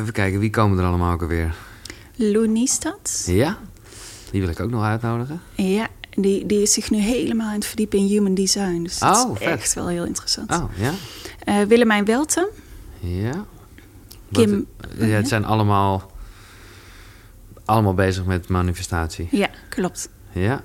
[0.00, 1.54] even kijken, wie komen er allemaal ook alweer?
[2.14, 3.22] Lou Niestad.
[3.26, 3.58] Ja,
[4.30, 5.40] die wil ik ook nog uitnodigen.
[5.54, 8.82] Ja, die, die is zich nu helemaal aan het verdiepen in human design.
[8.82, 9.48] Dus dat Oh, is vet.
[9.58, 10.50] echt wel heel interessant.
[10.52, 10.92] Oh, ja.
[11.44, 12.48] Eh, Willemijn Welten.
[12.98, 13.44] Ja.
[14.32, 14.66] Kim-
[14.98, 16.10] ja, het zijn allemaal,
[17.64, 19.28] allemaal bezig met manifestatie.
[19.30, 20.08] Ja, klopt.
[20.32, 20.62] Ja,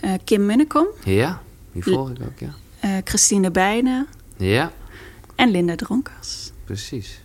[0.00, 0.86] Eh, Kim Munnekom.
[1.04, 1.42] ja.
[1.72, 2.54] Die volg ik ook, ja.
[2.80, 4.06] eh, Christine Bijnen.
[4.36, 4.72] Ja,
[5.34, 6.50] En Linda Dronkers.
[6.64, 7.20] precies.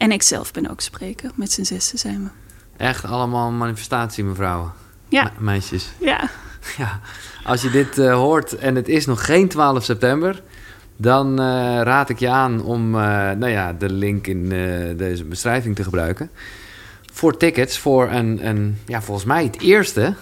[0.00, 1.30] En ik zelf ben ook spreker.
[1.34, 2.30] Met z'n zessen zijn we.
[2.84, 4.72] Echt allemaal manifestatie, mevrouwen.
[5.08, 5.88] Ja, Me- meisjes.
[6.00, 6.28] ja.
[6.78, 7.00] Ja,
[7.44, 10.42] als je dit eh, hoort en het is nog geen 12 september,
[10.96, 11.44] dan eh,
[11.82, 14.48] raad ik je aan om eh, nou ja, de link in
[14.96, 16.30] deze beschrijving te gebruiken.
[17.12, 20.14] Voor tickets voor een, een ja, volgens mij het eerste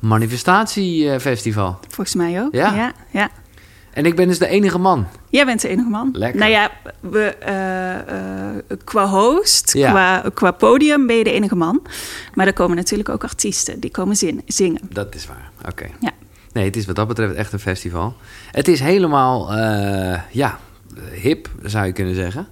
[0.00, 1.78] manifestatiefestival.
[1.88, 2.54] Volgens mij ook.
[2.54, 2.74] Ja.
[2.74, 3.28] ja, ja.
[3.96, 5.06] En ik ben dus de enige man.
[5.30, 6.08] Jij bent de enige man.
[6.12, 6.40] Lekker.
[6.40, 9.90] Nou ja, we, eh, eh, qua host, Ja.
[9.90, 11.82] qua, qua podium ben je de enige man.
[12.34, 14.80] Maar er komen natuurlijk ook artiesten die komen zin, zingen.
[14.92, 15.50] Dat is waar.
[15.68, 15.86] Oké.
[16.00, 16.10] Ja.
[16.52, 18.16] Nee, het is wat dat betreft echt een festival.
[18.50, 20.58] Het is helemaal, eh, ja,
[21.12, 22.46] hip zou je kunnen zeggen.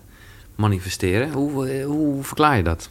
[0.54, 1.32] Manifesteren.
[1.32, 2.88] Hoe, hoe verklaar je dat?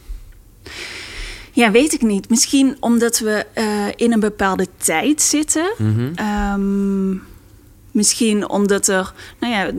[1.52, 2.30] Ja, weet ik niet.
[2.30, 3.46] Misschien omdat we
[3.96, 5.72] in een bepaalde tijd zitten.
[5.78, 6.12] Mhm.
[6.14, 7.16] Ehm,
[7.94, 9.70] misschien omdat er, nou ja,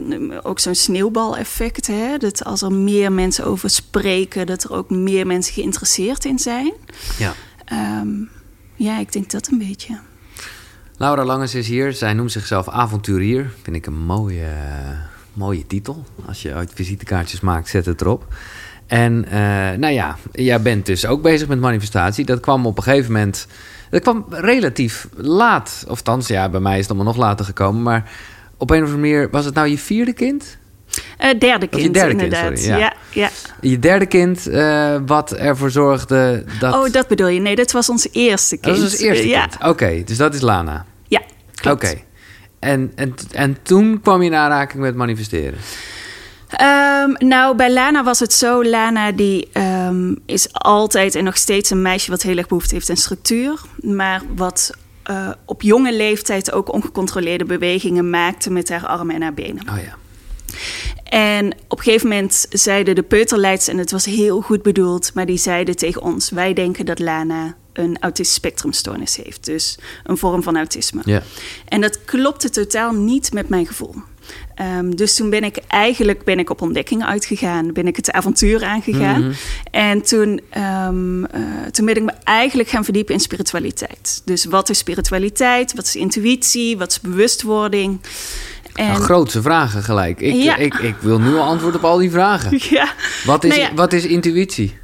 [0.44, 2.18] ook zo'n sneeuwbaleffect, hè?
[2.18, 6.74] Dat als er meer mensen over spreken, dat er ook meer mensen geïnteresseerd in zijn.
[7.18, 7.34] Ja.
[7.66, 8.08] Ehm,
[8.76, 10.00] ja, ik denk dat een beetje.
[10.98, 11.94] Laura Langes is hier.
[11.94, 13.52] Zij noemt zichzelf avonturier.
[13.62, 14.52] Vind ik een mooie,
[15.34, 16.06] mooie titel.
[16.26, 18.34] Als je ooit visitekaartjes maakt, zet het erop.
[18.88, 22.26] En eh, nou ja, jij bent dus ook bezig met manifestatie.
[22.26, 23.48] Dat kwam op een gegeven moment...
[23.90, 25.84] Dat kwam relatief laat.
[25.84, 27.82] Of althans, ja, bij mij is het allemaal nog later gekomen.
[27.82, 28.12] Maar
[28.58, 29.30] op een of andere manier...
[29.32, 30.58] Was het nou je vierde kind?
[31.18, 32.60] Eh, derde was je kind, derde kind, inderdaad.
[32.60, 32.78] sorry, ja.
[32.78, 32.94] ja.
[33.12, 33.30] Ja,
[33.62, 36.74] Je derde kind, eh, wat ervoor zorgde dat...
[36.74, 37.40] Oh, dat bedoel je?
[37.40, 38.76] Nee, dat was ons eerste kind.
[38.76, 39.48] dat was het eerste ja.
[39.48, 39.64] kind.
[39.64, 40.86] Oké, dus dat is Lana.
[41.08, 41.22] Ja,
[41.56, 41.84] klopt.
[41.84, 42.02] Oké.
[42.60, 45.60] En, en, en toen kwam je in aanraking met manifesteren.
[46.50, 48.64] Ehm, nou, bij Lana was het zo.
[48.64, 52.90] Lana die ehm, is altijd en nog steeds een meisje wat heel erg behoefte heeft
[52.90, 53.62] aan structuur.
[53.82, 54.72] Maar wat
[55.04, 59.70] eh, op jonge leeftijd ook ongecontroleerde bewegingen maakte met haar armen en haar benen.
[59.70, 59.98] Oh ja.
[61.04, 65.26] En op een gegeven moment zeiden de peuterleids, en het was heel goed bedoeld, maar
[65.26, 69.46] die zeiden tegen ons: Wij denken dat Lana een autistisch spectrumstoornis heeft.
[69.46, 71.02] Dus een vorm van autisme.
[71.06, 71.24] Ja.
[71.68, 73.96] En dat klopte totaal niet met mijn gevoel.
[74.56, 78.64] Ehm, dus toen ben ik eigenlijk ben ik op ontdekkingen uitgegaan, ben ik het avontuur
[78.64, 79.22] aangegaan.
[79.22, 79.32] Mhm.
[79.72, 81.42] En toen, ehm, eh,
[81.72, 84.22] toen ben ik me eigenlijk gaan verdiepen in spiritualiteit.
[84.26, 85.74] Dus wat is spiritualiteit?
[85.76, 86.78] Wat is intuïtie?
[86.78, 88.00] Wat is bewustwording?
[88.74, 90.20] En, Nou, grootse vragen gelijk.
[90.20, 90.56] Ik, Ja.
[90.56, 92.60] ik, ik wil nu al antwoord op al die vragen.
[92.78, 92.94] ja.
[93.26, 93.74] Wat is, Nou ja.
[93.76, 94.78] wat is intuïtie?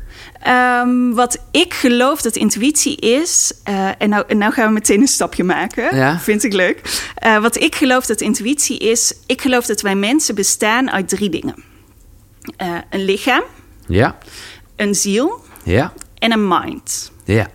[0.43, 5.01] Ehm, wat ik geloof dat intuïtie is, eh, en nou, en nou gaan we meteen
[5.01, 6.19] een stapje maken, Ja.
[6.19, 7.01] vind ik leuk.
[7.15, 11.29] Eh, wat ik geloof dat intuïtie is, ik geloof dat wij mensen bestaan uit drie
[11.29, 11.63] dingen:
[12.57, 13.43] Eh, een lichaam,
[13.87, 14.17] Ja,
[14.75, 17.11] een ziel ja, en een mind.
[17.23, 17.47] ja.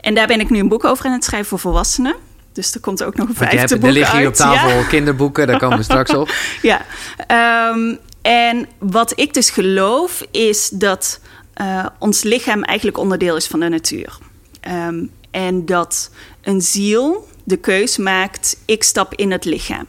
[0.00, 2.14] En daar ben ik nu een boek over aan het schrijven voor volwassenen.
[2.52, 4.40] Dus er komt ook nog een vijfde hebt, boek er liggen hier op uit.
[4.40, 4.84] tafel Ja.
[4.86, 6.34] kinderboeken, daar komen we straks op.
[6.62, 6.80] Ja,
[7.26, 11.20] ehm, en wat ik dus geloof is dat
[11.54, 14.18] eh, ons lichaam eigenlijk onderdeel is van de natuur.
[14.60, 16.10] Ehm, en dat
[16.42, 19.86] een ziel de keus maakt, ik stap in het lichaam.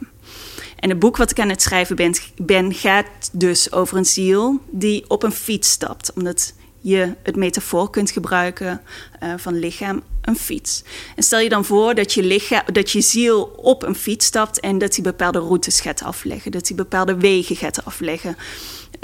[0.76, 4.60] En het boek wat ik aan het schrijven ben, ben gaat dus over een ziel
[4.70, 6.12] die op een fiets stapt.
[6.12, 8.80] Omdat je het metafoor kunt gebruiken
[9.20, 10.82] eh, van lichaam, een fiets.
[11.16, 14.60] En stel je dan voor dat je, lichaam, dat je ziel op een fiets stapt
[14.60, 18.36] en dat hij bepaalde routes gaat afleggen, dat hij bepaalde wegen gaat afleggen.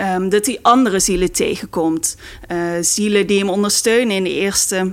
[0.01, 2.17] Ehm, dat hij andere zielen tegenkomt.
[2.47, 4.93] Eh, zielen die hem ondersteunen in de eerste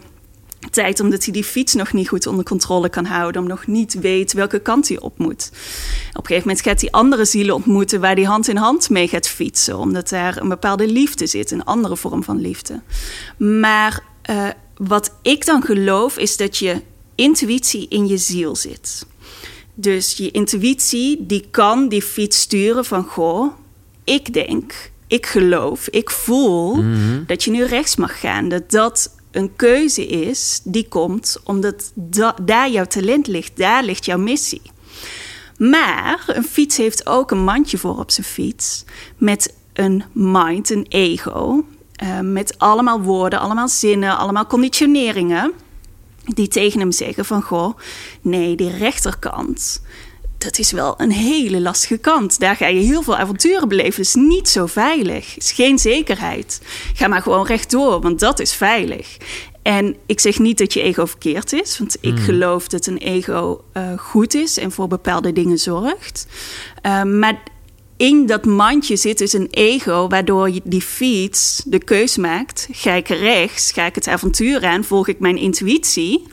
[0.72, 3.94] tijd, omdat hij die fiets nog niet goed onder controle kan houden, om nog niet
[3.94, 5.52] weet welke kant hij op moet.
[6.10, 9.08] Op een gegeven moment gaat hij andere zielen ontmoeten waar hij hand in hand mee
[9.08, 12.82] gaat fietsen, omdat daar een bepaalde liefde zit, een andere vorm van liefde.
[13.38, 16.82] Maar eh, wat ik dan geloof is dat je
[17.16, 19.06] intuïtie in je ziel zit.
[19.74, 23.54] Dus je intuïtie die kan die fiets sturen van goh,
[24.04, 26.84] ik denk, ik geloof, ik voel
[27.28, 28.50] dat je nu rechts mag gaan.
[28.50, 34.06] Dat dat een keuze is die komt omdat da- daar jouw talent ligt, daar ligt
[34.06, 34.62] jouw missie.
[35.58, 38.84] Maar een fiets heeft ook een mandje voor op zijn fiets
[39.18, 41.64] met een mind, een ego,
[41.96, 45.52] eh, met allemaal woorden, allemaal zinnen, allemaal conditioneringen
[46.26, 47.78] die tegen hem zeggen van goh,
[48.22, 49.82] nee, die rechterkant,
[50.38, 52.40] dat is wel een hele lastige kant.
[52.40, 54.02] Daar ga je heel veel avonturen beleven.
[54.02, 55.34] Is niet zo veilig.
[55.34, 56.62] Het is geen zekerheid.
[56.94, 59.18] Ga maar gewoon rechtdoor, want dat is veilig.
[59.62, 63.62] En ik zeg niet dat je ego verkeerd is, want ik geloof dat een ego
[63.74, 66.28] uh, goed is en voor bepaalde dingen zorgt.
[66.86, 67.44] Uh, maar
[67.98, 72.68] in dat mandje zit dus een ego, waardoor je die fiets de keus maakt.
[72.72, 76.24] Ga ik rechts, ga ik het avontuur aan, volg ik mijn intuïtie?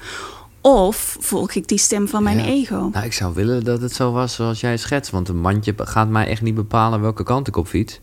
[0.67, 2.89] Of volg ik die stem van mijn ego?
[2.93, 5.11] Nou, ik zou willen dat het zo was zoals jij schetst.
[5.11, 8.01] Want een mandje gaat mij echt niet bepalen welke kant ik op fiets.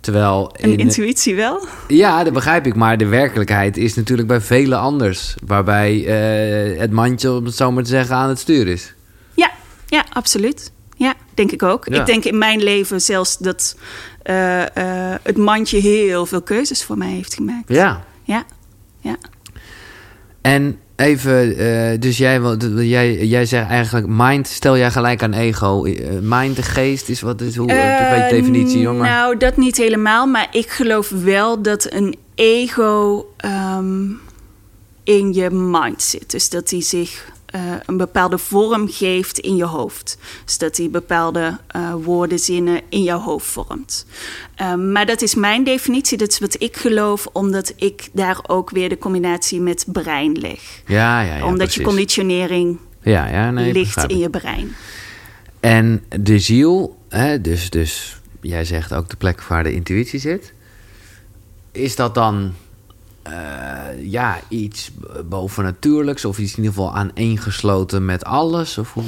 [0.00, 1.66] Terwijl een intuïtie wel?
[1.88, 2.74] Ja, dat begrijp ik.
[2.74, 5.34] Maar de werkelijkheid is natuurlijk bij velen anders.
[5.46, 8.94] Waarbij uh, het mandje, om het zo maar te zeggen, aan het stuur is.
[9.34, 9.50] Ja,
[9.86, 10.72] ja absoluut.
[10.96, 11.86] Ja, denk ik ook.
[11.86, 13.76] Ik denk in mijn leven zelfs dat
[14.24, 14.64] uh, uh,
[15.22, 17.68] het mandje heel veel keuzes voor mij heeft gemaakt.
[17.68, 18.04] Ja.
[18.22, 18.44] Ja,
[19.00, 19.16] ja.
[20.40, 22.40] En even, uh, dus jij,
[22.74, 25.82] jij, jij zegt eigenlijk mind, stel jij gelijk aan ego.
[26.22, 29.04] mind, de geest, is wat is hoe, uh, definitie, jongen?
[29.04, 34.20] Nou, dat niet helemaal, maar ik geloof wel dat een ego um,
[35.04, 36.30] in je mind zit.
[36.30, 40.18] Dus dat hij zich uh, een bepaalde vorm geeft in je hoofd.
[40.44, 44.06] Dus dat hij bepaalde uh, woorden, zinnen in jouw hoofd vormt.
[44.60, 48.70] Uh, maar dat is mijn definitie, dat is wat ik geloof, omdat ik daar ook
[48.70, 50.60] weer de combinatie met brein leg.
[50.86, 51.74] Ja, ja, ja Omdat precies.
[51.74, 54.74] je conditionering ja, ja, nee, ligt in je brein.
[55.60, 60.52] En de ziel, hè, dus, dus jij zegt ook de plek waar de intuïtie zit.
[61.72, 62.54] Is dat dan
[63.28, 64.90] uh, ja, iets
[65.24, 68.78] bovennatuurlijks of iets in ieder geval aaneengesloten met alles?
[68.78, 69.04] Of hoe?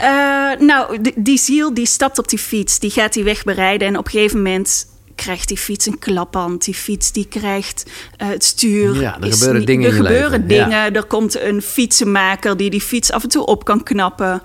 [0.00, 3.88] Uh, nou, die, die, ziel die stapt op die fiets, die gaat die weg bereiden
[3.88, 4.86] en op een gegeven moment
[5.20, 6.64] krijgt die fiets een klapband.
[6.64, 7.90] Die fiets die krijgt
[8.22, 9.00] uh, het stuur.
[9.00, 10.48] Ja, er gebeuren dingen Er gebeuren leven.
[10.48, 10.68] dingen.
[10.68, 10.92] Ja.
[10.92, 14.42] Er komt een fietsenmaker die die fiets af en toe op kan knappen.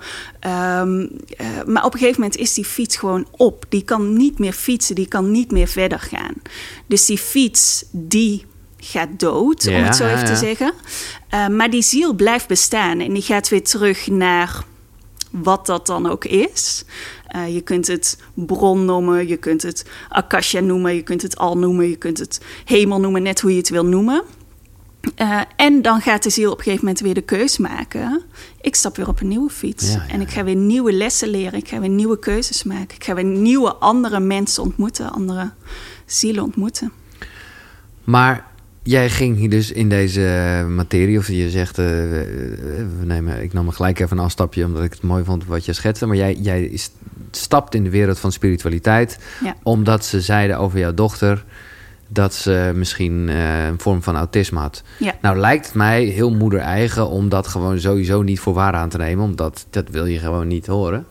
[0.80, 3.64] Um, uh, maar op een gegeven moment is die fiets gewoon op.
[3.68, 6.34] Die kan niet meer fietsen, die kan niet meer verder gaan.
[6.86, 8.44] Dus die fiets die
[8.78, 10.72] gaat dood, ja, om het zo even ja, te zeggen.
[11.34, 14.64] Uh, maar die ziel blijft bestaan en die gaat weer terug naar
[15.30, 16.84] wat dat dan ook is.
[17.36, 21.58] Uh, je kunt het bron noemen, je kunt het akasha noemen, je kunt het al
[21.58, 24.22] noemen, je kunt het hemel noemen, net hoe je het wil noemen.
[25.16, 28.22] Uh, en dan gaat de ziel op een gegeven moment weer de keus maken.
[28.60, 29.92] Ik stap weer op een nieuwe fiets.
[29.92, 31.58] Ja, ja, en ik ga weer nieuwe lessen leren.
[31.58, 32.96] Ik ga weer nieuwe keuzes maken.
[32.96, 35.12] Ik ga weer nieuwe andere mensen ontmoeten.
[35.12, 35.52] Andere
[36.06, 36.92] zielen ontmoeten.
[38.04, 38.46] Maar
[38.86, 43.70] jij ging hier dus in deze materie, of je zegt, uh, we nemen, ik nam
[43.70, 46.06] gelijk even een afstapje omdat ik het mooi vond wat je schetste.
[46.06, 46.78] Maar jij, jij
[47.30, 49.56] stapt in de wereld van spiritualiteit, ja.
[49.62, 51.44] omdat ze zeiden over jouw dochter
[52.08, 54.82] dat ze misschien uh, een vorm van autisme had.
[54.98, 55.14] Ja.
[55.20, 58.88] Nou lijkt het mij heel moeder eigen om dat gewoon sowieso niet voor waar aan
[58.88, 61.06] te nemen, omdat dat wil je gewoon niet horen.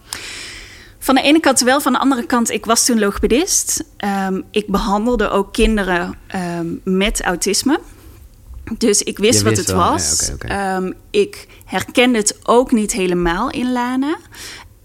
[1.06, 3.84] Van de ene kant wel, van de andere kant, ik was toen logopedist.
[4.28, 6.18] Um, ik behandelde ook kinderen
[6.60, 7.80] um, met autisme.
[8.78, 10.26] Dus ik wist, wat het wel, was.
[10.28, 10.76] ja, okay, okay.
[10.76, 14.18] Um, ik herkende het ook niet helemaal in Lana.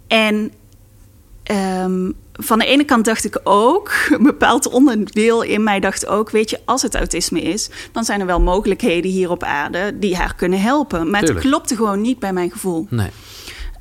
[0.06, 0.52] En
[2.32, 6.50] van de ene kant dacht ik ook, een bepaald onderdeel in mij dacht ook, weet
[6.50, 10.34] je, als het autisme is, dan zijn er wel mogelijkheden hier op aarde die haar
[10.34, 11.10] kunnen helpen.
[11.10, 11.42] Maar Tuurlijk.
[11.42, 12.86] het klopte gewoon niet bij mijn gevoel.
[12.90, 13.10] Nee.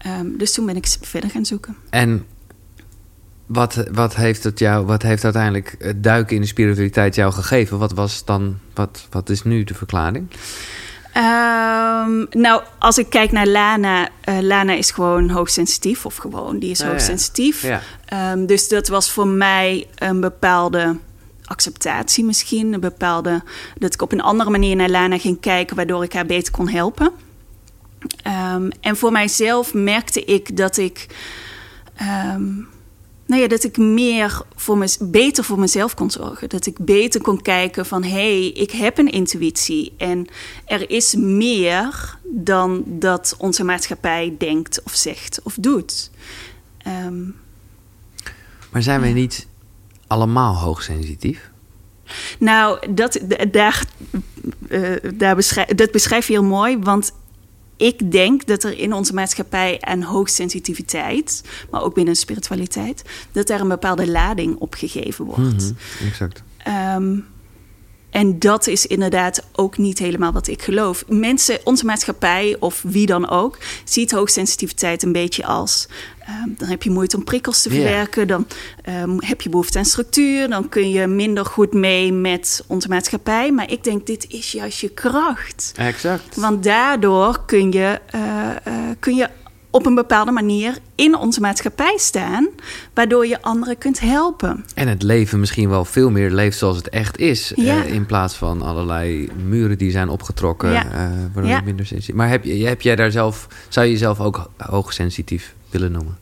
[0.07, 1.75] Um, dus toen ben ik verder gaan zoeken.
[1.90, 2.25] En
[3.46, 7.78] wat, wat, heeft het jou, wat heeft uiteindelijk het duiken in de spiritualiteit jou gegeven?
[7.78, 10.28] Wat was dan, wat, wat is nu de verklaring?
[11.18, 16.69] Um, nou, als ik kijk naar Lana, uh, Lana is gewoon hoogsensitief, of gewoon, die
[16.69, 16.92] is Ah, ja.
[16.92, 17.62] hoogsensitief.
[17.62, 17.81] Ja.
[18.31, 20.97] Um, dus dat was voor mij een bepaalde
[21.45, 23.44] acceptatie misschien, een bepaalde
[23.78, 26.69] dat ik op een andere manier naar Lana ging kijken, waardoor ik haar beter kon
[26.69, 27.12] helpen.
[28.28, 31.06] Um, en voor mijzelf merkte ik dat ik,
[32.02, 32.68] um,
[33.26, 36.50] nou ja, dat ik meer voor me, beter voor mezelf kon zorgen.
[36.50, 40.28] Dat ik beter kon kijken van, hé, hey, ik heb een intuïtie en
[40.66, 46.12] er is meer dan dat onze maatschappij denkt of zegt of doet.
[46.88, 47.36] Um,
[48.72, 49.48] maar zijn wij niet
[50.08, 51.50] allemaal hoogsensitief?
[52.40, 53.20] Nou, dat,
[53.52, 53.86] daar,
[54.70, 57.12] uh, daar beschrijf, dat beschrijf je heel mooi, want
[57.80, 63.59] ik denk dat er in onze maatschappij aan hoogsensitiviteit, maar ook binnen spiritualiteit, dat daar
[63.59, 65.40] een bepaalde lading op gegeven wordt.
[65.40, 66.44] Mm -hmm, exact.
[66.95, 67.26] Um,
[68.09, 71.04] en dat is inderdaad ook niet helemaal wat ik geloof.
[71.07, 75.87] Mensen, onze maatschappij of wie dan ook, ziet hoogsensitiviteit een beetje als.
[76.44, 78.45] Um, dan heb je moeite om prikkels te verwerken, yeah.
[78.85, 82.87] dan um, heb je behoefte aan structuur, dan kun je minder goed mee met onze
[82.87, 83.51] maatschappij.
[83.51, 85.71] Maar ik denk, dit is juist je kracht.
[85.75, 86.35] Exact.
[86.35, 88.21] Want daardoor kun je, uh,
[88.68, 89.30] uh, kun je
[89.71, 92.47] op een bepaalde manier in onze maatschappij staan,
[92.94, 94.66] waardoor je anderen kunt helpen.
[94.76, 97.52] En het leven misschien wel veel meer leeft zoals het echt is.
[97.56, 97.83] Ja.
[97.83, 100.71] eh, in plaats van allerlei muren die zijn opgetrokken.
[100.71, 100.85] Ja.
[100.85, 101.57] eh, waardoor Ja.
[101.57, 102.16] je minder sensitief.
[102.16, 106.18] Maar heb, heb jij daar zelf, zou je jezelf ook hoogsensitief willen noemen?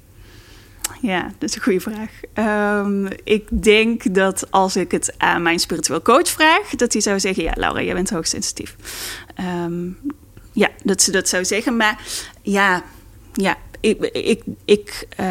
[1.01, 2.09] Ja, dat is een goede vraag.
[2.33, 7.19] Ehm, ik denk dat als ik het aan mijn spiritueel coach vraag, dat hij zou
[7.19, 8.75] zeggen: Ja, Laura, jij bent hoogsensitief.
[9.35, 9.85] Ehm,
[10.51, 11.77] ja, dat ze dat zou zeggen.
[11.77, 11.99] Maar
[12.41, 12.83] ja,
[13.41, 15.25] ja ik, ik, ik eh,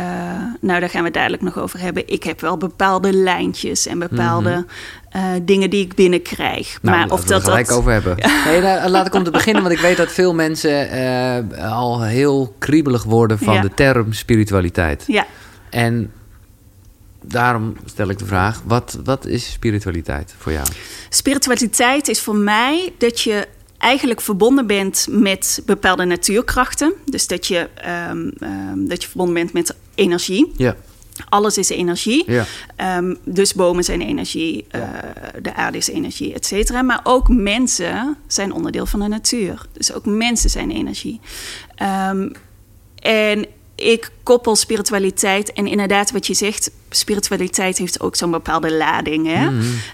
[0.60, 2.08] nou daar gaan we het dadelijk nog over hebben.
[2.08, 4.64] Ik heb wel bepaalde lijntjes en bepaalde
[5.10, 6.78] eh, dingen die ik binnenkrijg.
[6.82, 7.76] Nou, maar of laten we dat gelijk dat.
[7.78, 8.16] over hebben.
[8.46, 12.02] Nee, nou, laat ik om te beginnen, want ik weet dat veel mensen eh, al
[12.02, 13.60] heel kriebelig worden van Ja.
[13.60, 15.04] de term spiritualiteit.
[15.06, 15.26] Ja,
[15.70, 16.12] En
[17.22, 20.66] daarom stel ik de vraag: wat, wat is spiritualiteit voor jou?
[21.08, 23.48] Spiritualiteit is voor mij dat je
[23.78, 26.92] eigenlijk verbonden bent met bepaalde natuurkrachten.
[27.04, 28.30] Dus dat je, ehm,
[28.86, 30.52] dat je verbonden bent met energie.
[30.56, 30.76] Ja,
[31.28, 32.30] Alles is energie.
[32.30, 32.44] ja.
[32.76, 34.80] Ehm, dus bomen zijn energie, eh,
[35.42, 36.82] de aarde is energie, et cetera.
[36.82, 39.66] Maar ook mensen zijn onderdeel van de natuur.
[39.72, 41.20] Dus ook mensen zijn energie.
[42.96, 49.26] En ik koppel spiritualiteit en inderdaad wat je zegt, spiritualiteit heeft ook zo'n bepaalde lading.
[49.26, 49.48] Hè?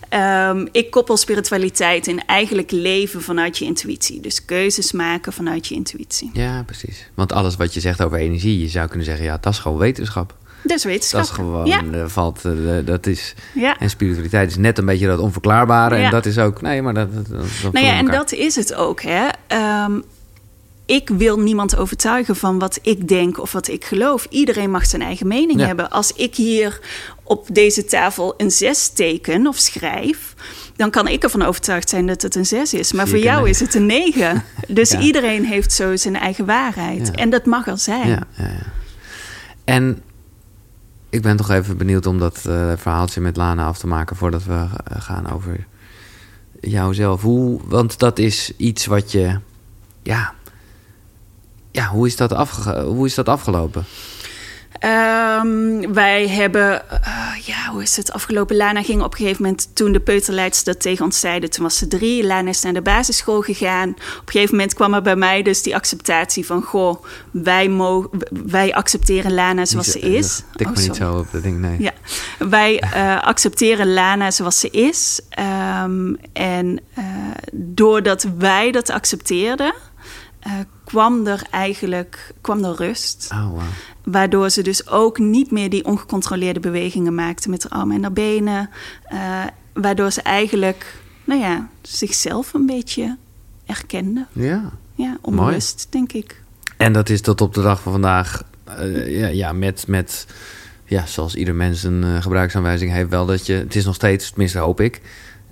[0.09, 4.21] Ehm, ik koppel spiritualiteit in eigenlijk leven vanuit je intuïtie.
[4.21, 6.31] Dus keuzes maken vanuit je intuïtie.
[6.33, 7.11] Ja, precies.
[7.15, 9.79] Want alles wat je zegt over energie, je zou kunnen zeggen: ja, dat is gewoon
[9.79, 10.35] wetenschap.
[10.63, 11.21] Dat is wetenschap.
[11.21, 12.53] Dat is gewoon, Ja, eh, valt, eh,
[12.85, 13.79] dat is, ja.
[13.79, 15.95] en spiritualiteit is net een beetje dat onverklaarbare.
[15.97, 17.29] En dat is ook, nee, maar dat, dat,
[17.63, 19.03] dat Nou ja, en dat is het ook.
[19.03, 19.29] Hè?
[19.47, 20.01] Ehm,
[20.87, 24.27] ik wil niemand overtuigen van wat ik denk of wat ik geloof.
[24.31, 25.67] Iedereen mag zijn eigen mening Ja.
[25.67, 25.91] hebben.
[25.91, 26.81] Als ik hier
[27.23, 30.35] op deze tafel een zes teken of schrijf,
[30.77, 32.93] dan kan ik ervan overtuigd zijn dat het een zes is.
[32.93, 34.45] Maar voor jou is het een negen.
[34.69, 35.01] Dus Ja.
[35.01, 37.07] iedereen heeft zo zijn eigen waarheid.
[37.07, 37.13] Ja.
[37.13, 38.09] En dat mag er zijn.
[38.09, 38.67] Ja, ja, ja.
[39.65, 40.03] En
[41.11, 44.45] ik ben toch even benieuwd om dat eh, verhaaltje met Lana af te maken voordat
[44.45, 44.53] we
[44.85, 45.67] eh, gaan over
[46.61, 47.23] jouzelf.
[47.23, 49.39] Hoe, want dat is iets wat je,
[50.03, 50.35] ja,
[51.73, 53.85] ja hoe, is dat afge, hoe is dat afgelopen?
[54.83, 58.57] Ehm, wij hebben, eh, ja, hoe is het afgelopen?
[58.57, 61.77] Lana ging op een gegeven moment, toen de peuterleidster dat tegen ons zeiden, toen was
[61.77, 62.27] ze drie.
[62.27, 63.89] Lana is naar de basisschool gegaan.
[63.89, 68.11] Op een gegeven moment kwam er bij mij dus die acceptatie van, goh, wij, mogen,
[68.47, 70.43] wij accepteren Lana zoals ze is.
[70.55, 71.81] Tik Oh, me niet zo op dat ding, nee.
[71.81, 71.93] Ja,
[72.39, 75.21] wij eh, accepteren Lana zoals ze is.
[75.29, 77.05] Ehm, en eh,
[77.53, 79.75] doordat wij dat accepteerden,
[80.93, 83.29] kwam er eigenlijk kwam er rust.
[83.33, 83.61] Oh, wow.
[84.05, 88.13] Waardoor ze dus ook niet meer die ongecontroleerde bewegingen maakte met haar armen en haar
[88.13, 88.71] benen.
[89.05, 93.17] Eh, waardoor ze eigenlijk, nou ja, zichzelf een beetje
[93.67, 94.27] erkende.
[94.33, 94.71] Ja.
[94.95, 96.43] Ja, onbewust, denk ik.
[96.77, 100.27] En dat is tot op de dag van vandaag, eh, ja, ja, met, met,
[100.85, 104.29] ja, zoals ieder mens een eh, gebruiksaanwijzing heeft, wel dat je, het is nog steeds,
[104.29, 105.01] tenminste hoop ik,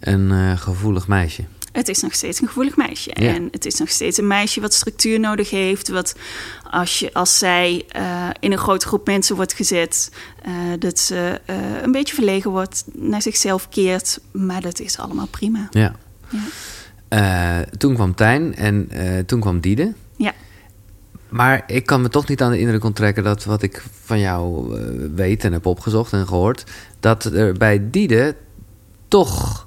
[0.00, 1.44] een gevoelig meisje.
[1.72, 3.10] Het is nog steeds een gevoelig meisje.
[3.14, 3.34] Ja.
[3.34, 5.88] En het is nog steeds een meisje wat structuur nodig heeft.
[5.88, 6.14] Wat
[6.70, 10.12] als, je, als zij eh, in een grote groep mensen wordt gezet,
[10.42, 14.20] eh, dat ze eh, een beetje verlegen wordt, naar zichzelf keert.
[14.30, 15.68] Maar dat is allemaal prima.
[15.70, 15.94] Ja.
[16.28, 17.64] Ja.
[17.78, 18.88] Toen kwam Tijn en
[19.26, 19.94] toen kwam Diede.
[20.16, 20.32] Ja.
[21.28, 24.74] Maar ik kan me toch niet aan de indruk onttrekken dat wat ik van jou
[25.14, 26.64] weet en heb opgezocht en gehoord,
[27.00, 28.36] dat er bij Diede
[29.08, 29.59] toch,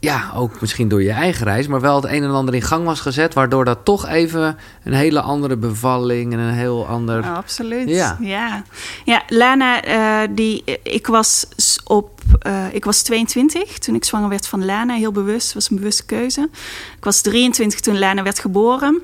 [0.00, 2.84] ja, ook misschien door je eigen reis, maar wel het een en ander in gang
[2.84, 7.24] was gezet, waardoor dat toch even een hele andere bevalling en een heel ander.
[7.24, 7.88] Absoluut.
[7.88, 8.16] Ja.
[8.20, 8.62] Ja,
[9.04, 11.46] ja Lana, eh, die, ik, was
[11.84, 14.94] op, eh, ik was 22 toen ik zwanger werd van Lana.
[14.94, 16.48] Heel bewust, was een bewuste keuze.
[16.96, 19.02] Ik was 23 toen Lana werd geboren.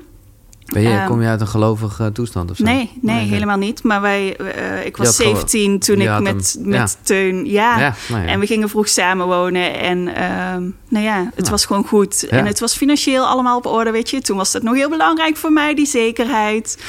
[0.73, 2.63] Ben je, ehm, kom je uit een gelovige toestand of zo?
[2.63, 3.83] Nee, nee, helemaal niet.
[3.83, 6.87] Maar wij, eh, ik was had gewoon- 17 toen ik met, hem, met ja.
[7.03, 7.45] Teun...
[7.45, 8.27] Ja, Ja, nou ja.
[8.27, 9.79] en we gingen vroeg samenwonen.
[9.79, 12.27] En ehm, nou ja, het was gewoon goed.
[12.27, 14.21] En het was financieel allemaal op orde, weet je.
[14.21, 16.83] Toen was dat nog heel belangrijk voor mij, die zekerheid.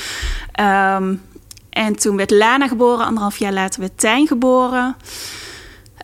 [0.52, 1.14] Ehm,
[1.70, 3.06] en toen werd Lana geboren.
[3.06, 4.96] Anderhalf jaar later werd Tijn geboren.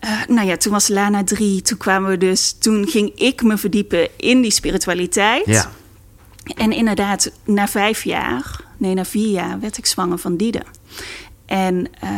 [0.00, 1.62] Eh, nou ja, toen was Lana drie.
[1.62, 2.52] Toen kwamen we dus...
[2.58, 5.46] Toen ging ik me verdiepen in die spiritualiteit.
[5.46, 5.70] Ja,
[6.56, 10.62] En inderdaad, na vijf jaar, nee, na vier jaar, werd ik zwanger van Diede.
[11.46, 12.10] En eh,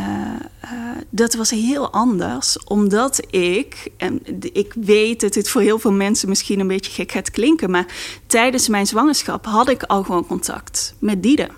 [0.59, 0.69] eh,
[1.09, 4.21] dat was heel anders, omdat ik, en
[4.53, 7.85] ik weet dat dit voor heel veel mensen misschien een beetje gek gaat klinken, maar
[8.27, 11.49] tijdens mijn zwangerschap had ik al gewoon contact met Diede.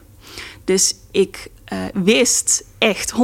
[0.64, 3.16] Dus ik eh, wist echt 100%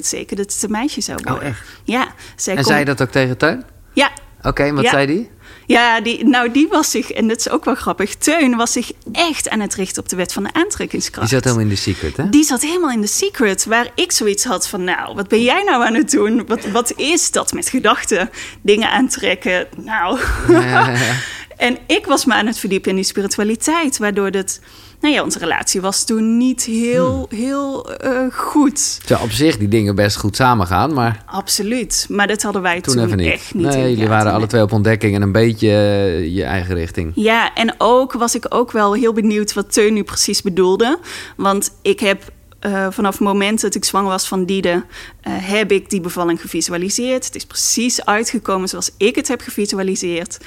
[0.00, 1.42] zeker dat het een meisje zou worden.
[1.42, 1.62] Oh, echt?
[1.84, 3.64] Ja, zij En kon- zei je dat ook tegen Teun?
[3.92, 4.10] Ja,
[4.42, 4.90] Oké, wat Ja.
[4.90, 5.30] zei die?
[5.66, 8.90] Ja, die, nou die was zich, en dat is ook wel grappig, Teun was zich
[9.12, 11.30] echt aan het richten op de wet van de aantrekkingskracht.
[11.30, 12.28] Die zat helemaal in de secret, hè?
[12.28, 15.62] Die zat helemaal in de secret, waar ik zoiets had van, nou, wat ben jij
[15.62, 16.46] nou aan het doen?
[16.46, 18.30] Wat, wat is dat met gedachten,
[18.62, 19.66] dingen aantrekken?
[19.76, 21.14] Nou, Ja, ja, ja.
[21.56, 24.60] en ik was me aan het verdiepen in die spiritualiteit, waardoor dat,
[25.00, 27.38] nou ja, onze relatie was toen niet heel, Hmm.
[27.38, 28.98] heel eh, goed.
[28.98, 32.94] Terwijl op zich die dingen best goed samengaan, maar Absoluut, maar dat hadden wij toen,
[32.94, 33.32] toen, even niet.
[33.32, 33.66] echt niet.
[33.66, 37.12] nee, jullie waren alle twee op ontdekking en een beetje eh, je eigen richting.
[37.14, 40.98] Ja, en ook was ik ook wel heel benieuwd wat Teun nu precies bedoelde.
[41.36, 44.84] Want ik heb eh, vanaf het moment dat ik zwanger was van Diede...
[45.28, 47.24] heb ik die bevalling gevisualiseerd.
[47.24, 50.38] Het is precies uitgekomen zoals ik het heb gevisualiseerd.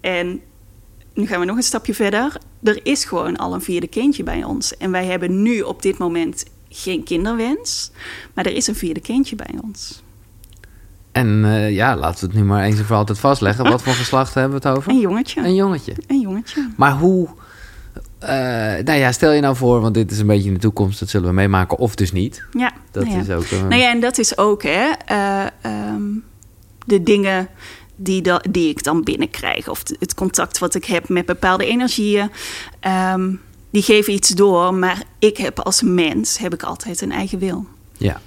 [0.00, 0.40] En
[1.14, 2.36] nu gaan we nog een stapje verder.
[2.64, 4.76] Er is gewoon al een vierde kindje bij ons.
[4.76, 7.90] En wij hebben nu op dit moment geen kinderwens.
[8.34, 10.02] Maar er is een vierde kindje bij ons.
[11.12, 13.64] En eh, ja, laten we het nu maar eens en voor altijd vastleggen.
[13.64, 14.90] Wat voor geslacht hebben we het over?
[14.92, 15.40] Een jongetje.
[15.44, 15.94] Een jongetje.
[16.06, 16.68] Een jongetje.
[16.76, 17.28] Maar hoe...
[18.18, 18.28] eh,
[18.84, 21.08] nou ja, stel je nou voor, want dit is een beetje in de toekomst, dat
[21.08, 22.44] zullen we meemaken, of dus niet.
[22.52, 23.22] Ja, Dat nou ja.
[23.22, 23.44] is ook...
[23.44, 26.02] eh, Nou ja, en dat is ook hè, eh, ehm,
[26.86, 27.48] de dingen
[27.96, 29.68] die, da- die ik dan binnenkrijg.
[29.68, 32.30] Of het contact wat ik heb met bepaalde energieën.
[32.80, 33.32] ehm,
[33.70, 34.74] die geven iets door.
[34.74, 37.66] Maar ik heb als mens heb ik altijd een eigen wil.
[37.96, 38.20] Ja.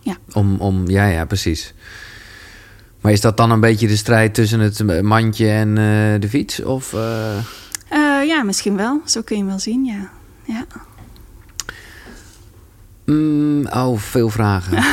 [0.00, 0.16] Ja.
[0.32, 1.74] Om, om, ja, ja, precies.
[3.00, 6.62] Maar is dat dan een beetje de strijd tussen het mandje en eh, de fiets?
[6.62, 7.36] Of, eh,
[7.88, 9.00] Eh, ja, misschien wel.
[9.04, 10.10] Zo kun je hem wel zien, ja.
[10.44, 10.66] ja.
[13.14, 14.84] Mm, oh, veel vragen.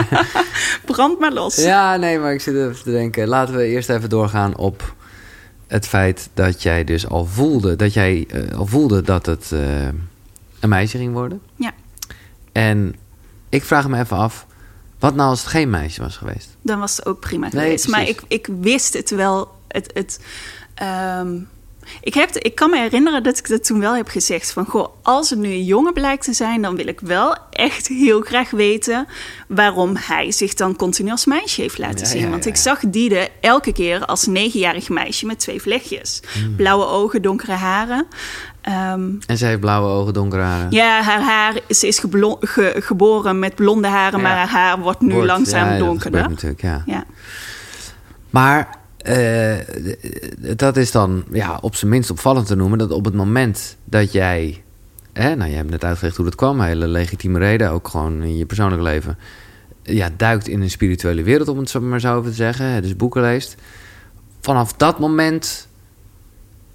[0.84, 1.56] Brand maar los.
[1.56, 3.28] ja, nee, maar ik zit even te denken.
[3.28, 4.94] Laten we eerst even doorgaan op
[5.66, 9.84] het feit dat jij dus al voelde dat jij eh, al voelde dat het eh,
[10.60, 11.40] een meisje ging worden.
[11.56, 11.72] Ja.
[12.52, 12.94] En
[13.48, 14.46] ik vraag me even af,
[14.98, 16.56] wat nou als het geen meisje was geweest?
[16.62, 17.88] Dan was het ook prima Nee, geweest.
[17.88, 18.22] maar precies.
[18.28, 19.54] ik, ik wist het wel.
[19.68, 20.20] Het, het,
[20.74, 21.36] ehm,
[22.00, 24.52] ik, heb, ik kan me herinneren dat ik dat toen wel heb gezegd.
[24.52, 26.62] Van, goh, als het nu een jongen blijkt te zijn...
[26.62, 29.06] dan wil ik wel echt heel graag weten...
[29.48, 32.20] waarom hij zich dan continu als meisje heeft laten Ja, zien.
[32.20, 35.26] ja, Want ik zag Diede elke keer als negenjarig meisje...
[35.26, 36.20] met twee vlechtjes.
[36.32, 36.56] Hmm.
[36.56, 38.06] Blauwe ogen, donkere haren.
[38.60, 40.70] Ehm, En zij heeft blauwe ogen, donkere haren.
[40.70, 41.54] ja, haar haar...
[41.68, 44.20] Ze is ge- geboren met blonde haren...
[44.20, 46.28] maar haar haar wordt nu Wordt- langzaam donkerder.
[46.28, 46.82] natuurlijk, ja.
[46.86, 47.04] Ja.
[48.30, 48.68] Maar
[49.06, 52.78] eh, dat is dan ja, op zijn minst opvallend te noemen...
[52.78, 54.62] dat op het moment dat jij...
[55.12, 56.60] Hè, nou, je hebt net uitgelegd hoe dat kwam.
[56.60, 59.18] Hele legitieme reden, ook gewoon in je persoonlijk leven.
[59.82, 62.82] Ja, duikt in een spirituele wereld, om het zo maar zo even te zeggen.
[62.82, 63.56] Dus boeken leest.
[64.40, 65.68] Vanaf dat moment...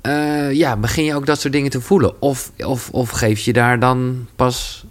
[0.01, 2.21] eh, ja, begin je ook dat soort dingen te voelen.
[2.21, 4.85] Of, of, of geef je daar dan pas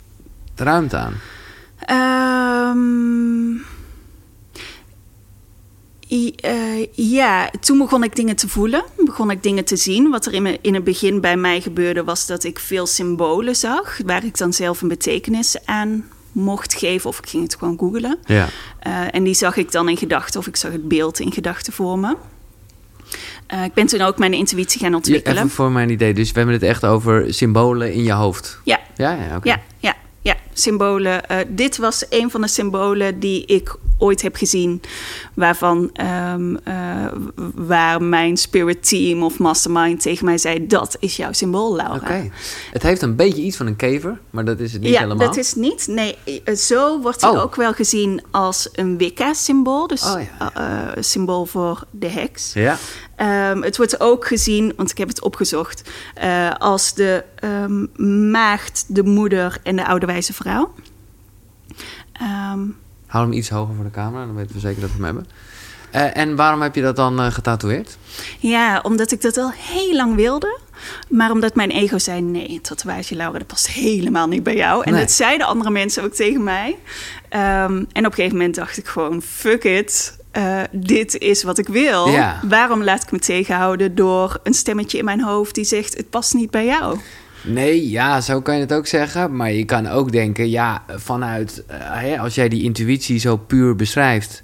[0.55, 1.15] ruimte aan?
[1.79, 3.70] Ehm,
[6.37, 10.11] eh, ja, toen begon ik dingen te voelen, begon ik dingen te zien.
[10.11, 13.57] Wat er in, me- in het begin bij mij gebeurde, was dat ik veel symbolen
[13.57, 17.79] zag, waar ik dan zelf een betekenis aan mocht geven, of ik ging het gewoon
[17.79, 18.19] googelen.
[18.25, 18.49] Ja.
[18.79, 21.73] Eh, en die zag ik dan in gedachten, of ik zag het beeld in gedachten
[21.73, 22.17] voor me.
[23.47, 25.37] Eh, ik ben toen ook mijn intuïtie gaan Ja, ontwikkelen.
[25.39, 26.15] even voor mijn idee.
[26.15, 28.59] Dus we hebben het echt over symbolen in je hoofd.
[28.65, 29.49] Ja, Ja, ja, oké.
[29.49, 31.27] Ja, ja, ja, symbolen.
[31.29, 34.81] Eh, dit was een van de symbolen die ik ooit heb gezien,
[35.35, 37.07] waarvan ehm, eh,
[37.55, 41.97] waar mijn spirit team of mastermind tegen mij zei: dat is jouw symbool, Laura.
[41.97, 42.31] Oké.
[42.73, 45.27] Het heeft een beetje iets van een kever, maar dat is het niet ja, helemaal.
[45.27, 45.87] dat is niet.
[45.87, 47.43] Nee, eh, zo wordt hij Oh.
[47.43, 49.87] ook wel gezien als een Wicca-symbool.
[49.87, 52.53] Dus Oh, ja, symbool voor de heks.
[52.53, 52.79] Ja.
[53.21, 58.85] Ehm, het wordt ook gezien, want ik heb het opgezocht, eh, als de ehm, maagd,
[58.89, 60.75] de moeder en de oude wijze vrouw.
[62.13, 62.61] Ehm,
[63.07, 65.27] Hou hem iets hoger voor de camera, dan weten we zeker dat we hem hebben.
[65.91, 67.97] Eh, en waarom heb je dat dan eh, getatoeëerd?
[68.39, 70.59] ja, omdat ik dat al heel lang wilde.
[71.09, 74.85] Maar omdat mijn ego zei: nee, een tatoeage, Laura, dat past helemaal niet bij jou.
[74.85, 75.01] En Nee.
[75.01, 76.79] dat zeiden andere mensen ook tegen mij.
[77.29, 80.19] En op een gegeven moment dacht ik gewoon: fuck it.
[80.31, 82.09] Eh, dit is wat ik wil.
[82.09, 82.41] Ja.
[82.49, 86.35] Waarom laat ik me tegenhouden door een stemmetje in mijn hoofd die zegt: het past
[86.35, 86.99] niet bij jou?
[87.45, 89.37] Nee, ja, zo kan je het ook zeggen.
[89.37, 91.65] Maar je kan ook denken, ja, vanuit...
[91.67, 94.43] eh, hè, als jij die intuïtie zo puur beschrijft...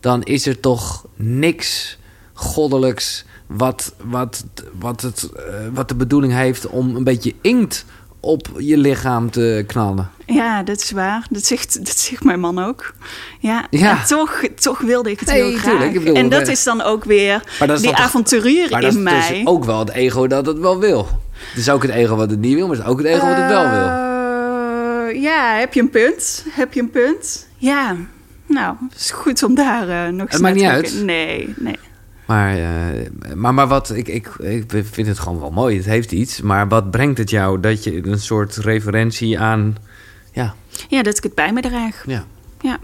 [0.00, 1.98] dan is er toch niks
[2.32, 3.24] goddelijks...
[3.46, 4.44] wat, wat,
[4.78, 7.84] wat, het, eh, wat de bedoeling heeft om een beetje inkt
[8.20, 10.10] op je lichaam te knallen.
[10.34, 11.26] Ja, dat is waar.
[11.30, 12.92] Dat zegt, dat zegt mijn man ook.
[13.38, 13.90] Ja, Ja.
[14.00, 15.92] en toch, toch wilde ik het Nee, heel graag.
[15.92, 19.06] bedoel, en dat we- is dan ook weer die dan toch- avonturier Maar dat in
[19.06, 19.42] is dus mij.
[19.44, 21.08] ook wel het ego dat het wel wil.
[21.48, 23.26] Het is ook het ego wat het niet wil, maar het is ook het ego
[23.26, 23.88] wat het wel wil.
[23.88, 26.44] Eh, ja, heb je een punt?
[26.50, 27.48] Heb je een punt?
[27.56, 27.96] Ja,
[28.46, 31.02] nou, het is goed om daar eh, nog eens Het maakt niet te uit.
[31.04, 31.78] Nee, nee.
[32.26, 32.66] Maar, uh,
[33.34, 35.76] maar, maar wat, ik, ik, ik vind het gewoon wel mooi.
[35.76, 36.40] Het heeft iets.
[36.40, 39.76] Maar wat brengt het jou dat je een soort referentie aan.
[40.32, 40.54] Ja,
[40.88, 42.04] ja dat ik het bij me draag.
[42.06, 42.26] Ja.
[42.60, 42.78] Ja,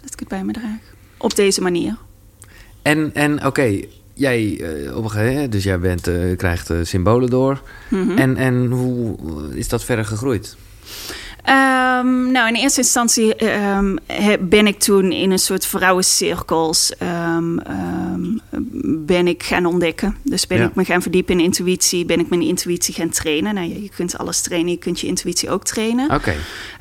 [0.00, 0.80] dat ik het bij me draag.
[1.16, 1.96] Op deze manier.
[2.82, 3.80] En, en oké,
[4.14, 7.62] jij uh, op een gegeven dus jij bent, uh, krijgt symbolen door.
[7.90, 8.18] Mhm.
[8.18, 9.16] en, en hoe
[9.54, 10.56] is dat verder gegroeid?
[11.48, 13.98] Um, nou, in eerste instantie um,
[14.40, 16.92] ben ik toen in een soort vrouwencirkels
[17.36, 17.60] um,
[19.06, 20.16] ben ik gaan ontdekken.
[20.22, 20.64] Dus ben Ja.
[20.66, 23.54] ik me gaan verdiepen in intuïtie, ben ik mijn intuïtie gaan trainen.
[23.54, 26.10] Nou, je, je kunt alles trainen, je kunt je intuïtie ook trainen.
[26.10, 26.34] Oké.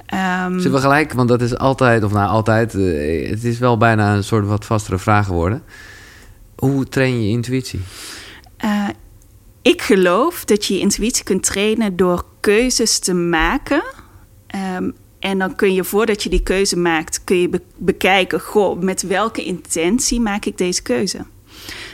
[0.05, 3.77] Ehm, Zullen we gelijk, want dat is altijd, of nou altijd, eh, het is wel
[3.77, 5.63] bijna een soort wat vastere vraag geworden.
[6.55, 7.81] Hoe train je je intuïtie?
[8.57, 8.87] eh,
[9.61, 13.83] ik geloof dat je je intuïtie kunt trainen door keuzes te maken.
[14.55, 14.89] Ehm,
[15.19, 19.01] en dan kun je voordat je die keuze maakt, kun je be- bekijken, goh, met
[19.01, 21.17] welke intentie maak ik deze keuze?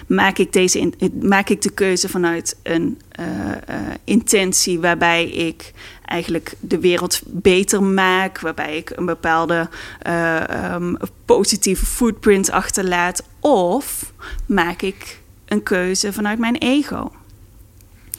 [0.07, 3.57] Maak ik, deze in- maak ik de keuze vanuit een eh, eh,
[4.03, 5.71] intentie waarbij ik
[6.05, 9.69] eigenlijk de wereld beter maak, waarbij ik een bepaalde
[9.99, 10.95] eh, ehm,
[11.25, 13.23] positieve footprint achterlaat?
[13.39, 14.13] Of
[14.45, 17.11] maak ik een keuze vanuit mijn ego?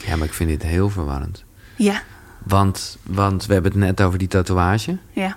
[0.07, 1.45] Ja, maar ik vind dit heel verwarrend.
[1.77, 2.03] Ja,
[2.47, 4.97] Want, want we hebben het net over die tatoeage.
[5.13, 5.37] ja.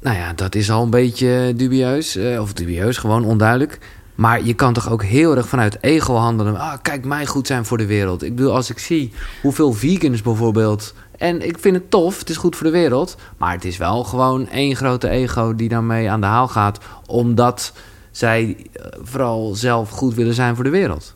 [0.00, 2.16] Nou ja, dat is al een beetje dubieus.
[2.16, 3.78] eh, of dubieus, gewoon onduidelijk.
[4.14, 6.56] Maar je kan toch ook heel erg vanuit ego handelen.
[6.58, 8.22] Ah, kijk, mij goed zijn voor de wereld.
[8.22, 10.94] Ik bedoel, als ik zie hoeveel vegans bijvoorbeeld...
[11.16, 13.16] En ik vind het tof, het is goed voor de wereld.
[13.36, 16.78] Maar het is wel gewoon één grote ego die daarmee aan de haal gaat.
[17.06, 17.72] Omdat
[18.10, 21.14] zij eh, vooral zelf goed willen zijn voor de wereld.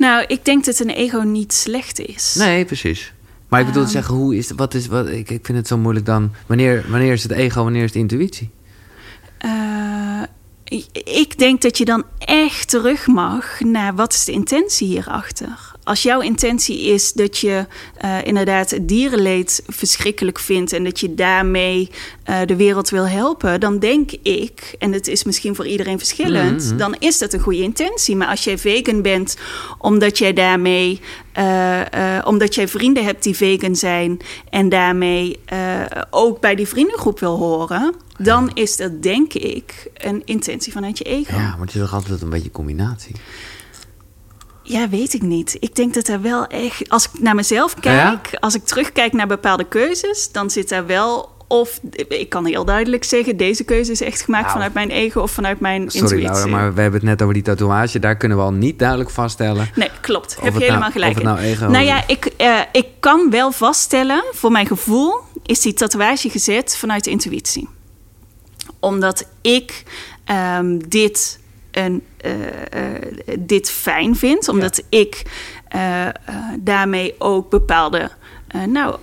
[0.00, 2.34] Nou, ik denk dat een ego niet slecht is.
[2.38, 3.12] Nee, precies.
[3.48, 3.96] Maar ik bedoel te Ehm.
[3.98, 6.30] zeggen, hoe is, wat is, wat, ik, ik vind het zo moeilijk dan.
[6.46, 8.50] Wanneer, wanneer is het ego, wanneer is het intuïtie?
[9.38, 10.22] Eh,
[10.64, 15.69] ik- ik denk dat je dan echt terug mag naar wat is de intentie hierachter.
[15.84, 17.66] Als jouw intentie is dat je
[17.96, 21.90] eh, inderdaad het dierenleed verschrikkelijk vindt en dat je daarmee
[22.24, 26.64] eh, de wereld wil helpen, dan denk ik, en het is misschien voor iedereen verschillend,
[26.64, 26.76] Mhm.
[26.76, 28.16] dan is dat een goede intentie.
[28.16, 29.36] Maar als jij vegan bent
[29.78, 31.00] omdat jij daarmee,
[31.32, 34.18] eh, eh, omdat jij vrienden hebt die vegan zijn
[34.50, 40.22] en daarmee eh, ook bij die vriendengroep wil horen, dan is dat denk ik een
[40.24, 41.34] intentie vanuit je ego.
[41.34, 43.14] Ja, maar het is toch altijd een beetje een combinatie.
[44.70, 45.56] Ja, weet ik niet.
[45.60, 48.14] Ik denk dat er wel echt, als ik naar mezelf Ja?
[48.14, 51.38] kijk, als ik terugkijk naar bepaalde keuzes, dan zit daar wel.
[51.48, 54.54] Of ik kan heel duidelijk zeggen, deze keuze is echt gemaakt Nou.
[54.54, 56.30] vanuit mijn ego of vanuit mijn Sorry intuïtie.
[56.32, 57.98] Laura, maar we hebben het net over die tatoeage.
[57.98, 59.68] Daar kunnen we al niet duidelijk vaststellen.
[59.74, 60.36] Nee, klopt.
[60.40, 61.34] Heb je helemaal nou- gelijk of het in.
[61.34, 65.72] nou ego nou ja, ik, eh, ik kan wel vaststellen, voor mijn gevoel, is die
[65.74, 67.68] tatoeage gezet vanuit de intuïtie.
[68.80, 69.82] Omdat ik
[70.24, 71.38] ehm, dit,
[71.70, 72.32] een, eh,
[73.38, 74.48] dit fijn vind.
[74.48, 75.22] Omdat ik
[75.68, 76.06] eh,
[76.58, 78.10] daarmee ook bepaalde...
[78.68, 78.96] nou,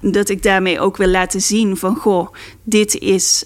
[0.00, 1.96] dat ik daarmee ook wil laten zien van...
[1.96, 2.28] goh,
[2.62, 3.44] dit is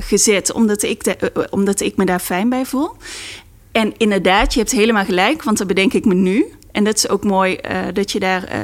[0.00, 2.96] gezet omdat ik, da- omdat ik me daar fijn bij voel.
[3.72, 6.46] En inderdaad, je hebt helemaal gelijk, want dat bedenk ik me nu.
[6.78, 8.58] En dat is ook mooi eh, dat, je daar, eh,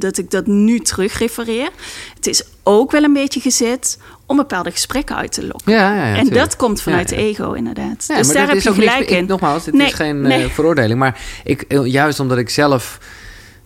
[0.00, 1.70] dat ik dat nu terug refereer.
[2.14, 5.72] Het is ook wel een beetje gezet om bepaalde gesprekken uit te lokken.
[5.72, 6.34] Ja, ja, ja, en tuurlijk.
[6.34, 8.04] dat komt vanuit ego, inderdaad.
[8.08, 9.26] Ja, dus daar heb je niks- gelijk ik- in.
[9.26, 10.44] Nogmaals, het Nee, is geen nee.
[10.44, 10.98] eh, veroordeling.
[10.98, 12.98] Maar ik, juist omdat ik zelf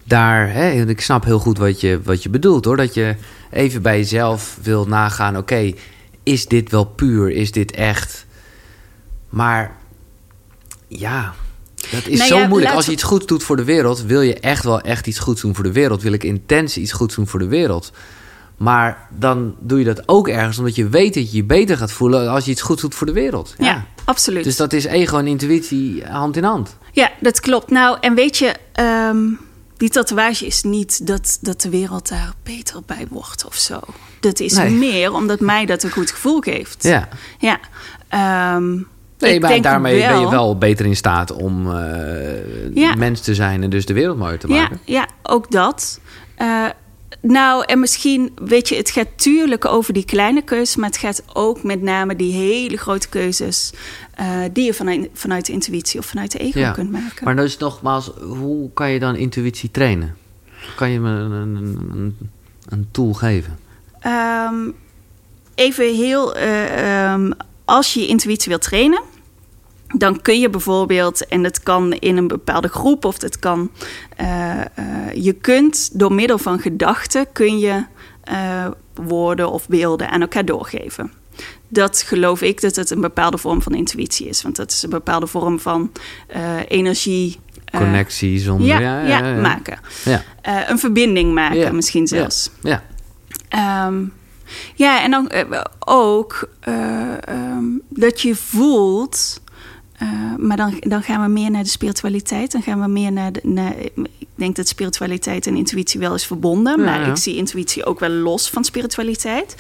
[0.05, 0.53] daar...
[0.53, 2.77] Hè, ik snap heel goed wat je, wat je bedoelt, hoor.
[2.77, 3.15] Dat je
[3.51, 5.37] even bij jezelf wil nagaan...
[5.37, 5.73] Oké,
[6.23, 7.31] is dit wel puur?
[7.31, 8.27] Is dit echt?
[9.29, 9.77] Maar
[10.89, 11.35] ja...
[11.95, 12.67] Dat is Nou zo ja, moeilijk.
[12.69, 15.19] laat- Als je iets goeds doet voor de wereld, wil je echt wel echt iets
[15.19, 16.03] goeds doen voor de wereld.
[16.03, 17.93] Wil ik intens iets goeds doen voor de wereld.
[18.57, 21.93] Maar dan doe je dat ook ergens omdat je weet dat je je beter gaat
[21.93, 23.55] voelen als je iets goeds doet voor de wereld.
[23.59, 24.45] Ja, absoluut.
[24.45, 26.77] Dus dat is ego en intuïtie hand in hand.
[26.93, 27.71] Ja, dat klopt.
[27.71, 29.19] Nou, en weet je, ehm,
[29.77, 33.81] die tatoeage is niet dat, dat de wereld daar beter bij wordt of zo.
[34.21, 34.71] Dat is Nee.
[34.71, 36.83] meer omdat mij dat een goed gevoel geeft.
[36.83, 37.09] Ja.
[37.39, 37.59] Ja.
[38.09, 38.79] ehm,
[39.19, 41.71] Nee, ik maar daarmee ben je wel- beter in staat om
[42.75, 42.95] Ja.
[42.95, 44.81] mens te zijn en dus de wereld mooier te Ja, maken.
[44.85, 46.01] ja, ook dat.
[46.35, 46.65] Eh,
[47.21, 51.23] nou, en misschien, weet je, het gaat tuurlijk over die kleine keuzes, maar het gaat
[51.33, 53.73] ook met name die hele grote keuzes
[54.15, 56.71] eh, die je vanuit, vanuit de intuïtie of vanuit de ego Ja.
[56.71, 57.25] kunt maken.
[57.25, 60.17] Maar dus nogmaals, hoe kan je dan intuïtie trainen?
[60.77, 62.17] Kan je me een, een,
[62.69, 63.59] een, tool geven?
[64.01, 64.55] Ehm,
[65.55, 67.31] even heel, eh, ehm,
[67.65, 69.03] als je je intuïtie wilt trainen,
[69.97, 73.71] dan kun je bijvoorbeeld, en dat kan in een bepaalde groep of dat kan,
[74.17, 74.67] eh, eh,
[75.15, 77.85] je kunt door middel van gedachten kun je
[78.25, 81.13] eh, woorden of beelden aan elkaar doorgeven.
[81.69, 84.43] dat geloof ik dat het een bepaalde vorm van intuïtie is.
[84.43, 85.93] Want dat is een bepaalde vorm van
[86.69, 87.39] energie.
[87.77, 88.67] Connectie zonder...
[88.67, 89.79] Ja, ja, ja, ja maken.
[90.43, 92.51] Een verbinding maken misschien zelfs.
[92.63, 92.83] Ja.
[93.49, 94.13] Ja, um,
[94.75, 95.31] ja en dan
[95.79, 99.43] ook um, dat je voelt...
[100.39, 102.53] maar dan, dan gaan we meer naar de spiritualiteit.
[102.53, 103.75] Dan gaan we meer naar, de, naar
[104.19, 106.79] ik denk dat spiritualiteit en intuïtie wel is verbonden.
[106.79, 107.07] Ja, maar ja.
[107.07, 109.57] ik zie intuïtie ook wel los van spiritualiteit.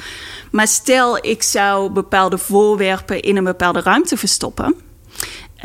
[0.50, 4.74] Maar stel, ik zou bepaalde voorwerpen in een bepaalde ruimte verstoppen.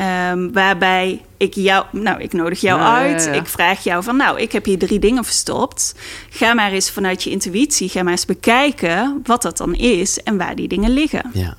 [0.00, 3.30] Um, waarbij ik jou, nou, ik nodig jou ja, uit.
[3.32, 5.94] Ik vraag jou van, nou, ik heb hier drie dingen verstopt.
[6.30, 10.36] Ga maar eens vanuit je intuïtie, ga maar eens bekijken wat dat dan is en
[10.36, 11.30] waar die dingen liggen.
[11.32, 11.56] Ja.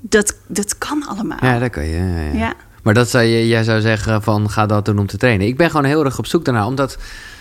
[0.00, 1.38] Dat, dat kan allemaal.
[1.40, 2.30] Ja, dat kan je.
[2.34, 2.54] ja.
[2.82, 5.46] Maar dat zou je, jij zou zeggen van ga dat doen om te trainen.
[5.46, 6.66] Ik ben gewoon heel erg op zoek daarnaar.
[6.66, 6.98] Omdat,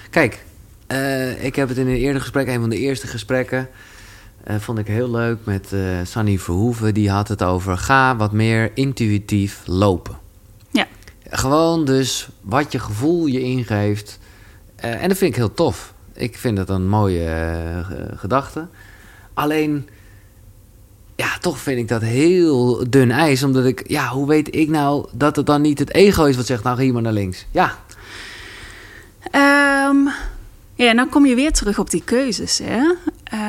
[0.09, 0.43] kijk,
[0.91, 3.69] uh, ik heb het in een eerder gesprek, een van de eerste gesprekken,
[4.59, 6.93] vond ik heel leuk met uh, Sunny Verhoeven.
[6.93, 10.17] Die had het over ga wat meer intuïtief lopen.
[10.71, 10.87] Ja.
[11.29, 14.19] Gewoon dus wat je gevoel je ingeeft.
[14.75, 15.93] en dat vind ik heel tof.
[16.13, 18.67] Ik vind dat een mooie gedachte.
[19.33, 19.87] Alleen
[21.17, 23.43] ja, toch vind ik dat heel dun ijs.
[23.43, 26.45] Omdat ik, ja, hoe weet ik nou dat het dan niet het ego is wat
[26.45, 27.45] zegt, nou ga hier maar naar links.
[27.51, 27.77] Ja.
[29.89, 30.09] Um,
[30.85, 32.59] ja, dan kom je weer terug op die keuzes.
[32.63, 32.79] Hè?
[33.33, 33.39] Uh,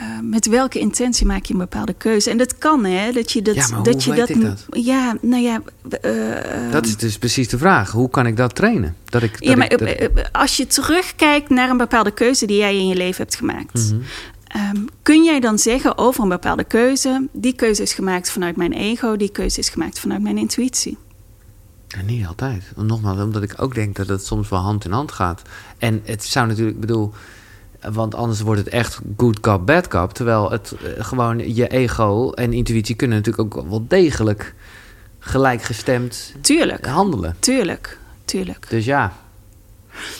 [0.00, 2.30] uh, met welke intentie maak je een bepaalde keuze?
[2.30, 3.12] En dat kan, hè?
[3.12, 3.54] Dat je dat.
[3.54, 4.66] Ja, maar dat hoe je weet dat, ik dat?
[4.70, 5.62] Ja, nou ja.
[6.02, 7.90] Uh, dat is dus precies de vraag.
[7.90, 8.96] Hoe kan ik dat trainen?
[9.04, 10.32] Dat ik, dat ja, maar ik, dat...
[10.32, 13.74] als je terugkijkt naar een bepaalde keuze die jij in je leven hebt gemaakt.
[13.74, 13.94] Mhm.
[13.94, 14.04] Mm -hmm.
[14.56, 18.72] Um, kun jij dan zeggen over een bepaalde keuze: die keuze is gemaakt vanuit mijn
[18.72, 20.96] ego, die keuze is gemaakt vanuit mijn intuïtie?
[22.04, 22.72] Niet altijd.
[22.76, 25.42] Nogmaals, omdat ik ook denk dat het soms wel hand in hand gaat.
[25.78, 27.12] En het zou natuurlijk, bedoel,
[27.92, 30.12] want anders wordt het echt good cop, bad cop.
[30.12, 34.54] Terwijl het uh, gewoon je ego en intuïtie kunnen natuurlijk ook wel degelijk
[35.18, 37.36] gelijkgestemd tuurlijk, handelen.
[37.38, 38.66] Tuurlijk, tuurlijk.
[38.70, 39.12] Dus ja,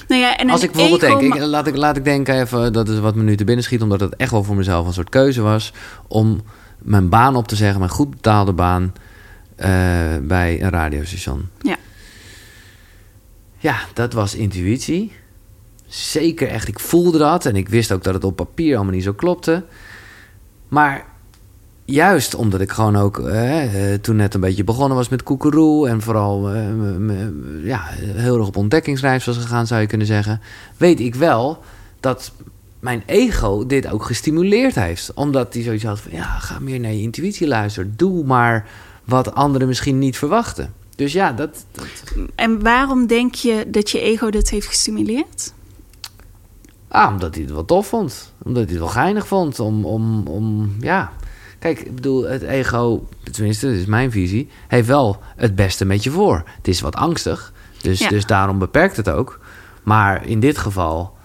[0.08, 2.88] nou ja, en Als ik bijvoorbeeld denk, ik, laat, ik, laat ik denken even, dat
[2.88, 5.08] is wat me nu te binnen schiet, omdat het echt wel voor mezelf een soort
[5.08, 5.72] keuze was
[6.08, 6.42] om
[6.78, 8.92] mijn baan op te zeggen, mijn goed betaalde baan
[10.22, 11.48] bij een radiostation.
[11.60, 11.76] Ja.
[13.58, 15.12] Ja, dat was intuïtie.
[15.86, 19.02] Zeker echt, ik voelde dat en ik wist ook dat het op papier allemaal niet
[19.02, 19.64] zo klopte.
[20.68, 21.04] Maar
[21.84, 25.88] juist omdat ik gewoon ook eh, toen net een beetje begonnen was met koekeroe...
[25.88, 26.64] en vooral eh,
[27.64, 30.40] ja, heel erg op ontdekkingsreis was gegaan, zou je kunnen zeggen...
[30.76, 31.58] weet ik wel
[32.00, 32.32] dat
[32.80, 35.14] mijn ego dit ook gestimuleerd heeft.
[35.14, 37.94] Omdat hij zoiets had van, ja, ga meer naar je intuïtie luisteren.
[37.96, 38.68] Doe maar
[39.06, 40.74] wat anderen misschien niet verwachten.
[40.96, 41.86] Dus ja, dat, dat...
[42.34, 45.52] En waarom denk je dat je ego dit heeft gestimuleerd?
[46.88, 48.32] Ah, omdat hij het wel tof vond.
[48.42, 49.60] Omdat hij het wel geinig vond.
[49.60, 51.12] Om, om, om ja...
[51.58, 56.04] Kijk, ik bedoel, het ego, tenminste, dat is mijn visie, heeft wel het beste met
[56.04, 56.42] je voor.
[56.56, 58.08] Het is wat angstig, dus, ja.
[58.08, 59.40] dus daarom beperkt het ook.
[59.82, 61.16] Maar in dit geval,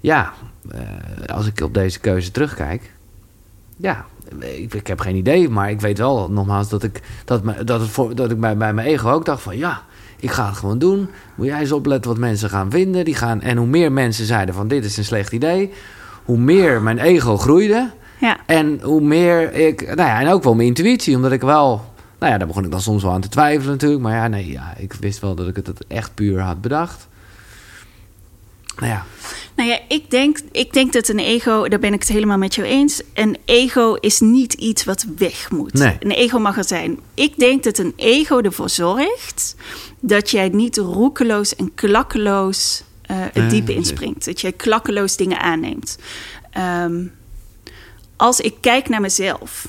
[0.00, 0.32] ja,
[0.74, 0.80] uh,
[1.26, 2.92] als ik op deze keuze terugkijk,
[3.76, 4.06] ja,
[4.38, 7.80] ik, ik, heb geen idee, maar ik weet wel nogmaals dat ik, dat, me, dat,
[7.80, 9.82] het voor, dat ik bij, bij mijn ego ook dacht van ja,
[10.22, 11.08] ik ga het gewoon doen.
[11.34, 13.04] Moet jij eens opletten wat mensen gaan vinden.
[13.04, 15.72] Die gaan, en hoe meer mensen zeiden van dit is een slecht idee,
[16.24, 17.90] hoe meer mijn ego groeide.
[18.20, 18.36] Ja.
[18.46, 21.84] En hoe meer ik, nou ja, en ook wel mijn intuïtie, omdat ik wel,
[22.18, 24.02] nou ja, daar begon ik dan soms wel aan te twijfelen natuurlijk.
[24.02, 27.08] Maar ja, nee, ja, ik wist wel dat ik het echt puur had bedacht.
[28.82, 29.06] Nou ja.
[29.56, 32.54] Nou ja, ik denk, ik denk dat een ego, daar ben ik het helemaal met
[32.54, 33.02] jou eens.
[33.14, 35.72] Een ego is niet iets wat weg moet.
[35.72, 35.96] Nee.
[36.00, 36.98] Een ego mag er zijn.
[37.14, 39.56] Ik denk dat een ego ervoor zorgt
[40.00, 44.24] dat jij niet roekeloos en klakkeloos uh, het diepe inspringt.
[44.24, 45.98] Dat jij klakkeloos dingen aanneemt.
[46.84, 47.12] Um,
[48.16, 49.68] als ik kijk naar mezelf.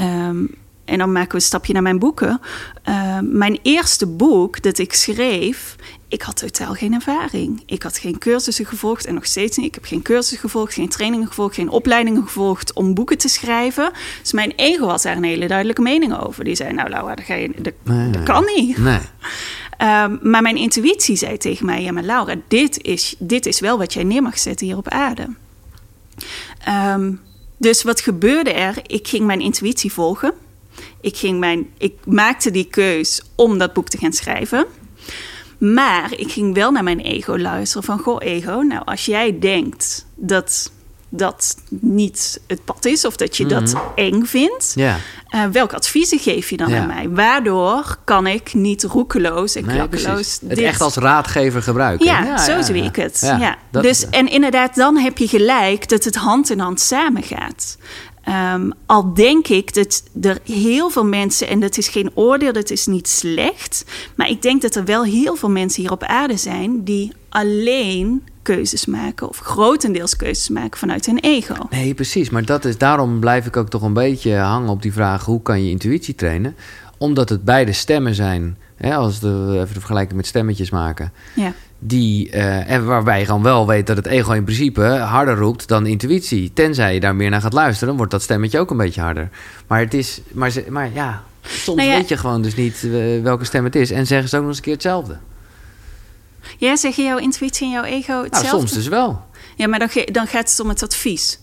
[0.00, 2.40] Um, en dan maken we een stapje naar mijn boeken.
[2.88, 5.76] Uh, mijn eerste boek dat ik schreef,
[6.14, 7.62] ik had totaal geen ervaring.
[7.66, 9.66] Ik had geen cursussen gevolgd en nog steeds niet.
[9.66, 13.92] Ik heb geen cursussen gevolgd, geen trainingen gevolgd, geen opleidingen gevolgd om boeken te schrijven.
[14.20, 16.44] Dus mijn ego had daar een hele duidelijke mening over.
[16.44, 18.22] Die zei: Nou, Laura, dat, ga je, dat, Nee, dat nee.
[18.22, 18.78] kan niet.
[18.78, 18.98] Nee.
[19.78, 23.78] Um, maar mijn intuïtie zei tegen mij: Ja, maar Laura, dit is, dit is wel
[23.78, 25.28] wat jij neer mag zetten hier op aarde.
[26.68, 27.20] Um,
[27.56, 28.76] dus wat gebeurde er?
[28.86, 30.32] Ik ging mijn intuïtie volgen.
[31.00, 34.66] Ik, ging mijn, ik maakte die keus om dat boek te gaan schrijven.
[35.72, 37.98] Maar ik ging wel naar mijn ego luisteren van...
[37.98, 40.72] Goh, ego, nou als jij denkt dat
[41.08, 43.04] dat niet het pad is...
[43.04, 43.82] of dat je dat Mhm.
[43.94, 44.72] eng vindt...
[44.74, 44.96] Ja.
[45.34, 46.80] Uh, welke adviezen geef je dan Ja.
[46.80, 47.08] aan mij?
[47.10, 50.04] Waardoor kan ik niet roekeloos en Nee, klakkeloos...
[50.12, 50.38] precies.
[50.40, 52.06] Het dit- echt als raadgever gebruiken.
[52.06, 53.18] ja, zo zie ik het.
[53.20, 57.76] Ja, dat- dus, en inderdaad, dan heb je gelijk dat het hand in hand samengaat.
[58.24, 62.70] Ehm, al denk ik dat er heel veel mensen, en dat is geen oordeel, dat
[62.70, 63.84] is niet slecht,
[64.16, 68.22] maar ik denk dat er wel heel veel mensen hier op aarde zijn die alleen
[68.42, 71.54] keuzes maken of grotendeels keuzes maken vanuit hun ego.
[71.70, 72.30] Nee, precies.
[72.30, 75.42] Maar dat is, daarom blijf ik ook toch een beetje hangen op die vraag: hoe
[75.42, 76.56] kan je intuïtie trainen?
[76.98, 78.56] Omdat het beide stemmen zijn.
[78.76, 81.12] Hè, als we even de vergelijking met stemmetjes maken.
[81.34, 81.52] Ja.
[81.86, 85.68] Die, uh, en waarbij je gewoon wel weet dat het ego in principe harder roept
[85.68, 86.52] dan intuïtie.
[86.54, 89.28] Tenzij je daar meer naar gaat luisteren, wordt dat stemmetje ook een beetje harder.
[89.66, 92.82] Maar het is, maar, ze, maar ja, soms nou ja, weet je gewoon dus niet
[92.82, 93.90] uh, welke stem het is.
[93.90, 95.18] En zeggen ze ook nog eens een keer hetzelfde.
[96.58, 98.48] Ja, zeggen jouw intuïtie en jouw ego hetzelfde?
[98.48, 99.22] Nou, soms dus wel.
[99.56, 101.38] Ja, maar dan, dan gaat het om het advies.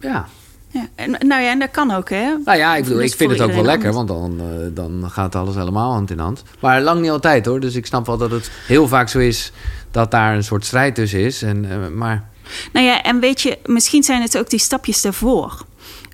[0.00, 0.28] Ja.
[0.70, 0.88] Ja.
[0.94, 2.34] En, nou ja, en dat kan ook, hè?
[2.44, 5.34] Nou ja, ik bedoel, ik vind het ook wel lekker, want dan, uh, dan gaat
[5.34, 6.42] alles helemaal hand in hand.
[6.60, 7.60] Maar lang niet altijd, hoor.
[7.60, 9.52] Dus ik snap wel dat het heel vaak zo is
[9.90, 11.42] dat daar een soort strijd tussen is.
[11.42, 12.28] En, uh, maar...
[12.72, 15.64] Nou ja, en weet je, misschien zijn het ook die stapjes daarvoor.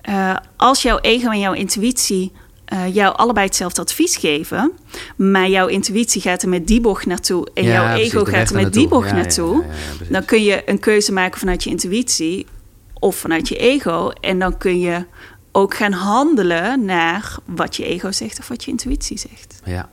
[0.09, 2.33] Uh, als jouw ego en jouw intuïtie
[2.73, 4.73] uh, jou allebei hetzelfde advies geven,
[5.17, 8.73] maar jouw intuïtie gaat er met die bocht naartoe en jouw ego gaat er met
[8.73, 9.65] die bocht naartoe,
[10.09, 12.47] dan kun je een keuze maken vanuit je intuïtie
[13.05, 15.05] of vanuit je ego en dan kun je
[15.53, 19.61] ook gaan handelen naar wat je ego zegt of wat je intuïtie zegt.
[19.65, 19.89] Ja.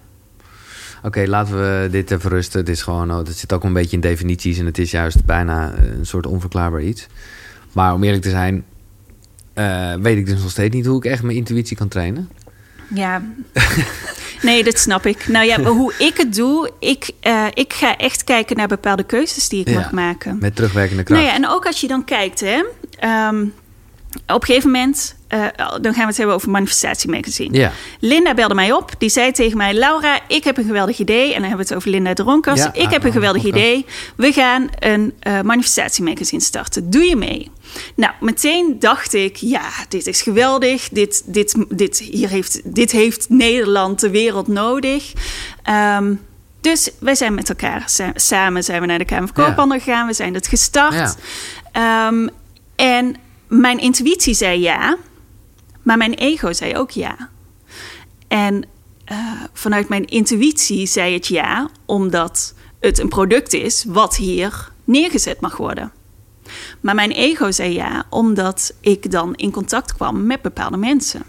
[1.03, 2.59] Oké, laten we dit even rusten.
[2.59, 5.25] Het is gewoon, oh, het zit ook een beetje in definities en het is juist
[5.25, 7.07] bijna een soort onverklaarbaar iets.
[7.71, 8.65] Maar om eerlijk te zijn,
[9.55, 12.29] uh, weet ik dus nog steeds niet hoe ik echt mijn intuïtie kan trainen.
[12.93, 13.23] Ja,
[14.41, 15.27] nee, dat snap ik.
[15.27, 19.49] Nou ja, hoe ik het doe, ik, uh, ik ga echt kijken naar bepaalde keuzes
[19.49, 20.37] die ik ja, mag maken.
[20.39, 21.21] Met terugwerkende kracht.
[21.21, 22.63] Nou ja, en ook als je dan kijkt, hè.
[23.03, 23.53] Um,
[24.27, 27.57] op een gegeven moment, uh, dan gaan we het hebben over Manifestatie Magazine.
[27.57, 27.71] Ja.
[27.99, 28.91] Linda belde mij op.
[28.97, 31.25] Die zei tegen mij: Laura, ik heb een geweldig idee.
[31.25, 32.59] En dan hebben we het over Linda Dronkers.
[32.59, 33.85] Ja, ik ah, heb een geweldig idee.
[34.15, 36.89] We gaan een uh, Manifestatie Magazine starten.
[36.89, 37.51] Doe je mee?
[37.95, 40.89] Nou, meteen dacht ik: ja, dit is geweldig.
[40.89, 45.13] Dit, dit, dit, hier heeft, dit heeft Nederland de wereld nodig.
[45.97, 46.21] Um,
[46.61, 47.83] dus wij zijn met elkaar
[48.15, 49.83] samen zijn we naar de Kamer van Koophandel ja.
[49.83, 50.07] gegaan.
[50.07, 51.15] We zijn het gestart.
[51.73, 52.07] Ja.
[52.07, 52.29] Um,
[52.81, 53.15] en
[53.47, 54.97] mijn intuïtie zei ja,
[55.81, 57.29] maar mijn ego zei ook ja.
[58.27, 58.63] En
[59.11, 59.17] uh,
[59.53, 65.57] vanuit mijn intuïtie zei het ja, omdat het een product is wat hier neergezet mag
[65.57, 65.91] worden.
[66.79, 71.23] Maar mijn ego zei ja, omdat ik dan in contact kwam met bepaalde mensen.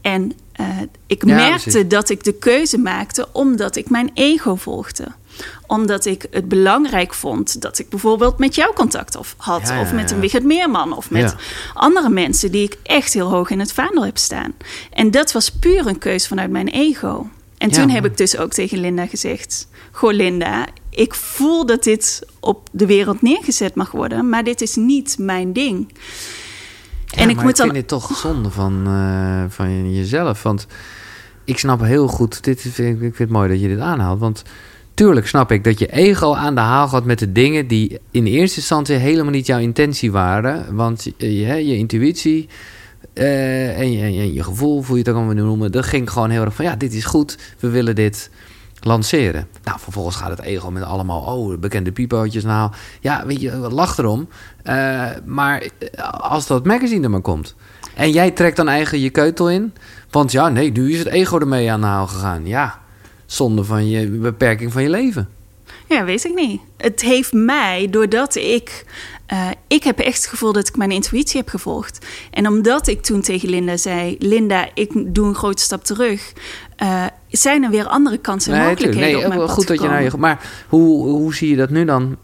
[0.00, 0.66] En uh,
[1.06, 1.88] ik ja, merkte precies.
[1.88, 5.12] dat ik de keuze maakte omdat ik mijn ego volgde
[5.70, 9.68] omdat ik het belangrijk vond dat ik bijvoorbeeld met jou contact of had.
[9.68, 10.96] Ja, ja, of met een Wigert Meerman.
[10.96, 11.34] Of met
[11.74, 14.54] andere mensen die ik echt heel hoog in het vaandel heb staan.
[14.92, 17.28] En dat was puur een keus vanuit mijn ego.
[17.58, 22.26] En toen heb ik dus ook tegen Linda gezegd: Goh, Linda, ik voel dat dit
[22.40, 25.92] op de wereld neergezet mag worden, maar dit is niet mijn ding.
[27.16, 27.66] en ik, moet ik dan...
[27.66, 30.42] vind dit toch zonde van, uh, van jezelf.
[30.42, 30.66] Want
[31.44, 34.20] ik snap heel goed, dit, ik vind het mooi dat je dit aanhaalt.
[34.20, 34.42] Want
[35.00, 38.26] tuurlijk snap ik dat je ego aan de haal gaat met de dingen die in
[38.26, 40.74] eerste instantie helemaal niet jouw intentie waren.
[40.74, 42.48] Want je, je intuïtie
[43.14, 46.30] uh, en, je, en, je, gevoel, hoe je het ook allemaal noemen, dat ging gewoon
[46.30, 48.30] heel erg van ja, dit is goed, we willen dit
[48.80, 49.46] lanceren.
[49.64, 52.72] Nou, vervolgens gaat het ego met allemaal, oh, bekende pipootjes nou.
[53.00, 54.28] Ja, weet je, lach erom.
[54.64, 55.68] Uh, maar
[56.20, 57.54] als dat magazine er maar komt.
[57.94, 59.72] En jij trekt dan eigen je keutel in.
[60.10, 62.46] Want ja, nee, nu is het ego ermee aan de haal gegaan.
[62.46, 62.79] Ja,
[63.32, 65.28] zonde van je beperking van je leven.
[65.88, 66.60] Ja, weet ik niet.
[66.76, 68.84] Het heeft mij, doordat ik.
[69.32, 72.06] Uh, ik heb echt het gevoel dat ik mijn intuïtie heb gevolgd.
[72.30, 76.32] En omdat ik toen tegen Linda zei: Linda, ik doe een grote stap terug.
[76.82, 79.88] Uh, zijn er weer andere kansen en nee, mogelijkheden nee, op mijn goed dat je
[79.88, 80.10] naar je.
[80.16, 82.16] Maar hoe, hoe zie je dat nu dan?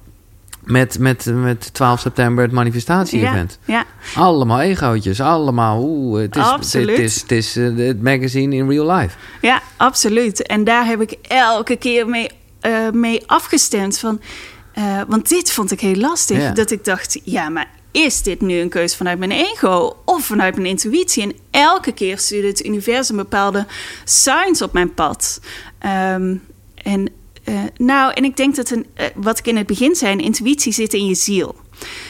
[0.67, 3.59] Met, met, met 12 september het manifestatie-event.
[3.65, 3.85] Ja, ja.
[4.21, 5.83] Allemaal egootjes, allemaal.
[5.83, 6.89] Oeh, het is, absoluut.
[6.89, 9.17] Het is, het is het magazine in real life.
[9.41, 10.43] Ja, absoluut.
[10.43, 12.31] En daar heb ik elke keer mee,
[12.63, 13.99] uh, mee afgestemd.
[13.99, 14.21] Van,
[14.79, 16.39] uh, want dit vond ik heel lastig.
[16.39, 16.53] Ja.
[16.53, 20.55] Dat ik dacht, ja, maar is dit nu een keuze vanuit mijn ego of vanuit
[20.55, 21.23] mijn intuïtie?
[21.23, 23.67] En elke keer stuurde het universum bepaalde
[24.05, 25.41] signs op mijn pad.
[26.15, 26.43] Um,
[26.75, 27.09] en
[27.49, 30.73] uh, nou, en ik denk dat een, uh, wat ik in het begin zei, intuïtie
[30.73, 31.55] zit in je ziel.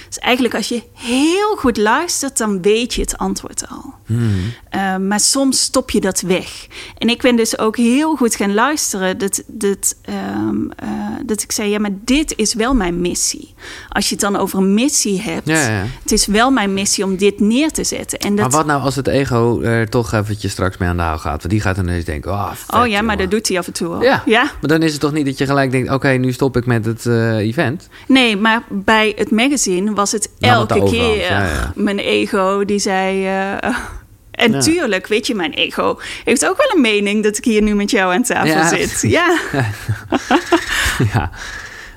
[0.08, 3.94] Dus eigenlijk als je heel goed luistert, dan weet je het antwoord al.
[4.06, 6.66] Uh, maar soms stop je dat weg.
[6.98, 9.18] En ik ben dus ook heel goed gaan luisteren.
[9.18, 10.90] Dat, dat, um, uh,
[11.24, 13.54] dat ik zei: ja, maar dit is wel mijn missie.
[13.88, 15.84] Als je het dan over een missie hebt, Ja, ja.
[16.02, 18.18] het is wel mijn missie om dit neer te zetten.
[18.18, 21.02] En dat, Maar wat nou als het ego er toch eventjes straks mee aan de
[21.02, 21.38] haal gaat?
[21.38, 23.18] Want die gaat dan ineens denken, oh, vet, oh ja, maar jongen.
[23.18, 24.02] dat doet hij af en toe wel.
[24.02, 24.22] Ja.
[24.26, 24.42] ja?
[24.42, 26.84] Maar dan is het toch niet dat je gelijk denkt, oké, nu stop ik met
[26.84, 27.88] het eh, event?
[28.08, 33.28] Nee, maar bij het magazine was het de elke keer mijn ego die zei.
[34.36, 34.60] en Ja.
[34.60, 37.90] tuurlijk, weet je, mijn ego heeft ook wel een mening dat ik hier nu met
[37.90, 38.68] jou aan tafel Ja.
[38.68, 39.04] zit.
[39.16, 39.38] Ja.
[41.12, 41.30] ja.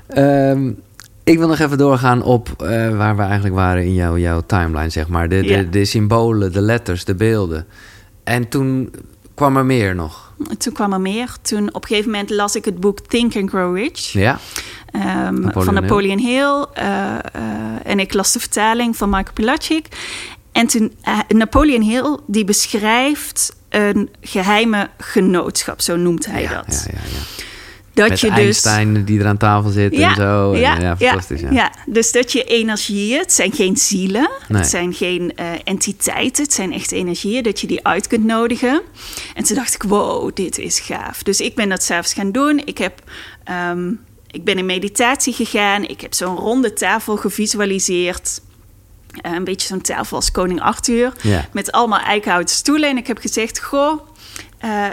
[0.08, 0.70] Ehm,
[1.24, 4.88] ik wil nog even doorgaan op eh, waar we eigenlijk waren in jouw, jouw timeline,
[4.90, 5.28] zeg maar.
[5.28, 5.62] De, de, Ja.
[5.62, 7.66] de symbolen, de letters, de beelden.
[8.24, 8.94] En toen
[9.34, 10.32] kwam er meer nog.
[10.58, 11.28] Toen kwam er meer.
[11.42, 13.98] Toen op een gegeven moment las ik het boek Think and Grow Rich.
[14.12, 14.38] Ja,
[14.92, 16.64] Ehm, Napoleon van Napoleon Hill.
[16.74, 17.20] eh, eh,
[17.84, 19.86] en ik las de vertaling van Michael Pilacic.
[20.52, 26.86] En toen, eh, Napoleon Hill, die beschrijft een geheime genootschap, zo noemt hij ja, dat.
[26.86, 27.48] ja, ja, ja.
[27.94, 28.36] Dat Met je dus.
[28.36, 30.52] Einstein die er aan tafel zit en zo.
[30.52, 31.40] En, ja, ja, ja, fantastisch.
[31.40, 31.50] Ja.
[31.50, 31.72] ja.
[31.86, 34.60] dus dat je energieën, het zijn geen zielen, Nee.
[34.60, 38.82] het zijn geen eh, entiteiten, het zijn echt energieën, dat je die uit kunt nodigen.
[39.34, 41.22] En toen dacht ik, wow, dit is gaaf.
[41.22, 42.62] Dus ik ben dat zelfs gaan doen.
[42.64, 43.02] Ik, heb,
[43.44, 43.92] ehm,
[44.30, 48.40] ik ben in meditatie gegaan, ik heb zo'n ronde tafel gevisualiseerd.
[49.14, 51.12] Eh, een beetje zo'n tafel als koning Arthur.
[51.22, 51.48] Ja.
[51.52, 52.88] Met allemaal eikenhouten stoelen.
[52.88, 54.00] En ik heb gezegd, goh,
[54.58, 54.84] eh,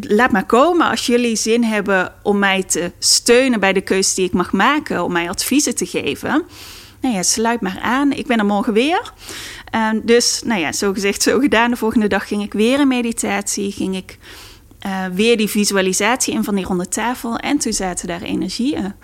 [0.00, 4.24] laat maar komen als jullie zin hebben om mij te steunen bij de keuze die
[4.24, 6.42] ik mag maken, om mij adviezen te geven.
[7.00, 8.12] Nou ja, sluit maar aan.
[8.12, 9.12] Ik ben er morgen weer.
[9.70, 11.70] Ehm, dus, nou ja, zo gezegd, zo gedaan.
[11.70, 13.72] De volgende dag ging ik weer in meditatie.
[13.72, 14.18] Ging ik
[14.80, 17.36] eh, weer die visualisatie in van die ronde tafel.
[17.36, 18.94] En toen zaten daar energieën.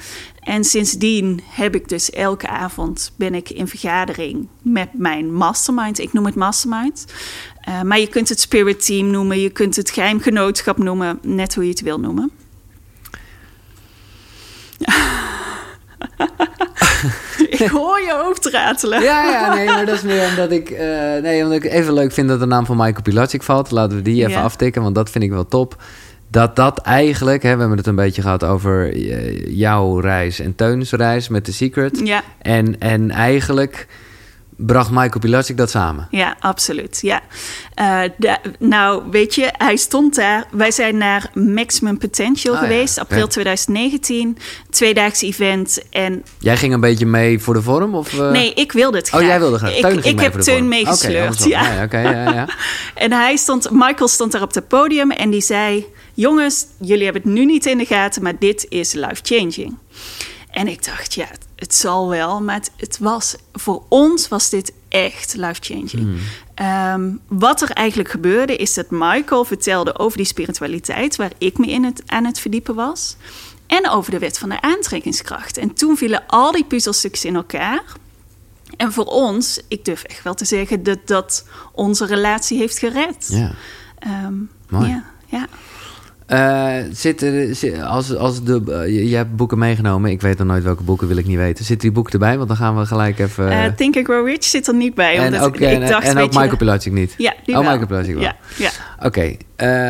[0.41, 5.99] En sindsdien heb ik dus elke avond ben ik in vergadering met mijn mastermind.
[5.99, 7.05] Ik noem het mastermind.
[7.69, 9.41] Uh, maar je kunt het spirit team noemen.
[9.41, 11.19] Je kunt het geheimgenootschap noemen.
[11.23, 12.31] Net hoe je het wil noemen.
[17.59, 19.03] ik hoor je hoofd ratelen.
[19.03, 22.13] Ja, ja, nee, maar dat is meer omdat ik, eh, nee, omdat ik even leuk
[22.13, 23.71] vind dat de naam van Michael Pilacic valt.
[23.71, 25.83] Laten we die even aftikken, want dat vind ik wel top.
[26.31, 30.55] Dat dat eigenlijk, hè, we hebben het een beetje gehad over eh, jouw reis en
[30.55, 32.01] Teuns reis met The Secret.
[32.05, 33.87] Ja, En, en eigenlijk
[34.57, 36.09] bracht Michael Pilacic dat samen.
[36.11, 36.99] ja absoluut.
[37.03, 37.21] Ja.
[37.75, 38.01] Eh,
[38.59, 40.45] nou, weet je, hij stond daar.
[40.51, 43.31] Wij zijn naar Maximum Potential Ah, ja, geweest, april oké.
[43.33, 44.39] 2019.
[44.71, 45.83] Tweedaags event.
[45.91, 47.95] En Jij ging een beetje mee voor de vorm?
[47.95, 48.31] Of, eh?
[48.31, 49.21] nee, ik wilde het graag.
[49.21, 49.77] Oh, jij wilde graag.
[49.77, 51.21] Ik, ik heb Teun meegesleurd.
[51.21, 51.51] andersom.
[51.51, 51.73] ja.
[51.73, 52.49] ja, oké, ja, ja.
[53.05, 57.23] En hij stond, Michael stond daar op het podium en die zei: Jongens, jullie hebben
[57.23, 59.77] het nu niet in de gaten, maar dit is life-changing.
[60.57, 61.27] En ik dacht, ja,
[61.57, 66.19] het, zal wel, maar het, het was voor ons was dit echt life-changing.
[66.55, 71.67] Ehm, wat er eigenlijk gebeurde, is dat Michael vertelde over die spiritualiteit, waar ik me
[71.67, 73.17] in het, aan het verdiepen was,
[73.67, 75.57] en over de wet van de aantrekkingskracht.
[75.57, 77.83] En toen vielen al die puzzelstukjes in elkaar.
[78.77, 83.29] En voor ons, ik durf echt wel te zeggen dat dat onze relatie heeft gered.
[83.31, 83.51] ja.
[83.99, 84.35] Ehm,
[84.69, 84.89] Mooi.
[84.89, 85.47] Ja, ja.
[86.27, 90.11] Eh, zit er, als, als de, eh, je, hebt boeken meegenomen.
[90.11, 91.65] Ik weet dan nooit welke boeken, wil ik niet weten.
[91.65, 92.37] Zitten die boeken erbij?
[92.37, 93.51] Want dan gaan we gelijk even...
[93.51, 95.19] Eh, Think and Grow Rich zit er niet bij.
[95.19, 97.15] en ook, en, dacht, en Michael Pilacic niet?
[97.17, 97.87] Ja, die oh, wel.
[97.89, 98.21] Wel.
[98.21, 98.71] Ja, ja.
[99.03, 99.37] Oké,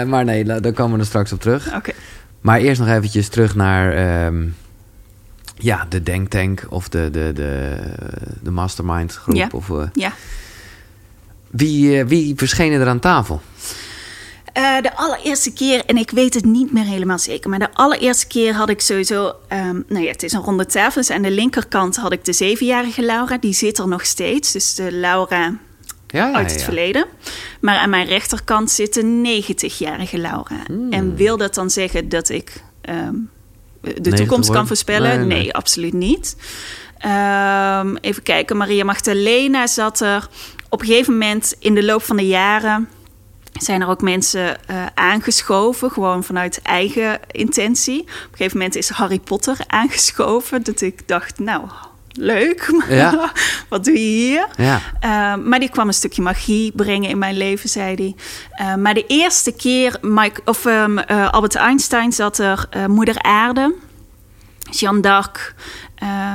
[0.04, 1.74] maar nee, daar komen we er straks op terug.
[1.74, 1.92] oké.
[2.40, 4.44] Maar eerst nog eventjes terug naar ehm,
[5.54, 7.76] ja, de denktank of de, de, de,
[8.42, 9.36] de mastermind groep.
[9.36, 9.48] Ja.
[9.52, 10.12] Of, Ja.
[11.50, 13.40] wie, wie verschenen er aan tafel?
[14.56, 18.26] Eh, de allereerste keer, en ik weet het niet meer helemaal zeker, maar de allereerste
[18.26, 21.00] keer had ik sowieso, ehm, nou ja, het is een ronde tafel.
[21.00, 24.52] Dus aan de linkerkant had ik de zevenjarige Laura, die zit er nog steeds.
[24.52, 25.58] Dus de Laura
[26.06, 26.64] Ja, uit het ja.
[26.64, 27.06] verleden.
[27.60, 30.56] Maar aan mijn rechterkant zit de 90-jarige Laura.
[30.66, 30.92] Hmm.
[30.92, 33.14] En wil dat dan zeggen dat ik ehm,
[33.80, 35.18] de 90 toekomst kan voorspellen?
[35.18, 35.54] Nee, Nee, nee.
[35.54, 36.36] absoluut niet.
[36.98, 40.28] Ehm, even kijken, Maria Magdalena zat er.
[40.68, 42.88] Op een gegeven moment in de loop van de jaren
[43.58, 48.00] zijn er ook mensen eh, aangeschoven, gewoon vanuit eigen intentie.
[48.00, 51.68] Op een gegeven moment is Harry Potter aangeschoven, dat ik dacht, nou,
[52.12, 53.32] leuk, Ja.
[53.68, 54.48] wat doe je hier?
[54.56, 54.80] Ja.
[55.04, 58.14] Uh, maar die kwam een stukje magie brengen in mijn leven, zei hij.
[58.66, 63.74] Uh, maar de eerste keer, Mike, of um, uh, Albert Einstein zat er, Moeder Aarde,
[64.70, 65.54] Jeanne d'Arc.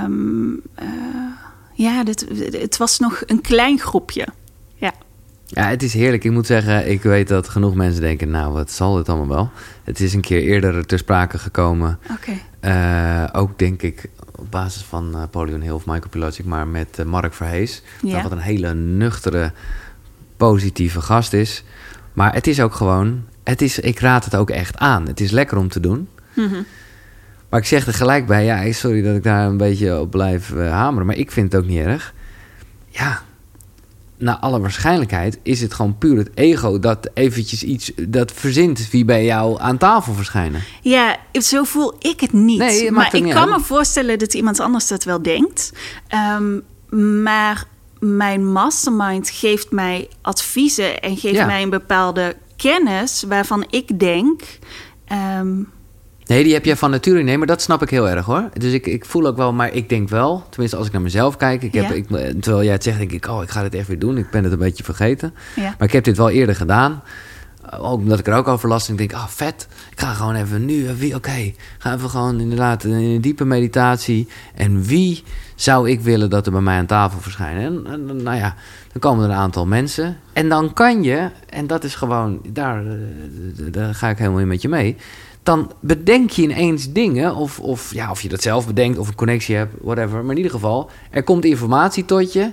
[0.04, 0.62] Um,
[1.74, 4.28] ja, dit, het was nog een klein groepje.
[5.54, 5.68] Ja.
[5.68, 6.24] Het is heerlijk.
[6.24, 8.30] Ik moet zeggen, ik weet dat genoeg mensen denken...
[8.30, 9.52] nou, wat zal dit allemaal wel?
[9.84, 12.00] Het is een keer eerder ter sprake gekomen.
[12.12, 12.38] Oké.
[12.62, 13.30] Okay.
[13.32, 16.46] ook denk ik op basis van Napoleon Hill of Michael Pilacic...
[16.46, 17.82] maar met Mark Verhees.
[18.02, 18.14] Ja.
[18.14, 19.52] Dat wat een hele nuchtere
[20.38, 21.64] positieve gast is.
[22.14, 25.08] Maar het is ook gewoon, het is, ik raad het ook echt aan.
[25.08, 26.08] Het is lekker om te doen.
[26.34, 26.62] Mhm.
[27.50, 30.54] Maar ik zeg er gelijk bij, ja, sorry dat ik daar een beetje op blijf
[30.54, 32.14] eh, hameren, maar ik vind het ook niet erg.
[32.88, 33.22] Ja,
[34.22, 39.06] naar alle waarschijnlijkheid is het gewoon puur het ego dat eventjes iets dat verzint wie
[39.06, 40.64] bij jou aan tafel verschijnen.
[40.82, 42.58] Ja, zo voel ik het niet.
[42.60, 43.60] Nee, het maakt maar ik niet kan uit.
[43.60, 45.72] me voorstellen dat iemand anders dat wel denkt.
[46.08, 46.60] Ehm,
[47.24, 47.64] maar
[48.00, 51.46] mijn mastermind geeft mij adviezen en geeft Ja.
[51.46, 54.42] mij een bepaalde kennis waarvan ik denk.
[55.06, 55.54] ehm,
[56.32, 57.24] Nee, die heb jij van nature.
[57.24, 58.50] Nee, maar dat snap ik heel erg hoor.
[58.54, 61.38] Dus ik, ik voel ook wel, maar ik denk wel, tenminste als ik naar mezelf
[61.38, 61.62] kijk.
[61.64, 61.94] Ik heb, Ja.
[61.94, 62.08] ik,
[62.42, 64.18] terwijl jij het zegt, denk ik, oh, ik ga dit echt weer doen.
[64.18, 65.34] Ik ben het een beetje vergeten.
[65.56, 65.76] ja.
[65.78, 67.02] Maar ik heb dit wel eerder gedaan.
[67.80, 68.88] Ook omdat ik er ook over last.
[68.88, 69.68] En ik denk, ah, vet.
[69.92, 70.88] Ik ga gewoon even nu.
[70.88, 74.28] eh, wie- Oké, ga even gewoon inderdaad in een diepe meditatie.
[74.56, 75.24] En wie
[75.56, 77.64] zou ik willen dat er bij mij aan tafel verschijnen?
[77.86, 78.56] En, en, nou ja,
[78.92, 80.18] dan komen er een aantal mensen.
[80.34, 82.94] En dan kan je, en dat is gewoon, daar, eh,
[83.72, 84.96] daar ga ik helemaal in met je mee.
[85.44, 89.16] Dan bedenk je ineens dingen, of, of, ja, of je dat zelf bedenkt, of een
[89.16, 90.22] connectie hebt, whatever.
[90.22, 92.52] Maar in ieder geval, er komt informatie tot je.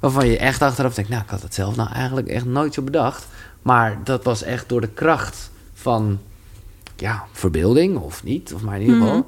[0.00, 2.82] Waarvan je echt achteraf denkt, nou, ik had het zelf nou eigenlijk echt nooit zo
[2.82, 3.26] bedacht.
[3.62, 6.18] Maar dat was echt door de kracht van,
[6.96, 8.52] ja, verbeelding of niet.
[8.54, 9.26] Of maar in ieder geval, Mhm.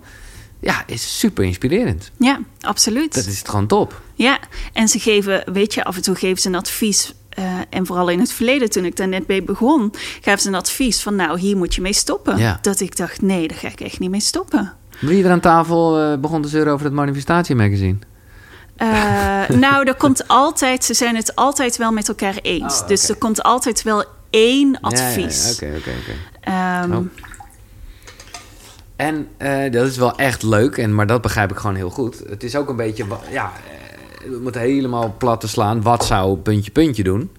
[0.60, 2.10] ja, is super inspirerend.
[2.18, 3.14] ja, absoluut.
[3.14, 4.00] Dat is het gewoon top.
[4.14, 4.38] Ja,
[4.72, 7.14] en ze geven, weet je, af en toe geven ze een advies.
[7.34, 10.54] Eh, en vooral in het verleden, toen ik daar net mee begon, gaven ze een
[10.54, 12.38] advies van, nou, hier moet je mee stoppen.
[12.38, 12.58] Ja.
[12.62, 14.72] Dat ik dacht, nee, daar ga ik echt niet mee stoppen.
[15.00, 17.96] Wie er aan tafel eh, begon te zeuren over het manifestatiemagazine?
[18.76, 18.88] Eh,
[19.64, 22.80] nou, er komt altijd, ze zijn het altijd wel met elkaar eens.
[22.80, 25.52] Oh, Dus er komt altijd wel één advies.
[25.54, 26.16] Oké, oké, oké.
[26.40, 27.06] Ehm, Oh.
[28.96, 29.28] En
[29.72, 32.22] dat is wel echt leuk, en, maar dat begrijp ik gewoon heel goed.
[32.28, 33.52] Het is ook een beetje, ja,
[34.24, 35.82] eh, we moeten helemaal plat te slaan.
[35.82, 37.30] Wat zou puntje puntje doen?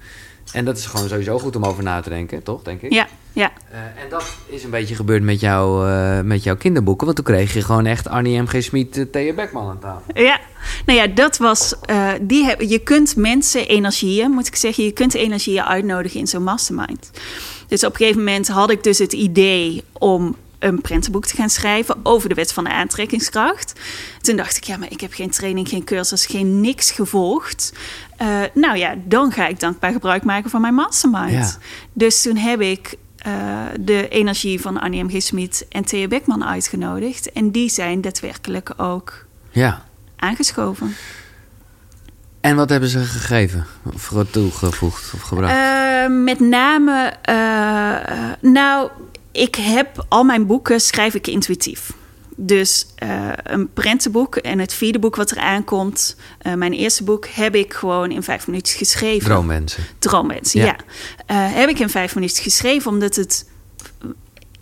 [0.54, 2.94] En dat is gewoon sowieso goed om over na te denken, toch, denk ik?
[2.94, 7.06] Ja, ja, Eh, en dat is een beetje gebeurd met, jou, eh, met jouw kinderboeken.
[7.06, 8.46] Want toen kreeg je gewoon echt Arnie M.
[8.48, 8.64] G.
[8.64, 10.24] Smit, uh, Thea Beckman aan tafel.
[10.24, 10.40] ja.
[10.86, 11.76] Nou ja, dat was.
[11.82, 16.28] eh, die heb, je kunt mensen energieën, moet ik zeggen, je kunt energieën uitnodigen in
[16.28, 17.12] zo'n mastermind.
[17.68, 21.50] Dus op een gegeven moment had ik dus het idee om een prentenboek te gaan
[21.50, 23.74] schrijven over de wet van de aantrekkingskracht.
[24.22, 27.74] Toen dacht ik, ja, maar ik heb geen training, geen cursus, geen niks gevolgd.
[28.18, 31.32] Eh, nou ja, dan ga ik dankbaar gebruik maken van mijn mastermind.
[31.32, 31.52] Ja.
[31.94, 35.10] Dus toen heb ik eh, de energie van Annie M.
[35.10, 35.22] G.
[35.22, 37.32] Smit en Thea Beckman uitgenodigd.
[37.32, 39.84] En die zijn daadwerkelijk ook Ja.
[40.16, 40.96] aangeschoven.
[42.42, 43.66] En wat hebben ze gegeven?
[43.94, 45.54] Of toegevoegd of gebracht?
[45.54, 47.14] Eh, met name,
[48.42, 48.90] nou,
[49.34, 51.94] ik heb al mijn boeken schrijf ik intuïtief.
[52.36, 53.10] Dus eh,
[53.44, 57.74] een prentenboek en het vierde boek wat er aankomt, eh, mijn eerste boek, heb ik
[57.74, 59.30] gewoon in vijf minuten geschreven.
[59.30, 59.84] Droommensen.
[60.00, 60.66] Droommensen, Ja.
[60.66, 60.76] ja.
[61.26, 63.46] Eh, heb ik in vijf minuten geschreven, omdat het.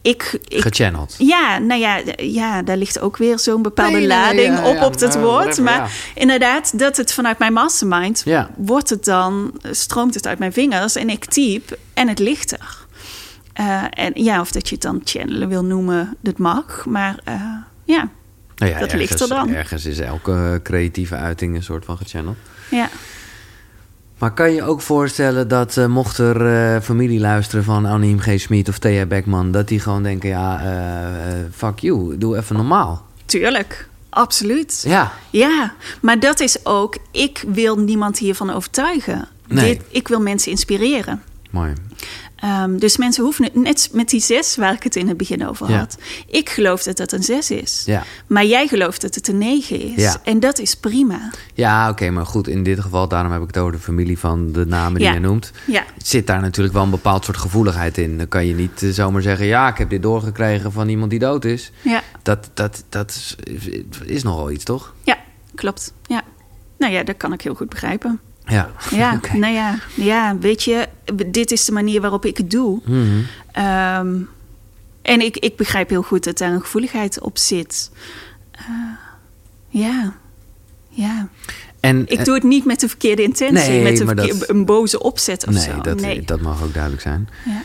[0.03, 1.15] Ik, ik, Gechanneld.
[1.17, 4.75] ja, nou ja, ja, daar ligt ook weer zo'n bepaalde Nee, nee, lading ja, op
[4.75, 5.25] ja, op dat woord.
[5.33, 5.87] whatever, maar ja.
[6.15, 8.49] inderdaad, dat het vanuit mijn mastermind Ja.
[8.57, 12.80] wordt het dan, stroomt het uit mijn vingers en ik typ en het ligt er.
[13.53, 16.85] Eh, en ja, of dat je het dan channelen wil noemen, dat mag.
[16.85, 17.41] Maar eh,
[17.83, 18.09] ja,
[18.55, 19.53] Nou ja, Dat ligt er dan.
[19.53, 22.37] Ergens is elke creatieve uiting een soort van gechanneld.
[22.69, 22.89] ja.
[24.17, 26.45] Maar kan je ook voorstellen dat eh, mocht er
[26.75, 28.39] eh, familie luisteren van Annie G.
[28.39, 29.51] Smit of Thea Beckman...
[29.51, 30.61] dat die gewoon denken, ja,
[31.51, 33.05] fuck you, doe even normaal.
[33.25, 33.89] tuurlijk.
[34.09, 34.83] Absoluut.
[34.87, 39.27] Ja, Ja, maar dat is ook, ik wil niemand hiervan overtuigen.
[39.47, 39.65] Nee.
[39.65, 41.23] Dit, ik wil mensen inspireren.
[41.49, 41.73] mooi.
[42.41, 45.47] Ehm, dus mensen hoeven het, net met die zes waar ik het in het begin
[45.47, 45.77] over Ja.
[45.77, 45.97] had.
[46.27, 47.83] Ik geloof dat dat een zes is.
[47.85, 50.01] Ja, Maar jij gelooft dat het een negen is.
[50.03, 50.15] Ja.
[50.23, 51.29] En dat is prima.
[51.53, 53.07] ja oké, maar goed, in dit geval...
[53.07, 55.51] daarom heb ik het over de familie van de namen die je noemt...
[55.67, 58.17] Ja, zit daar natuurlijk wel een bepaald soort gevoeligheid in.
[58.17, 59.45] Dan kan je niet eh, zomaar zeggen...
[59.45, 61.71] ja, ik heb dit doorgekregen van iemand die dood is.
[61.81, 63.35] ja, Dat, dat, dat is,
[64.05, 64.93] is nogal iets, toch?
[65.03, 65.17] ja,
[65.55, 65.93] klopt.
[66.05, 66.21] Ja.
[66.77, 68.19] Nou ja, dat kan ik heel goed begrijpen.
[68.51, 70.87] Ja, Ja, nou ja, ja, weet je,
[71.27, 72.79] dit is de manier waarop ik het doe.
[72.85, 73.05] Mhm.
[73.51, 74.15] Ehm,
[75.01, 77.91] en ik, ik begrijp heel goed dat daar een gevoeligheid op zit.
[78.51, 78.65] Eh,
[79.67, 80.13] ja,
[80.89, 81.27] ja.
[81.79, 85.47] En, Ik doe het niet met de verkeerde intentie, Nee, met dat- een boze opzet
[85.47, 85.81] of nee, zo.
[85.81, 86.21] dat, nee.
[86.21, 87.29] dat mag ook duidelijk zijn.
[87.45, 87.61] Ja.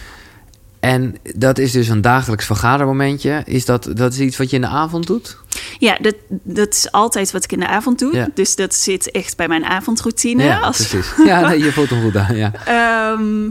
[0.80, 3.42] En dat is dus een dagelijks vergadermomentje.
[3.44, 5.38] Is dat, dat is iets wat je in de avond doet?
[5.78, 8.14] Ja, dat, dat is altijd wat ik in de avond doe.
[8.14, 8.28] Ja.
[8.34, 10.44] Dus dat zit echt bij mijn avondroutine.
[10.44, 11.12] ja, Als- precies.
[11.24, 12.36] Ja, nee, je voelt hem goed aan.
[12.36, 12.52] Ja.
[12.64, 13.48] Ehm,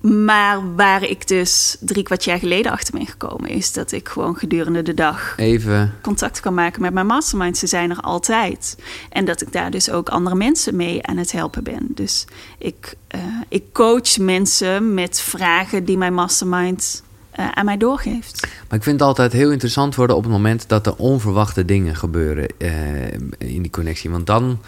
[0.00, 4.36] maar waar ik dus drie kwart jaar geleden achter ben gekomen, is dat ik gewoon
[4.36, 5.94] gedurende de dag Even.
[6.02, 7.58] contact kan maken met mijn mastermind.
[7.58, 8.76] Ze zijn er altijd.
[9.10, 11.86] En dat ik daar dus ook andere mensen mee aan het helpen ben.
[11.88, 12.24] Dus
[12.58, 17.02] ik, uh, ik coach mensen met vragen die mijn mastermind
[17.38, 18.40] uh, aan mij doorgeeft.
[18.68, 21.96] Maar ik vind het altijd heel interessant worden op het moment dat er onverwachte dingen
[21.96, 24.10] gebeuren uh, in die connectie.
[24.10, 24.58] Want dan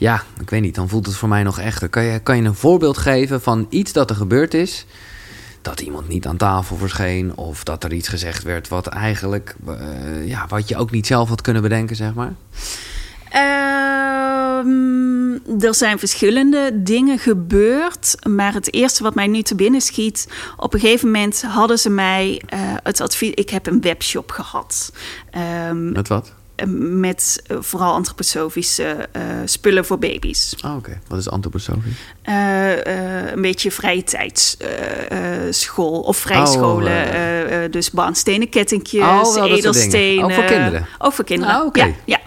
[0.00, 1.88] ja, ik weet niet, dan voelt het voor mij nog echter.
[1.88, 4.86] Kan je, kan je een voorbeeld geven van iets dat er gebeurd is?
[5.62, 10.28] Dat iemand niet aan tafel verscheen, of dat er iets gezegd werd wat eigenlijk, uh,
[10.28, 12.34] ja, wat je ook niet zelf had kunnen bedenken, zeg maar?
[13.34, 14.64] Uh,
[15.64, 18.16] er zijn verschillende dingen gebeurd.
[18.28, 20.28] Maar het eerste wat mij nu te binnen schiet.
[20.56, 23.30] Op een gegeven moment hadden ze mij uh, het advies.
[23.34, 24.92] Ik heb een webshop gehad.
[25.68, 26.32] Um, Met wat?
[26.66, 29.08] met uh, vooral antroposofische
[29.44, 30.54] spullen voor baby's.
[30.64, 30.78] Oh, oké.
[30.78, 31.00] Okay.
[31.08, 31.96] Wat is antroposofisch?
[32.22, 37.04] Een beetje vrije tijdsschool of vrijscholen.
[37.04, 40.24] Oh, dus baanstenen, kettingjes, oh, edelstenen.
[40.24, 40.86] Ook voor kinderen?
[40.98, 41.86] Ook voor kinderen, okay.
[41.86, 41.94] ja.
[42.04, 42.18] ja.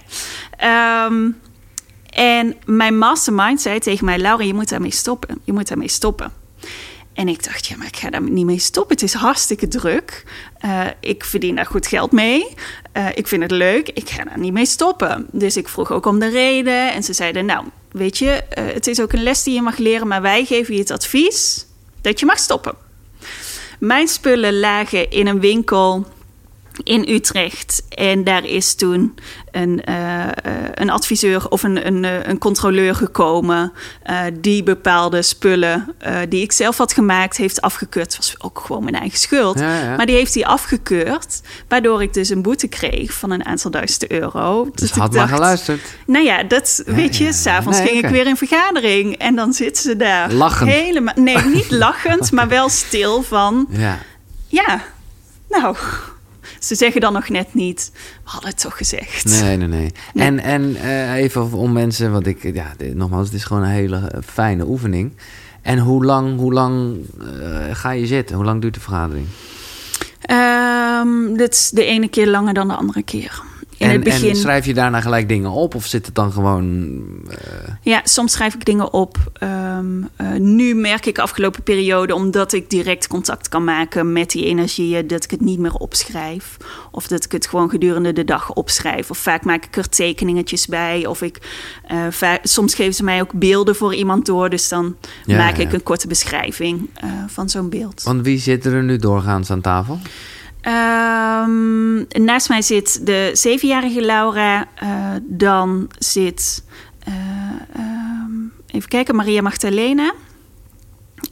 [0.64, 1.40] Um,
[2.10, 4.18] en mijn mastermind zei tegen mij...
[4.18, 5.42] Laura, je moet daarmee stoppen.
[5.44, 6.32] Je moet daarmee stoppen.
[7.14, 8.96] En ik dacht, ja, maar ik ga daar niet mee stoppen.
[8.96, 10.24] Het is hartstikke druk.
[10.66, 12.48] Uh, ik verdien daar goed geld mee.
[12.98, 13.90] Uh, ik vind het leuk.
[13.90, 15.28] Ik ga daar niet mee stoppen.
[15.32, 16.94] Dus ik vroeg ook om de reden.
[16.94, 19.78] En ze zeiden, nou, weet je, uh, het is ook een les die je mag
[19.78, 20.08] leren...
[20.08, 21.66] maar wij geven je het advies
[22.02, 22.76] dat je mag stoppen.
[23.80, 26.06] Mijn spullen lagen in een winkel
[26.84, 27.84] in Utrecht.
[27.90, 29.16] En daar is toen
[29.52, 30.26] een, uh,
[30.74, 33.74] een adviseur of een, een, een controleur gekomen
[34.10, 38.06] uh, die bepaalde spullen uh, die ik zelf had gemaakt heeft afgekeurd.
[38.06, 39.60] Het was ook gewoon mijn eigen schuld.
[39.60, 39.96] Ja, ja.
[39.96, 44.12] Maar die heeft hij afgekeurd, waardoor ik dus een boete kreeg van een aantal duizend
[44.12, 44.70] euro.
[44.74, 45.82] Dus, dus had maar geluisterd.
[46.06, 48.10] Nou ja, dat ja, weet je, s'avonds nee, ging okay.
[48.10, 50.32] ik weer in vergadering en dan zitten ze daar.
[50.34, 50.70] Lachend.
[50.70, 53.68] Helemaal, nee, niet lachend, maar wel stil van.
[53.70, 54.00] Ja.
[54.48, 54.82] Ja,
[55.50, 55.76] nou
[56.64, 59.26] ze zeggen dan nog net niet, we hadden het toch gezegd.
[59.26, 59.92] Nee, nee, nee.
[60.14, 60.26] nee.
[60.26, 64.22] En, en uh, even om mensen, want ik, ja, nogmaals, het is gewoon een hele
[64.26, 65.12] fijne oefening.
[65.62, 68.36] En hoe lang, hoe lang uh, ga je zitten?
[68.36, 69.28] Hoe lang duurt de vergadering?
[70.32, 73.42] Um, dit is de ene keer langer dan de andere keer.
[73.78, 74.30] In en, het begin...
[74.30, 76.98] en schrijf je daarna gelijk dingen op of zit het dan gewoon.
[77.28, 77.36] Uh...
[77.82, 79.18] Ja, soms schrijf ik dingen op.
[79.44, 84.46] Um, uh, nu merk ik afgelopen periode, omdat ik direct contact kan maken met die
[84.46, 86.58] energieën, dat ik het niet meer opschrijf.
[86.92, 89.10] Of dat ik het gewoon gedurende de dag opschrijf.
[89.10, 91.06] Of vaak maak ik er tekeningetjes bij.
[91.06, 91.38] Of ik,
[91.92, 94.50] uh, soms geven ze mij ook beelden voor iemand door.
[94.50, 94.96] Dus dan
[95.26, 96.90] ja, maak ik een korte beschrijving
[97.28, 98.04] van zo'n beeld.
[98.04, 100.00] Want wie zit er nu doorgaans aan tafel?
[100.68, 104.68] Um, naast mij zit de zevenjarige Laura.
[104.84, 104.90] Uh,
[105.22, 106.64] dan zit,
[107.08, 107.14] uh,
[107.78, 110.14] um, even kijken, Maria Magdalena.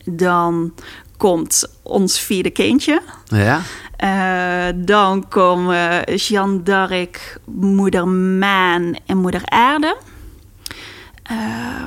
[0.06, 0.74] Dan
[1.18, 3.02] komt ons vierde kindje.
[3.26, 3.62] Ja.
[4.04, 9.98] Uh, dan komen Jeanne d'Arc, moeder Maan en moeder Aarde.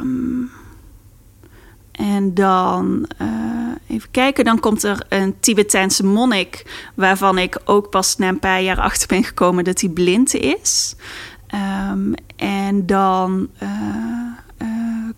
[0.00, 0.50] Um,
[1.94, 3.28] en dan, uh,
[3.88, 6.64] even kijken, dan komt er een Tibetaanse monnik...
[6.94, 10.94] waarvan ik ook pas na een paar jaar achter ben gekomen dat hij blind is.
[11.90, 13.68] Um, en dan uh,
[14.62, 14.68] uh,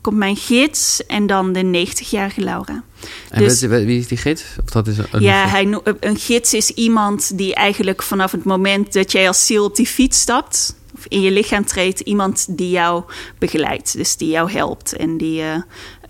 [0.01, 2.83] komt mijn gids en dan de 90-jarige Laura.
[3.31, 4.45] En dus, wie is die gids?
[4.65, 8.93] Of dat is een ja, hij, een gids is iemand die eigenlijk vanaf het moment
[8.93, 10.77] dat jij als ziel op die fiets stapt...
[10.95, 13.05] of in je lichaam treedt, iemand die jou
[13.39, 13.97] begeleidt.
[13.97, 15.43] Dus die jou helpt en die...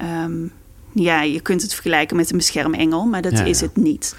[0.03, 0.53] Um,
[0.93, 3.67] ja, je kunt het vergelijken met een beschermengel, maar dat ja, is ja.
[3.67, 4.17] het niet.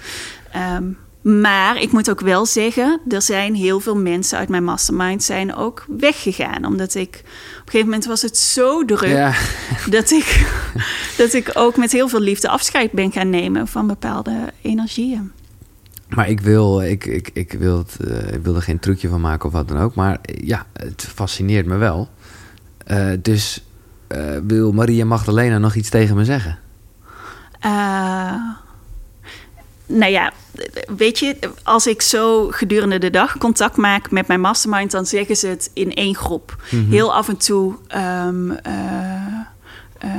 [0.76, 5.22] Um, maar ik moet ook wel zeggen, er zijn heel veel mensen uit mijn mastermind
[5.22, 6.64] zijn ook weggegaan.
[6.64, 9.34] Omdat ik, op een gegeven moment was het zo druk ja.
[9.90, 10.46] dat, ik,
[11.16, 15.32] dat ik ook met heel veel liefde afscheid ben gaan nemen van bepaalde energieën.
[16.08, 19.20] Maar ik wil, ik, ik, ik, wil het, uh, ik wil er geen trucje van
[19.20, 19.94] maken of wat dan ook.
[19.94, 22.08] Maar ja, het fascineert me wel.
[22.90, 23.62] Uh, dus
[24.08, 26.58] uh, wil Maria Magdalena nog iets tegen me zeggen?
[27.66, 28.34] Uh,
[29.86, 30.32] nou ja,
[30.96, 35.36] weet je, als ik zo gedurende de dag contact maak met mijn mastermind, dan zeggen
[35.36, 36.56] ze het in één groep.
[36.70, 36.90] Mm -hmm.
[36.90, 38.56] Heel af en toe um, uh,
[40.04, 40.10] uh,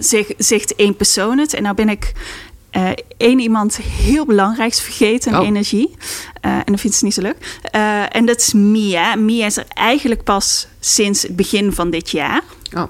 [0.00, 1.54] zeg, zegt één persoon het.
[1.54, 2.12] En nou ben ik
[3.16, 5.46] één iemand heel belangrijks vergeten, oh.
[5.46, 5.90] energie.
[6.46, 7.60] Uh, en dat vindt ze niet zo leuk.
[7.74, 9.14] Uh, en dat is Mia.
[9.14, 12.42] Mia is er eigenlijk pas sinds het begin van dit jaar.
[12.76, 12.82] Oh.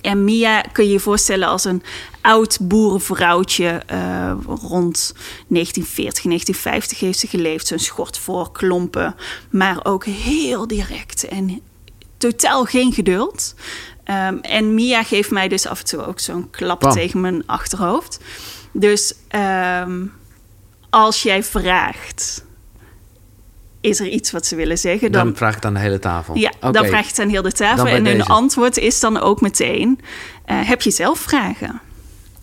[0.00, 1.82] En Mia kun je je voorstellen als een
[2.20, 3.82] oud boerenvrouwtje.
[3.92, 5.14] Uh, rond
[5.48, 7.66] 1940, 1950 heeft ze geleefd.
[7.66, 9.14] Zo'n schort voor klompen.
[9.50, 11.60] Maar ook heel direct en
[12.16, 13.54] totaal geen geduld.
[14.04, 16.92] Um, en Mia geeft mij dus af en toe ook zo'n klap wow.
[16.92, 18.20] tegen mijn achterhoofd.
[18.76, 20.06] Dus ehm,
[20.90, 22.44] als jij vraagt,
[23.80, 25.12] is er iets wat ze willen zeggen?
[25.12, 26.36] Dan, Dan, vraag ik aan de hele tafel.
[26.36, 26.72] ja, Oké.
[26.72, 27.86] dan vraag je het aan heel de tafel.
[27.86, 30.00] En hun antwoord is dan ook meteen:
[30.44, 31.80] eh, heb je zelf vragen?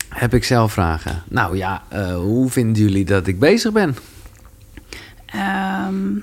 [0.09, 1.23] Heb ik zelf vragen?
[1.29, 3.97] Nou ja, eh, hoe vinden jullie dat ik bezig ben?
[5.25, 6.13] Ehm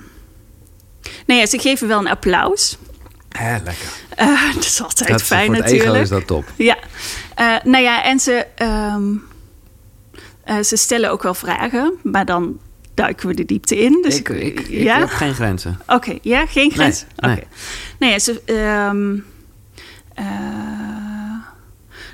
[1.25, 2.77] nou ja, ze geven wel een applaus.
[3.29, 3.89] Hè, lekker.
[4.15, 5.89] Eh, dat is altijd Dat fijn voor het natuurlijk.
[5.89, 6.45] ego is dat top.
[6.55, 6.77] Ja,
[7.63, 9.13] nou ja, en ze, ehm,
[10.49, 12.59] eh, ze stellen ook wel vragen, maar dan
[12.93, 13.99] duiken we de diepte in.
[14.01, 14.99] Dus ik, ik, ik ja?
[14.99, 15.79] heb geen grenzen.
[15.87, 17.05] Oké, ja, geen grens.
[17.15, 17.41] Nee, Oké.
[17.41, 17.47] nee.
[17.99, 19.17] Nou ja, ze, ehm,
[20.13, 20.25] eh,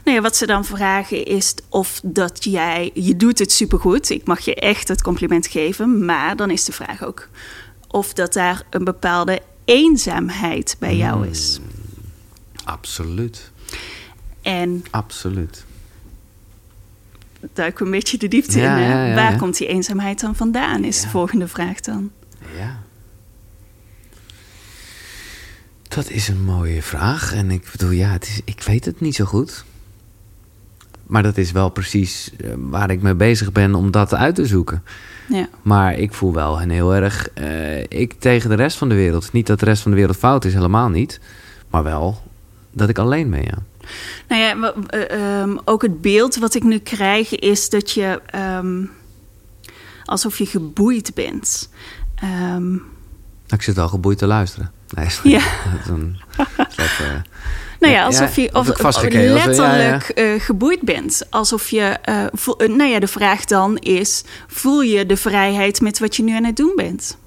[0.03, 4.09] nou ja, wat ze dan vragen is of dat jij, je doet het supergoed.
[4.09, 7.27] Ik mag je echt het compliment geven, maar dan is de vraag ook
[7.87, 11.31] of dat daar een bepaalde eenzaamheid bij jou Hmm.
[11.31, 11.59] is.
[12.63, 13.51] Absoluut.
[14.41, 15.65] En Absoluut.
[17.53, 18.83] Duiken we een beetje de diepte Ja, in.
[18.83, 18.91] hè?
[18.91, 22.11] ja, ja, Waar komt die eenzaamheid dan vandaan, is de volgende vraag dan.
[22.57, 22.79] Ja.
[25.87, 27.33] Dat is een mooie vraag.
[27.33, 29.65] En ik bedoel, ja, het is, ik weet het niet zo goed.
[31.07, 34.45] Maar dat is wel precies eh, waar ik mee bezig ben om dat uit te
[34.45, 34.83] zoeken.
[35.29, 35.47] Ja.
[35.61, 39.31] Maar ik voel wel een heel erg eh, ik tegen de rest van de wereld.
[39.31, 41.19] Niet dat de rest van de wereld fout is, helemaal niet.
[41.69, 42.21] Maar wel
[42.71, 43.57] dat ik alleen ben, ja.
[44.27, 48.83] Nou ja, eh, ehm, ook het beeld wat ik nu krijg is dat je ehm,
[50.03, 51.69] alsof je geboeid bent.
[52.15, 52.73] Ehm,
[53.47, 54.71] Ik zit al geboeid te luisteren.
[54.89, 55.39] Nee, Ja.
[56.69, 57.21] is dat, eh,
[57.79, 58.67] nou ja, alsof je of
[59.11, 61.21] letterlijk eh, geboeid bent.
[61.29, 61.97] Alsof je,
[62.33, 66.35] voel- nou ja, de vraag dan is: voel je de vrijheid met wat je nu
[66.35, 67.17] aan het doen bent?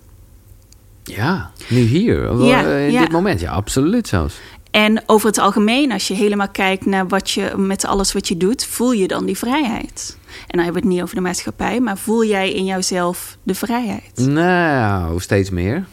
[1.05, 3.01] ja, nu hier, Ja, in ja.
[3.01, 3.41] dit moment.
[3.41, 4.35] Ja, absoluut zelfs.
[4.71, 8.37] En over het algemeen, als je helemaal kijkt naar wat je met alles wat je
[8.37, 10.19] doet, voel je dan die vrijheid.
[10.27, 13.55] En dan hebben we het niet over de maatschappij, maar voel jij in jouzelf de
[13.55, 14.17] vrijheid?
[14.17, 15.87] Nou, steeds meer.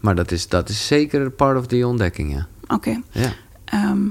[0.00, 2.46] Maar dat is, dat is zeker part of die ontdekking, ja.
[2.68, 3.00] Oké.
[3.10, 3.32] ja.
[3.64, 4.04] Ehm.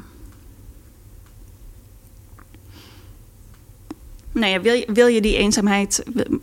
[4.31, 6.39] nou ja, wil je, wil je die eenzaamheid, wil-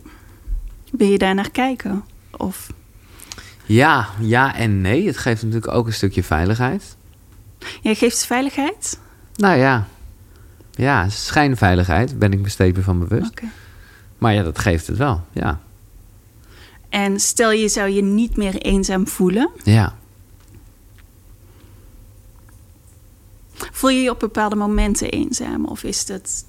[0.91, 2.03] wil je daar naar kijken?
[2.37, 2.71] Of,
[3.65, 5.05] Ja, ja en nee.
[5.07, 6.95] Het geeft natuurlijk ook een stukje veiligheid.
[7.81, 8.99] Jij geeft veiligheid?
[9.35, 9.87] Nou ja,
[10.71, 13.41] ja, schijnveiligheid, ben ik me steeds meer van bewust.
[14.17, 15.59] Maar ja, dat geeft het wel, ja.
[16.89, 19.95] En stel je zou je niet meer eenzaam voelen, Ja,
[23.71, 25.65] voel je je op bepaalde momenten eenzaam?
[25.65, 26.45] Of is dat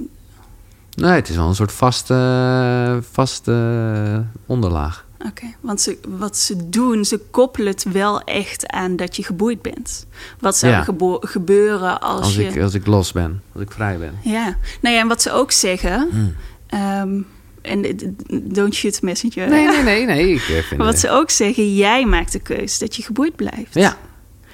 [0.94, 5.06] nee, het is wel een soort vaste, vaste onderlaag.
[5.18, 9.62] Oké, want ze, wat ze doen, ze koppelen het wel echt aan dat je geboeid
[9.62, 10.06] bent.
[10.38, 12.44] Wat zou er gebeuren als, Als, je...
[12.44, 14.18] ik, als ik los ben, als ik vrij ben.
[14.22, 16.08] Ja, nou ja, en wat ze ook zeggen...
[16.10, 16.34] Hmm.
[16.66, 17.20] ehm,
[17.62, 19.48] en don't shoot messenger.
[19.48, 20.34] Nee, nee, nee, nee.
[20.34, 23.74] Ik eh, vind wat ze ook zeggen, jij maakt de keus dat je geboeid blijft.
[23.74, 23.96] Ja,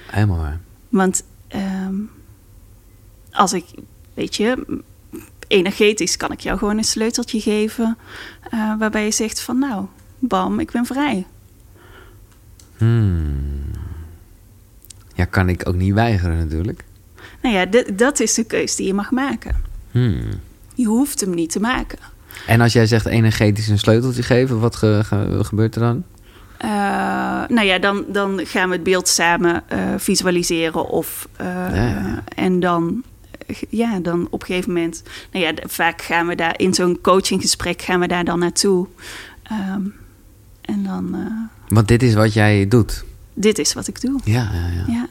[0.05, 0.59] helemaal waar.
[0.89, 1.95] Want ehm,
[3.31, 3.65] als ik,
[4.13, 4.81] weet je,
[5.47, 7.97] energetisch kan ik jou gewoon een sleuteltje geven...
[8.49, 9.85] eh, waarbij je zegt van nou,
[10.21, 11.25] bam, ik ben vrij.
[12.77, 13.39] Hmm.
[15.15, 16.83] Ja, kan ik ook niet weigeren natuurlijk.
[17.41, 19.55] Nou ja, dat is de keus die je mag maken.
[19.91, 20.21] Hmm.
[20.75, 21.99] Je hoeft hem niet te maken.
[22.47, 26.03] En als jij zegt energetisch een sleuteltje geven, wat ge- ge- gebeurt er dan?
[26.57, 26.69] Eh,
[27.47, 30.89] nou ja, dan, dan gaan we het beeld samen eh, visualiseren.
[30.89, 31.45] Of, eh,
[31.75, 32.23] ja.
[32.35, 33.03] En dan,
[33.69, 35.03] ja, dan op een gegeven moment...
[35.31, 38.87] Nou ja, vaak gaan we daar in zo'n coachinggesprek gaan we daar dan naartoe.
[39.43, 39.81] Ehm,
[40.61, 41.19] en dan, eh,
[41.67, 43.03] Want dit is wat jij doet.
[43.33, 44.19] dit is wat ik doe.
[44.23, 44.83] Ja, ja, ja.
[44.93, 45.07] Ja,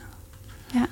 [0.73, 0.87] ja.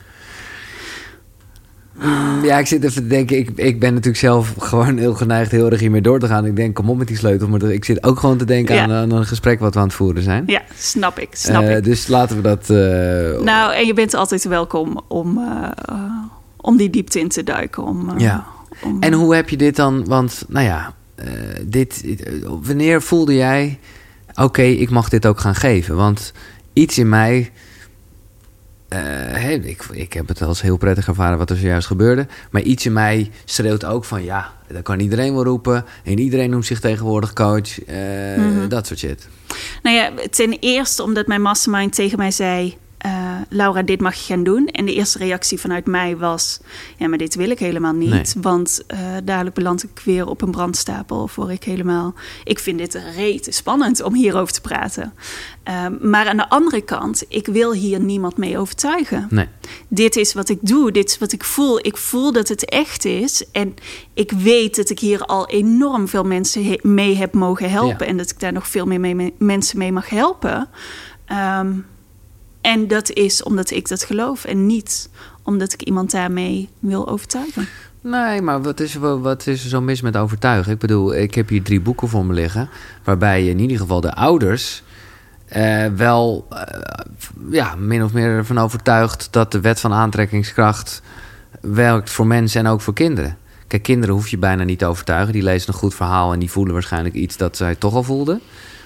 [1.93, 3.38] Mm, Ja, ik zit even te denken.
[3.38, 6.45] Ik, ik ben natuurlijk zelf gewoon heel geneigd heel erg hiermee door te gaan.
[6.45, 7.47] Ik denk, kom op met die sleutel.
[7.47, 8.84] Maar ik zit ook gewoon te denken Ja.
[8.84, 10.43] aan, aan een gesprek wat we aan het voeren zijn.
[10.47, 11.84] ja snap ik, snap Eh, ik.
[11.84, 12.70] Dus laten we dat...
[12.70, 15.39] eh, Nou, en je bent altijd welkom om,
[16.55, 17.84] om die diepte in te duiken.
[17.84, 18.45] Om, Ja.
[18.84, 20.05] om- En hoe heb je dit dan?
[20.05, 20.93] Want, nou ja,
[21.66, 22.03] dit,
[22.64, 23.80] wanneer voelde jij...
[24.36, 25.96] Oké, ik mag dit ook gaan geven.
[25.96, 26.34] Want
[26.74, 27.52] iets in mij...
[28.88, 32.28] eh, ik, ik heb het als heel prettig ervaren wat er zojuist gebeurde.
[32.52, 34.24] Maar iets in mij schreeuwt ook van...
[34.24, 35.86] Ja, dat kan iedereen wel roepen.
[36.04, 37.84] En iedereen noemt zich tegenwoordig coach.
[37.84, 37.98] eh,
[38.38, 38.68] Mhm.
[38.68, 39.28] Dat soort shit.
[39.84, 42.78] Nou ja, ten eerste omdat mijn mastermind tegen mij zei...
[43.00, 44.68] eh, Laura, dit mag je gaan doen.
[44.68, 46.60] En de eerste reactie vanuit mij was:
[46.97, 48.10] Ja, maar dit wil ik helemaal niet.
[48.10, 48.24] Nee.
[48.41, 51.22] Want eh, dadelijk beland ik weer op een brandstapel.
[51.22, 52.14] Of word ik helemaal.
[52.43, 55.14] Ik vind dit rete spannend om hierover te praten.
[55.64, 59.28] Ehm, maar aan de andere kant, ik wil hier niemand mee overtuigen.
[59.30, 59.47] Nee.
[59.88, 61.86] Dit is wat ik doe, dit is wat ik voel.
[61.86, 63.43] Ik voel dat het echt is.
[63.52, 63.76] En
[64.14, 68.06] ik weet dat ik hier al enorm veel mensen mee heb mogen helpen.
[68.06, 68.12] Ja.
[68.12, 70.68] En dat ik daar nog veel meer mee, mee- mensen mee mag helpen.
[71.26, 71.72] Ehm,
[72.62, 74.45] en dat is omdat ik dat geloof.
[74.45, 75.10] En niet
[75.43, 77.68] omdat ik iemand daarmee wil overtuigen.
[78.01, 80.72] Nee, maar wat is, wat is er zo mis met overtuigen?
[80.72, 82.70] Ik bedoel, ik heb hier drie boeken voor me liggen.
[83.03, 84.84] Waarbij in ieder geval de ouders
[85.45, 86.62] eh, wel eh,
[87.51, 91.01] ja, min of meer ervan overtuigd dat de wet van aantrekkingskracht
[91.62, 93.38] werkt voor mensen en ook voor kinderen.
[93.68, 95.34] Kijk, kinderen hoef je bijna niet te overtuigen.
[95.34, 98.41] Die lezen een goed verhaal en die voelen waarschijnlijk iets dat zij toch al voelden.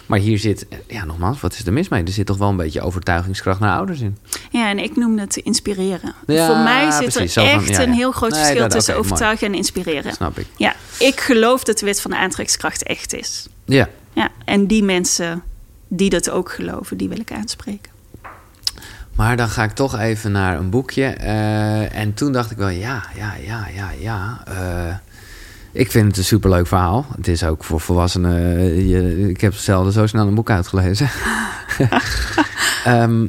[0.06, 2.04] Maar hier zit, ja, nogmaals, wat is er mis mee?
[2.04, 4.18] Er zit toch wel een beetje overtuigingskracht naar ouders in.
[4.52, 6.14] Ja, en ik noem het inspireren.
[6.28, 8.72] Ja, Voor mij zit precies, er van- echt ja, een heel groot Nee, verschil dat-
[8.72, 9.06] tussen mooi.
[9.06, 10.14] overtuigen en inspireren.
[10.14, 10.46] Snap ik.
[10.58, 13.48] Ja, ik geloof dat de wet van de aantrekkingskracht echt is.
[13.66, 13.90] Ja.
[14.14, 15.44] Ja, en die mensen
[15.88, 17.92] die dat ook geloven, die wil ik aanspreken.
[19.16, 21.04] Maar dan ga ik toch even naar een boekje.
[21.06, 24.44] eh, en toen dacht ik wel, ja, ja, ja, ja, ja.
[24.48, 24.96] eh,
[25.74, 27.06] ik vind het een superleuk verhaal.
[27.16, 28.58] Het is ook voor volwassenen.
[28.58, 31.10] eh, ik heb zelden zo snel een boek uitgelezen.
[32.84, 33.28] Ehm,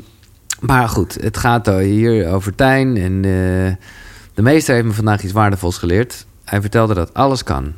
[0.61, 2.97] maar goed, het gaat hier over Tijn.
[2.97, 3.87] En eh,
[4.35, 6.27] de meester heeft me vandaag iets waardevols geleerd.
[6.45, 7.73] Hij vertelde dat alles kan.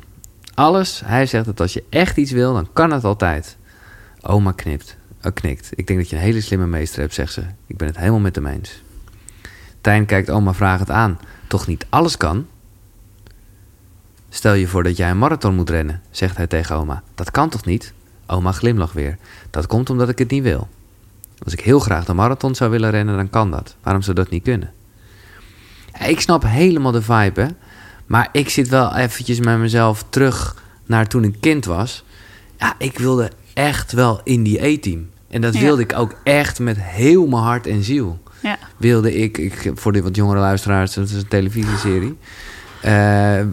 [0.53, 1.01] Alles.
[1.05, 3.57] Hij zegt dat als je echt iets wil, dan kan het altijd.
[4.21, 4.97] Oma knipt.
[5.23, 5.69] Oh, knikt.
[5.75, 7.41] Ik denk dat je een hele slimme meester hebt, zegt ze.
[7.67, 8.81] Ik ben het helemaal met hem eens.
[9.81, 11.19] Tijn kijkt oma vragend aan.
[11.47, 12.45] Toch niet alles kan?
[14.37, 17.03] Stel je voor dat jij een marathon moet rennen, zegt hij tegen oma.
[17.15, 17.93] Dat kan toch niet?
[18.27, 19.17] Oma glimlacht weer.
[19.49, 20.67] Dat komt omdat ik het niet wil.
[21.43, 23.75] Als ik heel graag de marathon zou willen rennen, dan kan dat.
[23.83, 24.71] Waarom zou dat niet kunnen?
[26.07, 27.47] Ik snap helemaal de vibe, hè?
[28.05, 32.03] Maar ik zit wel eventjes met mezelf terug naar toen ik kind was.
[32.59, 35.09] Ja, ik wilde echt wel in die E-team.
[35.29, 35.59] En dat Ja.
[35.59, 38.19] wilde ik ook echt met heel mijn hart en ziel.
[38.41, 42.17] Ja, Wilde ik, ik voor de wat jongere luisteraars, dat is een televisieserie.
[42.81, 42.91] Eh,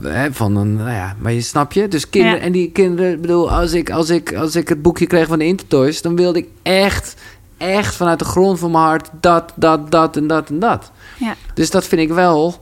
[0.03, 1.89] hè, van een, nou ja, maar je snap je?
[1.89, 2.45] Dus kinderen, Ja.
[2.45, 5.39] en die kinderen, ik bedoel, als ik, als, ik, als ik het boekje kreeg van
[5.39, 7.15] de Intertoys, dan wilde ik echt,
[7.57, 10.91] echt vanuit de grond van mijn hart dat, dat, dat en dat en dat.
[11.19, 12.61] ja, Dus dat vind ik wel,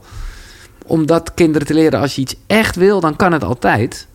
[0.85, 4.07] om dat kinderen te leren, als je iets echt wil, dan kan het altijd.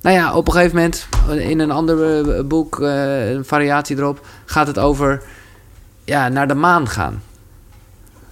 [0.00, 1.06] Nou ja, op een gegeven moment,
[1.38, 5.22] in een ander eh, boek, eh, een variatie erop, gaat het over
[6.04, 7.22] ja, naar de maan gaan.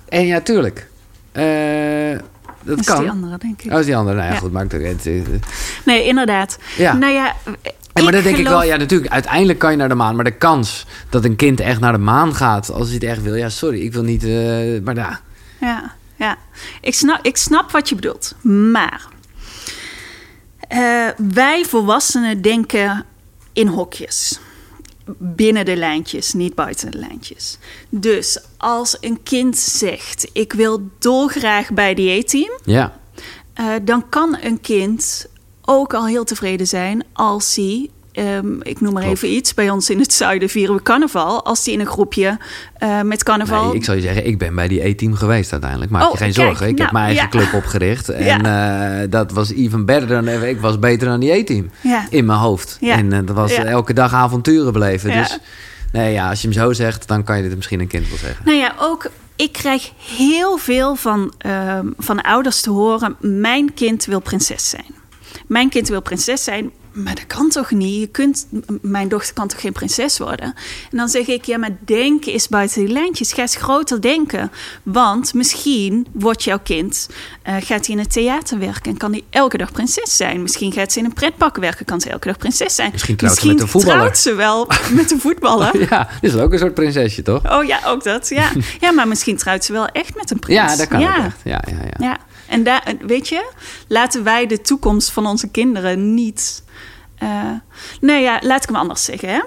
[0.08, 0.88] En ja, tuurlijk.
[1.32, 2.18] Eh,
[2.64, 3.00] dat is kan.
[3.00, 3.72] die andere, denk ik.
[3.72, 4.16] Oh, is die andere.
[4.16, 4.40] Nou ja, Ja.
[4.40, 4.94] goed, maakt ook eh,
[5.84, 6.58] Nee, inderdaad.
[6.76, 6.92] Ja.
[6.92, 7.34] Nou ja,
[7.92, 10.14] En maar dan denk ik wel, ja, natuurlijk, uiteindelijk kan je naar de maan.
[10.14, 13.22] Maar de kans dat een kind echt naar de maan gaat, als hij het echt
[13.22, 14.24] wil, ja, sorry, ik wil niet.
[14.24, 15.20] eh, maar ja,
[15.60, 16.36] Ja, ja.
[16.80, 18.34] Ik, snap, ik snap wat je bedoelt.
[18.42, 19.06] Maar
[20.68, 23.04] eh, wij volwassenen denken
[23.52, 24.38] in hokjes.
[25.18, 27.58] Binnen de lijntjes, niet buiten de lijntjes.
[27.88, 33.00] Dus als een kind zegt: Ik wil dolgraag bij die E-team, ja.
[33.54, 35.26] eh, dan kan een kind
[35.64, 37.90] ook al heel tevreden zijn als hij.
[38.14, 39.16] Ehm, ik noem maar Klopt.
[39.16, 39.54] even iets.
[39.54, 41.44] Bij ons in het zuiden vieren we carnaval.
[41.44, 42.38] Als hij in een groepje
[42.78, 43.66] eh, met carnaval.
[43.66, 45.90] Nee, ik zal je zeggen, ik ben bij die E-team geweest uiteindelijk.
[45.90, 46.68] Maak Oh, je geen kijk, zorgen.
[46.68, 47.30] Ik heb nou, mijn eigen ja.
[47.30, 48.08] club opgericht.
[48.34, 51.70] En eh, dat was even better dan ik was beter dan die E-team.
[51.80, 52.06] Ja.
[52.10, 52.78] In mijn hoofd.
[52.80, 55.12] En eh, dat was elke dag avonturen beleven.
[55.12, 55.38] Dus
[55.92, 58.18] nee, ja, als je hem zo zegt, dan kan je dit misschien een kind wel
[58.18, 58.44] zeggen.
[58.44, 64.04] Nou ja, ook ik krijg heel veel van, ehm, van ouders te horen: mijn kind
[64.04, 64.94] wil prinses zijn.
[65.46, 68.00] Mijn kind wil prinses zijn, maar dat kan toch niet?
[68.00, 68.46] Je kunt,
[68.82, 70.54] mijn dochter kan toch geen prinses worden?
[70.90, 73.32] En dan zeg ik: ja, maar denk eens buiten die lijntjes.
[73.32, 74.50] Ga eens groter denken.
[74.82, 77.08] Want misschien wordt jouw kind,
[77.42, 80.42] eh, gaat hij in het theater werken en kan hij elke dag prinses zijn.
[80.42, 82.90] Misschien gaat ze in een pretpak werken, kan ze elke dag prinses zijn.
[82.92, 83.98] Misschien trouwt ze met een voetballer.
[83.98, 84.68] trouwt ze wel
[85.00, 85.88] met een voetballer.
[85.90, 87.52] Ja, dit is ook een soort prinsesje, toch?
[87.52, 88.28] Oh ja, ook dat.
[88.28, 90.60] Ja, ja maar misschien trouwt ze wel echt met een prins.
[90.60, 91.16] Ja, dat kan ja.
[91.16, 91.40] ook echt.
[91.44, 92.06] Ja, ja, ja.
[92.06, 92.18] Ja,
[92.48, 93.50] en daar, weet je,
[93.88, 96.62] laten wij de toekomst van onze kinderen niet.
[97.24, 97.52] Eh
[98.00, 99.28] nee, ja, laat ik hem anders zeggen.
[99.28, 99.40] Hè?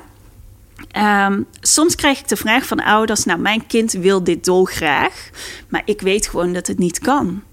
[0.91, 5.30] Ehm, soms krijg ik de vraag van ouders: Nou, mijn kind wil dit dolgraag,
[5.69, 7.43] maar ik weet gewoon dat het niet kan.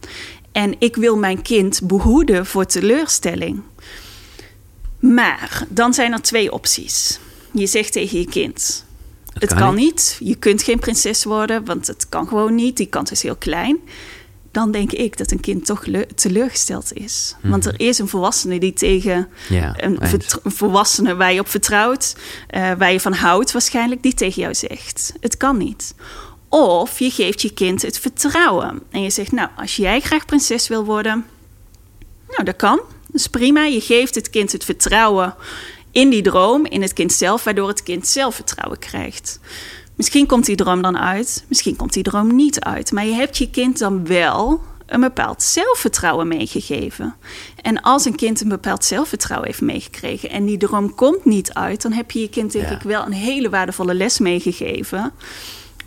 [0.53, 3.63] En ik wil mijn kind behoeden voor teleurstelling.
[4.99, 7.19] Maar dan zijn er twee opties.
[7.53, 8.85] Je zegt tegen je kind:
[9.33, 10.17] Het, kan kan, niet.
[10.19, 10.29] niet.
[10.29, 12.77] Je kunt geen prinses worden, want het kan gewoon niet.
[12.77, 13.79] Die kans is heel klein.
[14.55, 17.35] Dan denk ik dat een kind toch le- teleurgesteld is.
[17.43, 19.55] Want er is een volwassene die tegen Mhm.
[19.55, 19.99] Ja, een
[20.45, 22.17] volwassene waar je op vertrouwt,
[22.49, 25.95] eh, waar je van houdt waarschijnlijk, die tegen jou zegt: Het kan niet.
[26.49, 28.83] Of je geeft je kind het vertrouwen.
[28.91, 31.25] En je zegt, nou, als jij graag prinses wil worden,
[32.29, 32.77] nou, dat kan.
[33.07, 33.65] Dat is prima.
[33.65, 35.35] Je geeft het kind het vertrouwen
[35.91, 39.41] in die droom, in het kind zelf, waardoor het kind zelfvertrouwen krijgt.
[39.97, 42.93] Misschien komt die droom dan uit, misschien komt die droom niet uit.
[42.93, 47.15] Maar je hebt je kind dan wel een bepaald zelfvertrouwen meegegeven.
[47.63, 51.83] En als een kind een bepaald zelfvertrouwen heeft meegekregen en die droom komt niet uit,
[51.83, 52.75] dan heb je je kind denk Ja.
[52.75, 55.13] ik wel een hele waardevolle les meegegeven.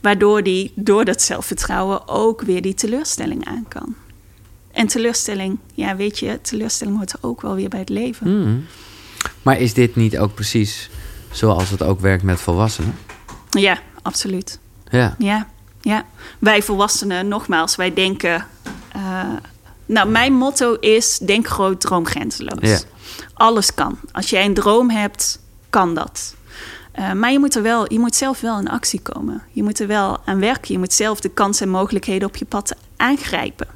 [0.02, 3.96] Waardoor die door dat zelfvertrouwen ook weer die teleurstelling aan kan.
[4.72, 8.40] En teleurstelling, ja weet je, teleurstelling hoort ook wel weer bij het leven.
[8.42, 8.58] Mhm.
[9.42, 10.90] Maar is dit niet ook precies
[11.32, 12.96] zoals het ook werkt met volwassenen?
[13.50, 14.60] Ja, absoluut.
[14.90, 15.16] Ja.
[15.18, 15.48] Ja,
[15.82, 16.06] ja.
[16.40, 18.46] Wij volwassenen, nogmaals, wij denken.
[18.92, 19.24] eh,
[19.86, 22.70] nou, mijn motto is: denk groot, droom grenzeloos.
[22.70, 22.80] Ja.
[23.34, 24.00] Alles kan.
[24.12, 25.40] Als jij een droom hebt,
[25.70, 26.36] kan dat.
[26.92, 29.44] Eh, maar je moet, er wel, je moet zelf wel in actie komen.
[29.52, 30.74] Je moet er wel aan werken.
[30.74, 33.68] Je moet zelf de kansen en mogelijkheden op je pad aangrijpen.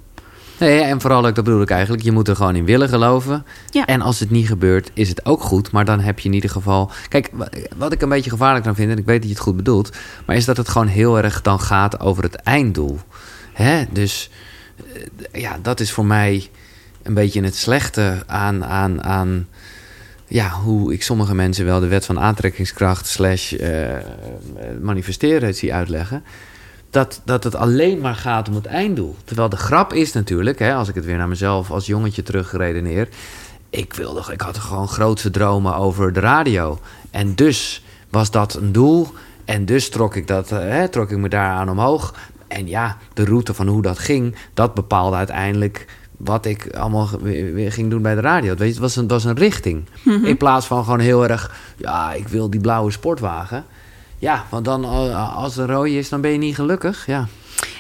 [0.62, 3.46] Nee, en vooral ook, dat bedoel ik eigenlijk, je moet er gewoon in willen geloven.
[3.70, 3.86] Ja.
[3.86, 5.72] En als het niet gebeurt, is het ook goed.
[5.72, 6.92] Maar dan heb je in ieder geval...
[7.10, 9.44] Kijk, wa- wat ik een beetje gevaarlijk dan vind, en ik weet dat je het
[9.44, 9.90] goed bedoelt...
[10.26, 13.00] maar is dat het gewoon heel erg dan gaat over het einddoel.
[13.54, 13.84] Hè?
[13.92, 14.30] Dus
[15.32, 16.50] eh, ja, dat is voor mij
[17.04, 18.66] een beetje het slechte aan...
[18.66, 19.48] aan, aan
[20.28, 23.08] ja, hoe ik sommige mensen wel de wet van aantrekkingskracht...
[23.08, 23.98] slash eh,
[24.82, 26.24] manifesteren zie uitleggen
[26.92, 29.16] dat, dat het alleen maar gaat om het einddoel.
[29.24, 33.08] Terwijl de grap is natuurlijk, hè, als ik het weer naar mezelf als jongetje terugredeneer.
[33.70, 36.80] Ik, wilde, ik had gewoon grootse dromen over de radio.
[37.12, 39.08] En dus was dat een doel.
[39.46, 42.14] En dus trok ik, dat, eh, hè, trok ik me daaraan omhoog.
[42.48, 45.86] En ja, de route van hoe dat ging, dat bepaalde uiteindelijk
[46.18, 47.10] wat ik allemaal
[47.54, 48.50] weer ging doen bij de radio.
[48.50, 49.86] Weet je, het was een, het was een richting.
[50.24, 53.66] In plaats van gewoon heel erg, ja, ik wil die blauwe sportwagen.
[54.22, 57.06] Ja, want dan eh, als er rode is, dan ben je niet gelukkig.
[57.06, 57.28] Ja.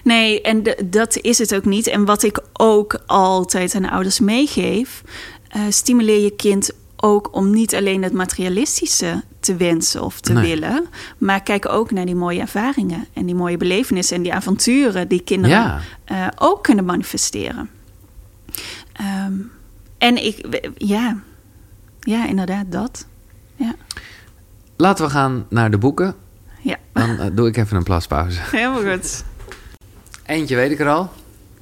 [0.03, 1.87] Nee, en de- dat is het ook niet.
[1.87, 5.03] En wat ik ook altijd aan ouders meegeef,
[5.47, 10.47] eh, stimuleer je kind ook om niet alleen het materialistische te wensen of te Nee.
[10.49, 10.85] willen,
[11.17, 15.21] maar kijk ook naar die mooie ervaringen en die mooie belevenissen en die avonturen die
[15.21, 15.79] kinderen Ja.
[16.05, 17.69] eh, ook kunnen manifesteren.
[18.93, 19.33] Ehm,
[19.97, 21.17] en ik, ja,
[21.99, 23.05] ja, inderdaad, dat.
[23.55, 23.75] Ja,
[24.77, 26.15] Laten we gaan naar de boeken.
[26.61, 26.77] Ja.
[26.93, 28.39] Dan eh, doe ik even een plaspauze.
[28.57, 29.23] helemaal goed.
[30.25, 31.09] Eentje weet ik er al,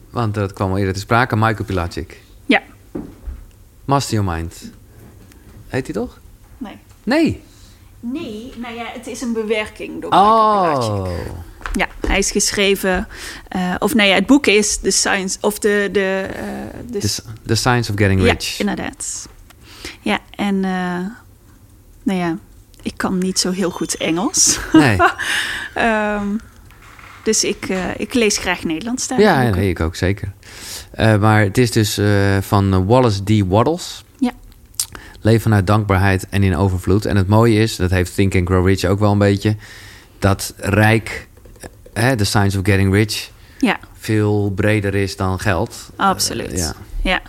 [0.10, 1.36] want dat kwam al eerder te sprake.
[1.36, 2.22] Michael Pilacic.
[2.46, 2.62] Ja,
[3.86, 4.72] Master Your Mind.
[5.68, 6.20] Heet hij toch?
[6.58, 6.78] nee.
[7.04, 7.42] Nee.
[8.02, 11.02] Nee, nou ja, het is een bewerking door Michael.
[11.02, 11.10] Oh.
[11.74, 13.08] Ja, hij is geschreven.
[13.48, 15.90] eh, of nou ja, het boek is The Science of de.
[15.92, 18.60] de, eh, The, The Science of Getting ja, Rich.
[18.60, 19.28] inderdaad.
[20.02, 20.60] Ja, en.
[22.04, 22.38] nou ja,
[22.82, 24.60] ik kan niet zo heel goed Engels.
[24.74, 24.98] Nee.
[25.74, 26.28] Ehm,
[27.24, 29.20] dus ik, eh, ik lees graag Nederlands daar.
[29.20, 30.32] Ja, nee, ik ook zeker.
[30.92, 33.48] Eh, maar het is dus eh, van Wallace D.
[33.48, 34.04] Waddles.
[34.18, 34.32] Ja.
[35.22, 37.06] Leven vanuit dankbaarheid en in overvloed.
[37.06, 39.56] En het mooie is, dat heeft Think and Grow Rich ook wel een beetje...
[40.20, 41.28] dat rijk,
[41.94, 43.32] hè, the science of getting rich...
[43.58, 45.90] Ja, veel breder is dan geld.
[45.96, 46.58] absoluut.
[46.58, 46.74] Ja.
[47.04, 47.22] ja.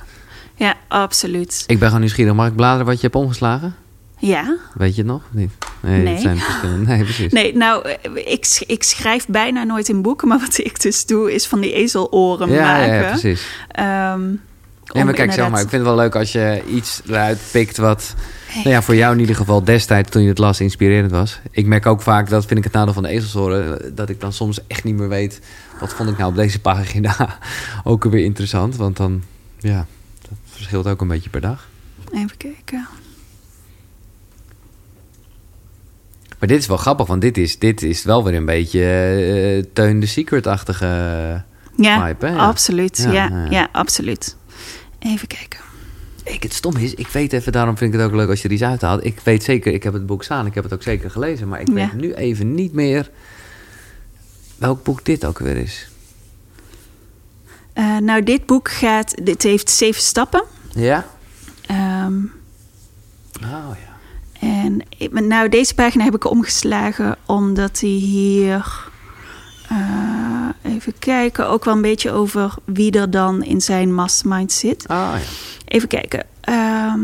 [0.54, 1.64] ja, absoluut.
[1.66, 2.34] Ik ben gewoon nieuwsgierig.
[2.34, 3.74] Mag ik bladeren wat je hebt omgeslagen?
[4.20, 4.56] Ja.
[4.74, 5.22] Weet je het nog?
[5.30, 5.50] Niet?
[5.80, 6.18] Nee, Nee.
[6.18, 6.38] Zijn.
[6.84, 7.32] Nee, precies.
[7.32, 11.34] Nee, nou, eh, ik, ik schrijf bijna nooit in boeken, maar wat ik dus doe
[11.34, 12.86] is van die ezeloren ja, maken.
[12.86, 13.46] ja, ja, precies.
[14.92, 17.76] Nee, om maar kijk, maar, ik vind het wel leuk als je iets eruit pikt
[17.76, 18.14] wat,
[18.54, 21.40] nou ja, voor jou in ieder geval destijds toen je het las inspirerend was.
[21.50, 24.32] Ik merk ook vaak, dat vind ik het nadeel van de ezelsoren, dat ik dan
[24.32, 25.40] soms echt niet meer weet,
[25.80, 27.38] wat vond ik nou op deze pagina
[27.84, 28.76] ook weer interessant.
[28.76, 29.22] Want dan,
[29.58, 29.86] ja,
[30.20, 31.68] dat verschilt ook een beetje per dag.
[32.12, 32.88] Even kijken.
[36.40, 39.70] Maar dit is wel grappig, want dit is, dit is wel weer een beetje eh,
[39.72, 40.86] Teun de Secret-achtige...
[41.76, 42.32] Ja, Vibe, hè?
[42.32, 42.46] Ja.
[42.46, 43.06] absoluut.
[43.10, 44.36] Ja, Ja, absoluut.
[44.98, 45.60] Even kijken.
[46.24, 48.48] Ik, het stom is, ik weet even, daarom vind ik het ook leuk als je
[48.48, 49.04] er iets uithaalt.
[49.04, 51.60] Ik weet zeker, ik heb het boek staan, ik heb het ook zeker gelezen, maar
[51.60, 53.10] ik weet nu even niet meer
[54.56, 55.88] welk boek dit ook weer is.
[57.72, 59.14] Eh, nou, dit boek gaat...
[59.24, 60.44] Dit heeft zeven stappen.
[60.74, 61.06] Ja?
[61.66, 62.18] Ehm,
[63.42, 63.89] Oh ja.
[64.40, 68.88] En ik- nou, deze pagina heb ik omgeslagen omdat hij hier...
[69.68, 74.84] eh, even kijken, ook wel een beetje over wie er dan in zijn mastermind zit.
[74.88, 75.18] Ja.
[75.64, 76.26] Even kijken.
[76.40, 77.00] Ehm.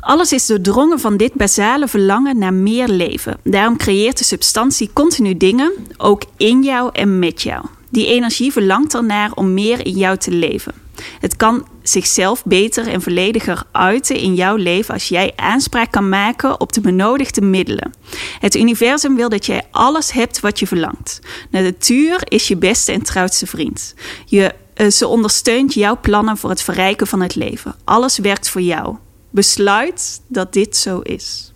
[0.00, 3.36] Alles is doordrongen van dit basale verlangen naar meer leven.
[3.42, 7.64] Daarom creëert de substantie continu dingen, ook in jou en met jou.
[7.94, 10.72] Die energie verlangt ernaar om meer in jou te leven.
[11.20, 16.60] Het kan zichzelf beter en vollediger uiten in jouw leven als jij aanspraak kan maken
[16.60, 17.92] op de benodigde middelen.
[18.38, 21.20] Het universum wil dat jij alles hebt wat je verlangt.
[21.50, 23.94] De natuur is je beste en trouwste vriend.
[24.24, 27.74] Je, uh, ze ondersteunt jouw plannen voor het verrijken van het leven.
[27.84, 28.96] Alles werkt voor jou.
[29.30, 31.52] Besluit dat dit zo is.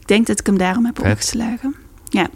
[0.00, 1.74] Ik denk dat ik hem daarom heb opgeslagen.
[2.08, 2.28] Ja.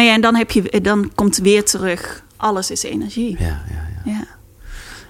[0.00, 2.22] Nou ja, en dan, heb je, dan komt weer terug.
[2.36, 3.36] Alles is energie.
[3.38, 4.12] Ja, ja, ja.
[4.12, 4.26] ja.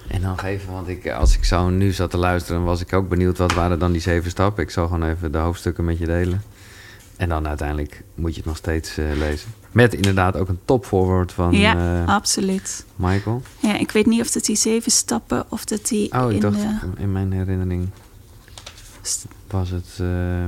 [0.07, 3.09] En dan even, want ik, als ik zo nu zat te luisteren, was ik ook
[3.09, 4.63] benieuwd wat waren dan die zeven stappen.
[4.63, 6.41] Ik zal gewoon even de hoofdstukken met je delen.
[7.17, 9.49] En dan uiteindelijk moet je het nog steeds uh, lezen.
[9.71, 12.85] Met inderdaad ook een topvoorwoord van Ja, uh, absoluut.
[12.95, 13.41] Michael.
[13.59, 16.11] Ja, ik weet niet of dat die zeven stappen of dat die.
[16.13, 16.77] Oh, ik in dacht de...
[16.97, 17.89] in mijn herinnering
[19.47, 19.97] was het.
[20.01, 20.45] Uh,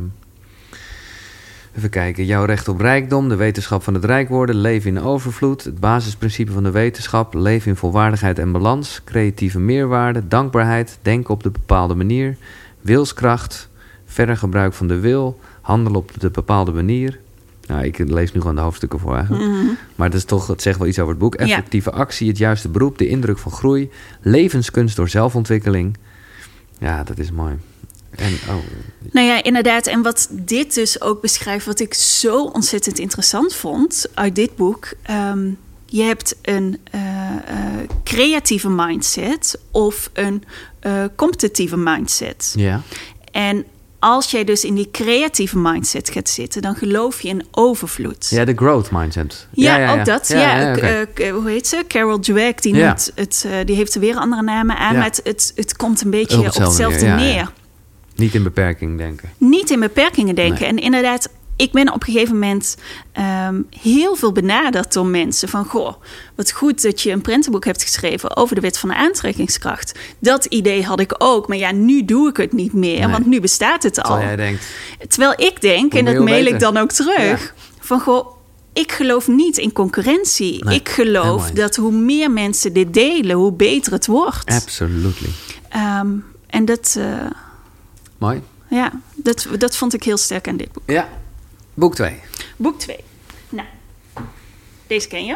[1.78, 2.26] Even kijken.
[2.26, 6.52] Jouw recht op rijkdom, de wetenschap van het rijk worden, leven in overvloed, het basisprincipe
[6.52, 11.96] van de wetenschap, leven in volwaardigheid en balans, creatieve meerwaarde, dankbaarheid, denken op de bepaalde
[11.96, 12.38] manier,
[12.82, 13.70] wilskracht,
[14.06, 17.20] verder gebruik van de wil, handelen op de bepaalde manier.
[17.68, 19.44] Nou, ik lees nu gewoon de hoofdstukken voor eigenlijk.
[19.44, 19.66] Mhm.
[19.96, 21.36] Maar het, is toch, het zegt wel iets over het boek.
[21.36, 23.90] Effectieve actie, het juiste beroep, de indruk van groei,
[24.22, 25.98] levenskunst door zelfontwikkeling.
[26.78, 27.54] Ja, dat is mooi.
[28.16, 28.55] En, oh.
[29.11, 29.88] Nou ja, inderdaad.
[29.88, 34.93] En wat dit dus ook beschrijft, wat ik zo ontzettend interessant vond uit dit boek.
[35.01, 35.49] ehm,
[35.86, 40.43] je hebt een eh, eh, creatieve mindset of een
[40.80, 42.53] eh, competitieve mindset.
[42.57, 42.82] Ja.
[43.32, 43.66] En
[43.99, 48.30] als jij dus in die creatieve mindset gaat zitten, dan geloof je in overvloed.
[48.30, 49.47] Ja, de growth mindset.
[49.51, 50.28] Ja, ook dat.
[50.28, 51.84] Ja, ja, hoe heet ze?
[51.88, 52.88] Carol Dweck, die, Ja.
[52.88, 54.91] noemt het, die heeft er weer andere namen aan.
[54.93, 54.97] Ja.
[54.97, 57.51] Maar het, het, het komt een beetje Op op hetzelfde hetzelfde neer, ja, ja.
[58.16, 59.30] Niet in beperking denken.
[59.38, 60.59] Niet in beperkingen denken.
[60.59, 60.70] Nee.
[60.70, 62.78] En inderdaad, ik ben op een gegeven moment
[63.11, 65.49] ehm, heel veel benaderd door mensen.
[65.49, 65.93] Van, goh,
[66.36, 69.99] wat goed dat je een prentenboek hebt geschreven over de wet van de aantrekkingskracht.
[70.20, 71.47] Dat idee had ik ook.
[71.47, 73.07] Maar ja, nu doe ik het niet meer, Nee.
[73.07, 74.20] want nu bestaat het al.
[74.20, 74.66] Jij denkt,
[75.07, 78.28] Terwijl ik denk, en dat mail ik dan ook terug, van goh,
[78.74, 80.66] ik geloof niet in concurrentie.
[80.66, 84.51] Nee, ik geloof dat hoe meer mensen dit delen, hoe beter het wordt.
[84.51, 85.30] absolutely.
[85.70, 86.07] Ehm,
[86.47, 87.05] en dat, eh,
[88.24, 88.42] Mooi.
[88.68, 90.84] ja, dat, dat vond ik heel sterk aan dit boek.
[90.86, 91.10] Ja.
[91.74, 92.20] Boek 2.
[92.58, 92.98] Boek 2.
[93.50, 93.68] Nou,
[94.88, 95.36] deze ken je.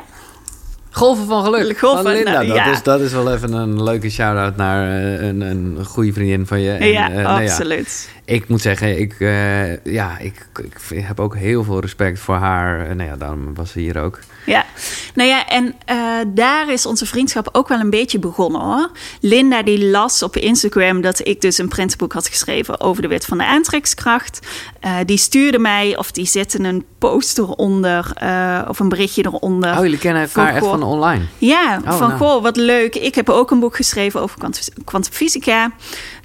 [0.89, 1.77] Golven van geluk.
[1.77, 2.31] Golven, van Linda.
[2.31, 2.71] nou, dat, ja.
[2.71, 6.61] is, dat is wel even een leuke shout-out naar eh, een, een goede vriendin van
[6.61, 6.71] je.
[6.71, 8.09] En, ja, eh, nou ja, absoluut.
[8.25, 10.47] ik moet zeggen, ik, eh, ja, ik,
[10.89, 12.95] ik heb ook heel veel respect voor haar.
[12.95, 14.19] Nou ja, daarom was ze hier ook.
[14.47, 14.65] Ja,
[15.13, 18.91] nou ja, en eh, daar is onze vriendschap ook wel een beetje begonnen hoor.
[19.21, 23.25] Linda die las op Instagram dat ik dus een prentenboek had geschreven over de wet
[23.25, 24.39] van de aantrekkingskracht.
[24.79, 29.71] Eh, die stuurde mij of die zette een post eronder eh, of een berichtje eronder.
[29.77, 31.23] Oh, jullie kennen elkaar Van, echt van online?
[31.37, 32.19] Ja, Oh, van nou.
[32.19, 32.95] goh, wat leuk.
[32.95, 35.71] Ik heb ook een boek geschreven over kwant- kwantumfysica.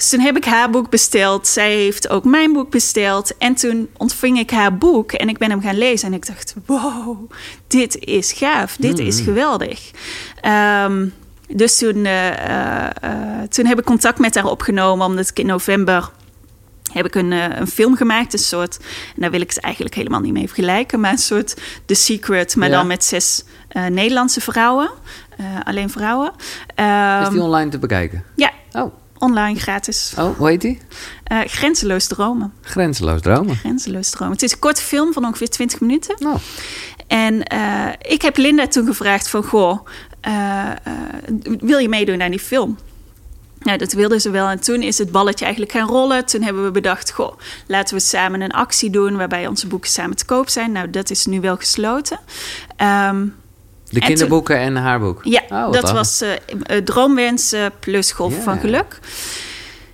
[0.02, 1.46] Dus toen heb ik haar boek besteld.
[1.46, 3.36] Zij heeft ook mijn boek besteld.
[3.36, 6.08] En toen ontving ik haar boek en ik ben hem gaan lezen.
[6.08, 7.30] En ik dacht, wow,
[7.66, 8.76] dit is gaaf.
[8.76, 9.24] Dit is Mm.
[9.24, 9.90] geweldig.
[10.40, 11.06] Ehm,
[11.48, 15.46] dus toen, eh, eh, eh, toen heb ik contact met haar opgenomen, omdat ik in
[15.46, 16.10] november
[16.92, 18.76] heb ik een, een film gemaakt, een soort,
[19.14, 22.56] en daar wil ik het eigenlijk helemaal niet mee vergelijken, maar een soort The Secret,
[22.56, 22.76] maar Ja.
[22.76, 23.44] dan met zes
[23.90, 24.90] Nederlandse vrouwen,
[25.64, 26.32] alleen vrouwen.
[26.36, 26.42] Is
[26.74, 28.24] Ehm, die online te bekijken?
[28.36, 28.92] ja, Oh,
[29.22, 30.14] online gratis.
[30.18, 30.78] oh hoe heet die?
[31.24, 32.52] Eh, Grenzeloos dromen.
[32.60, 33.56] Grenzeloos dromen.
[33.56, 34.32] Grenzeloos dromen.
[34.32, 36.14] Het is een korte film van ongeveer 20 minuten.
[36.18, 36.38] Nou,
[37.06, 39.44] En eh, ik heb Linda toen gevraagd van...
[39.44, 39.86] Goh,
[40.20, 40.70] eh,
[41.42, 42.78] wil je meedoen aan die film?
[43.58, 44.48] Nou, dat wilde ze wel.
[44.48, 46.26] En toen is het balletje eigenlijk gaan rollen.
[46.26, 49.16] Toen hebben we bedacht, goh, laten we samen een actie doen...
[49.16, 50.72] waarbij onze boeken samen te koop zijn.
[50.72, 52.18] Nou, dat is nu wel gesloten.
[52.76, 53.26] Ehm,
[53.92, 55.20] de En kinderboeken en haar boek.
[55.24, 56.30] ja, Oh, dat was eh
[56.66, 58.30] eh, Droomwensen plus Ja.
[58.42, 58.98] van Geluk.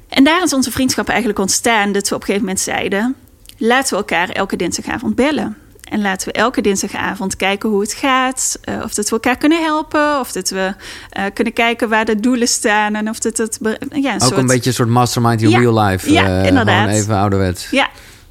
[0.09, 1.93] En daar is onze vriendschap eigenlijk ontstaan...
[1.93, 3.15] dat we op een gegeven moment zeiden...
[3.57, 5.57] laten we elkaar elke dinsdagavond bellen.
[5.91, 8.59] En laten we elke dinsdagavond kijken hoe het gaat.
[8.63, 10.19] eh, of dat we elkaar kunnen helpen.
[10.21, 10.75] Of dat we
[11.11, 12.95] eh, kunnen kijken waar de doelen staan.
[12.95, 13.59] En of dat het...
[13.63, 16.13] Ja, een Ook soort, een beetje een soort mastermind in Ja, real life.
[16.13, 16.89] ja, eh, inderdaad.
[16.89, 17.71] Even ouderwets.
[17.71, 17.89] Ja,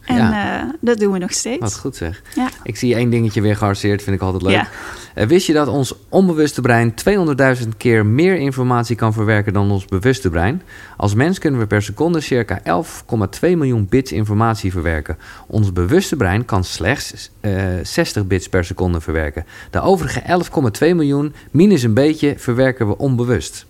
[0.08, 0.62] en Ja.
[0.62, 1.60] eh, dat doen we nog steeds.
[1.60, 2.22] Wat goed zeg.
[2.36, 2.50] Ja.
[2.64, 4.52] Ik zie één dingetje weer gearseerd, vind ik altijd leuk.
[4.52, 4.68] Ja.
[5.14, 9.86] Eh, wist je dat ons onbewuste brein 200.000 keer meer informatie kan verwerken dan ons
[9.86, 10.62] bewuste brein?
[10.98, 15.18] Als mens kunnen we per seconde circa 11,2 miljoen bits informatie verwerken.
[15.48, 17.54] Ons bewuste brein kan slechts eh,
[17.84, 19.46] 60 bits per seconde verwerken.
[19.72, 20.22] De overige
[20.90, 23.66] 11,2 miljoen, minus een beetje, verwerken we onbewust.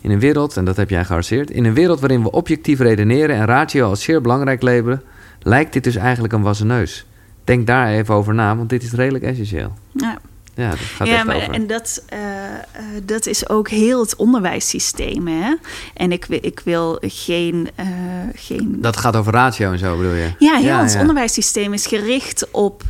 [0.00, 3.36] In een wereld, en dat heb jij gearseerd, in een wereld waarin we objectief redeneren
[3.36, 5.02] en ratio als zeer belangrijk labelen,
[5.46, 7.06] lijkt dit dus eigenlijk een wassen neus.
[7.44, 9.72] Denk daar even over na, want dit is redelijk essentieel.
[9.92, 10.18] Ja.
[10.54, 11.52] Ja, dat gaat ja, echt maar over.
[11.52, 12.18] en dat, eh,
[12.54, 12.60] eh,
[13.02, 15.26] dat is ook heel het onderwijssysteem.
[15.26, 15.54] Hè?
[15.94, 17.70] En ik, ik wil geen.
[17.74, 17.86] eh,
[18.34, 20.30] geen Dat gaat over ratio en zo, bedoel je?
[20.38, 22.82] ja, heel ons onderwijssysteem is gericht op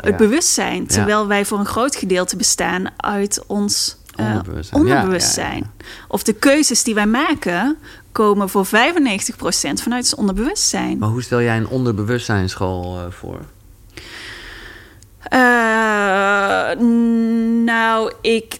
[0.00, 0.86] het bewustzijn.
[0.86, 4.80] Terwijl wij voor een groot gedeelte bestaan uit ons Onderbewustzijn.
[4.80, 5.72] onderbewustzijn.
[6.08, 7.76] Of de keuzes die wij maken
[8.12, 10.98] komen voor 95% vanuit ons onderbewustzijn.
[10.98, 13.40] Maar hoe stel jij een onderbewustzijnsschool eh, voor?
[15.22, 16.80] Eh,
[17.64, 18.58] nou, ik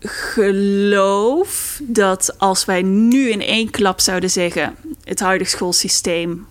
[0.00, 6.46] geloof dat als wij nu in één klap zouden zeggen: het huidige schoolsysteem,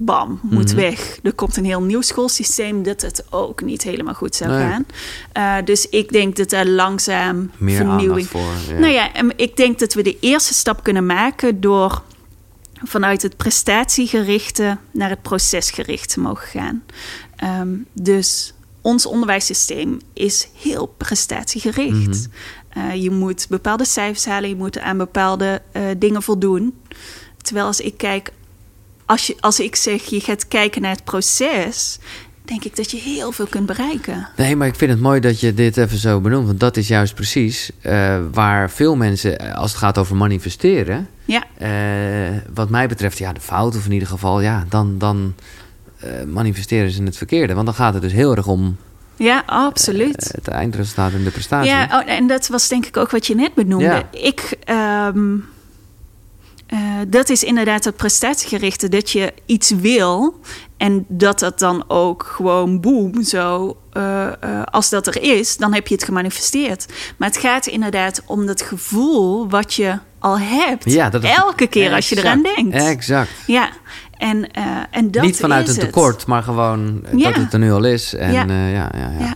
[0.00, 0.76] bam, moet Mhm.
[0.76, 1.18] weg.
[1.22, 4.60] Er komt een heel nieuw schoolsysteem, dat het ook niet helemaal goed zou Nee.
[4.68, 4.86] gaan.
[5.32, 8.26] Eh, dus ik denk dat er langzaam Meer vernieuwing.
[8.26, 8.52] voor.
[8.68, 8.78] Ja.
[8.78, 12.02] Nou ja, ik denk dat we de eerste stap kunnen maken door
[12.84, 16.82] vanuit het prestatiegerichte naar het procesgerichte te mogen gaan.
[17.36, 22.28] Ehm, dus ons onderwijssysteem is heel prestatiegericht.
[22.68, 26.74] Eh, je moet bepaalde cijfers halen, je moet aan bepaalde eh, dingen voldoen.
[27.42, 28.32] Terwijl als ik kijk,
[29.08, 31.98] als, je, als ik zeg je gaat kijken naar het proces,
[32.44, 34.28] denk ik dat je heel veel kunt bereiken.
[34.36, 36.46] Nee, maar ik vind het mooi dat je dit even zo benoemt.
[36.46, 41.08] Want dat is juist precies eh, waar veel mensen, eh, als het gaat over manifesteren...
[41.24, 44.40] Ja, eh, wat mij betreft, ja, de fout of in ieder geval...
[44.40, 45.34] ja, dan, dan
[46.26, 47.54] manifesteren ze het verkeerde.
[47.54, 48.76] Want dan gaat het dus heel erg om
[49.16, 50.32] ja absoluut.
[50.34, 51.70] het eindresultaat en de prestatie.
[51.70, 53.84] Ja, oh, en dat was denk ik ook wat je net benoemde.
[53.84, 54.08] Ja.
[54.10, 55.36] Ik, ehm,
[56.68, 56.78] eh,
[57.08, 60.40] dat is inderdaad het prestatiegerichte, dat je iets wil
[60.76, 65.74] en dat dat dan ook gewoon boem, zo, eh, eh, als dat er is, dan
[65.74, 66.86] heb je het gemanifesteerd.
[67.16, 71.30] Maar het gaat inderdaad om dat gevoel wat je al hebt, ja, dat is...
[71.30, 72.74] elke keer als je eraan denkt.
[72.74, 73.30] Exact.
[73.46, 73.70] Ja.
[74.16, 74.50] En,
[74.90, 78.14] en dat Niet vanuit een tekort, maar gewoon dat het er nu al is.
[78.14, 78.44] En, ja.
[78.44, 79.34] ja, ja, ja.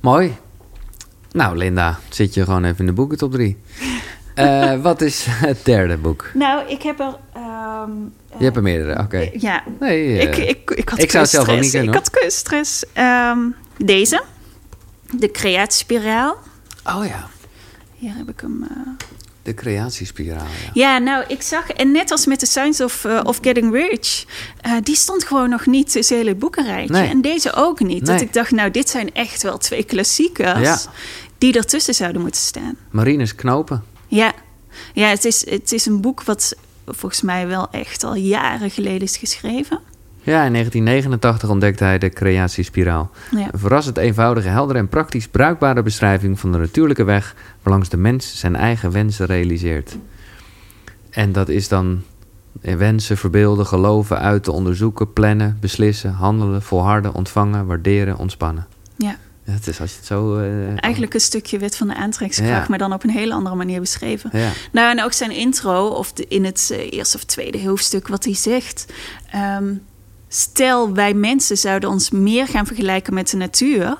[0.00, 0.36] Mooi.
[1.32, 3.56] Nou, Linda, zit je gewoon even in de boeken top 3.
[4.36, 6.30] Eh, wat is het derde boek?
[6.34, 7.16] Nou, ik heb er...
[7.34, 7.90] Ehm,
[8.38, 9.30] Je hebt er meerdere, eh, oké.
[9.32, 9.62] Ja.
[9.80, 11.88] Nee, eh, ik, ik, ik, had ik zou het zelf niet kunnen.
[11.88, 12.84] Ik had kunststress.
[12.92, 13.38] Ehm,
[13.76, 14.22] deze.
[15.10, 16.36] De creatiespiraal.
[16.84, 17.28] Oh ja.
[17.94, 18.66] Hier heb ik hem...
[19.42, 20.98] De creatiespiraal, ja.
[20.98, 21.70] nou, ik zag...
[21.70, 24.24] En net als met The Science of, of Getting Rich...
[24.82, 26.96] die stond gewoon nog niet in het hele boekenrijtje.
[26.96, 28.06] En deze ook niet.
[28.06, 30.60] Dat ik dacht, nou, dit zijn echt wel twee klassiekers...
[30.60, 30.78] Ja.
[31.38, 32.76] die ertussen zouden moeten staan.
[32.90, 33.84] Marines Knopen.
[34.06, 34.34] Ja,
[34.94, 36.56] ja het, is, het is een boek wat
[36.86, 39.80] volgens mij wel echt al jaren geleden is geschreven.
[40.22, 43.10] Ja, in 1989 ontdekte hij de creatiespiraal.
[43.30, 43.48] Ja.
[43.52, 48.38] Een verrassend eenvoudige, heldere en praktisch bruikbare beschrijving van de natuurlijke weg waarlangs de mens
[48.38, 49.96] zijn eigen wensen realiseert.
[51.10, 52.02] En dat is dan
[52.60, 58.66] eh, wensen, verbeelden, geloven, uiten, onderzoeken, plannen, beslissen, handelen, volharden, ontvangen, waarderen, ontspannen.
[58.96, 59.16] Ja.
[59.46, 60.36] Ja, het is als je het zo.
[60.38, 62.66] eh, Eigenlijk een stukje wet van de aantrekkingskracht, Ja.
[62.68, 64.30] maar dan op een hele andere manier beschreven.
[64.32, 64.50] Ja.
[64.72, 68.24] Nou, en ook zijn intro, of de, in het eh, eerste of tweede hoofdstuk, wat
[68.24, 68.86] hij zegt.
[69.30, 69.74] ehm,
[70.28, 73.96] stel, wij mensen zouden ons meer gaan vergelijken met de natuur,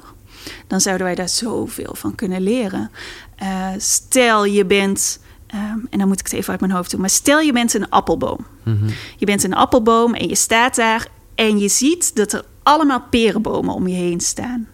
[0.67, 2.91] dan zouden wij daar zoveel van kunnen leren.
[3.37, 7.01] Eh, stel, je bent, ehm, en dan moet ik het even uit mijn hoofd doen,
[7.01, 8.47] maar stel, je bent een appelboom.
[8.63, 8.89] Mhm.
[9.17, 13.75] Je bent een appelboom en je staat daar en je ziet dat er allemaal perenbomen
[13.75, 14.69] om je heen staan.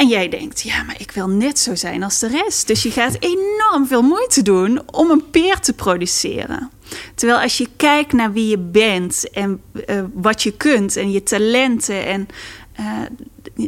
[0.00, 2.66] En jij denkt, ja, maar ik wil net zo zijn als de rest.
[2.66, 6.70] Dus je gaat enorm veel moeite doen om een peer te produceren.
[7.14, 11.22] Terwijl als je kijkt naar wie je bent en eh, wat je kunt en je
[11.22, 12.28] talenten en
[12.72, 12.84] eh,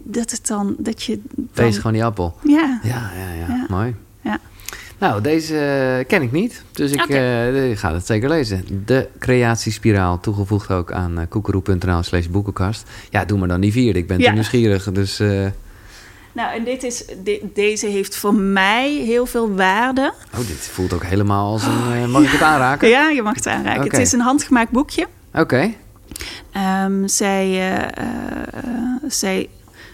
[0.03, 2.35] dat het dan dat je dan, Wees gewoon die appel.
[2.43, 3.67] ja, Ja, ja, ja, Ja.
[3.69, 3.95] mooi.
[4.21, 4.41] ja.
[4.99, 7.01] Nou, deze eh, ken ik niet, dus ik,
[7.79, 8.83] ga het zeker lezen.
[8.87, 12.89] De creatiespiraal, toegevoegd ook aan uh, koekeroe.nl slash boekenkast.
[13.11, 14.27] Ja, doe maar dan die vierde, ik ben Ja.
[14.29, 14.93] te nieuwsgierig.
[14.93, 15.21] Dus
[16.33, 20.13] Nou, en dit is, de- deze heeft voor mij heel veel waarde.
[20.35, 21.93] oh, dit voelt ook helemaal als een...
[21.93, 22.89] eh, mag ik het aanraken?
[22.89, 23.83] Ja, je mag het aanraken.
[23.83, 25.07] Het is een handgemaakt boekje.
[25.35, 25.73] Oké,
[26.53, 28.65] Ehm, zij, eh, eh,
[29.09, 29.49] zij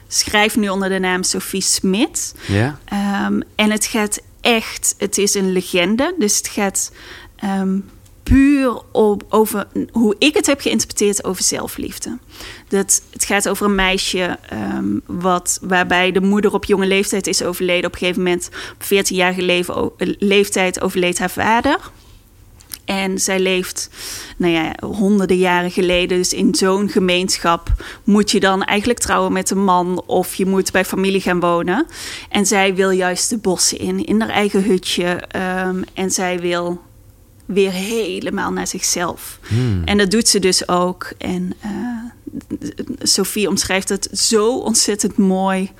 [0.08, 2.34] schrijft nu onder de naam Sophie Smit.
[2.46, 2.78] ja.
[2.84, 6.14] Ehm, en het gaat echt, het is een legende.
[6.18, 6.92] Dus het gaat
[7.36, 7.78] ehm,
[8.28, 12.18] puur op, over hoe ik het heb geïnterpreteerd over zelfliefde.
[12.68, 17.42] Dat, het gaat over een meisje ehm, wat, waarbij de moeder op jonge leeftijd is
[17.42, 17.86] overleden.
[17.86, 21.78] Op een gegeven moment, op 14-jarige leven, o- leeftijd, overleed haar vader.
[22.84, 23.90] En zij leeft,
[24.36, 26.18] nou ja, honderden jaren geleden.
[26.18, 27.68] Dus in zo'n gemeenschap
[28.04, 31.86] moet je dan eigenlijk trouwen met een man of je moet bij familie gaan wonen.
[32.28, 35.04] En zij wil juist de bossen in, in haar eigen hutje.
[35.28, 36.80] ehm, en zij wil
[37.48, 39.38] weer helemaal naar zichzelf.
[39.48, 39.82] Hmm.
[39.84, 41.12] En dat doet ze dus ook.
[41.18, 41.70] En eh,
[42.98, 45.70] Sophie omschrijft het zo ontzettend mooi.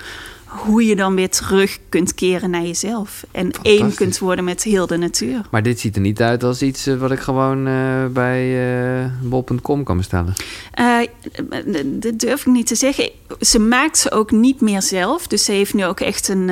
[0.45, 3.27] hoe je dan weer terug kunt keren naar jezelf.
[3.31, 5.41] En één kunt worden met heel de natuur.
[5.51, 8.71] Maar dit ziet er niet uit als iets eh, wat ik gewoon eh, bij
[9.03, 10.35] eh bol.com kan bestellen.
[11.85, 13.11] Dat durf ik niet te zeggen.
[13.41, 15.27] Ze maakt ze ook niet meer zelf.
[15.27, 16.51] Dus ze heeft nu ook echt een...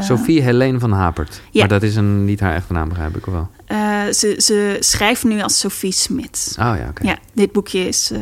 [0.00, 1.40] Sophie Helene van Hapert.
[1.50, 1.60] Ja.
[1.60, 3.48] Maar dat is een, niet haar echte naam, begrijp ik wel.
[3.68, 6.56] Eh, ze, ze schrijft nu als Sophie Smit.
[6.60, 7.06] Oh ja, oké.
[7.06, 8.10] Ja, dit boekje is.
[8.10, 8.18] eh,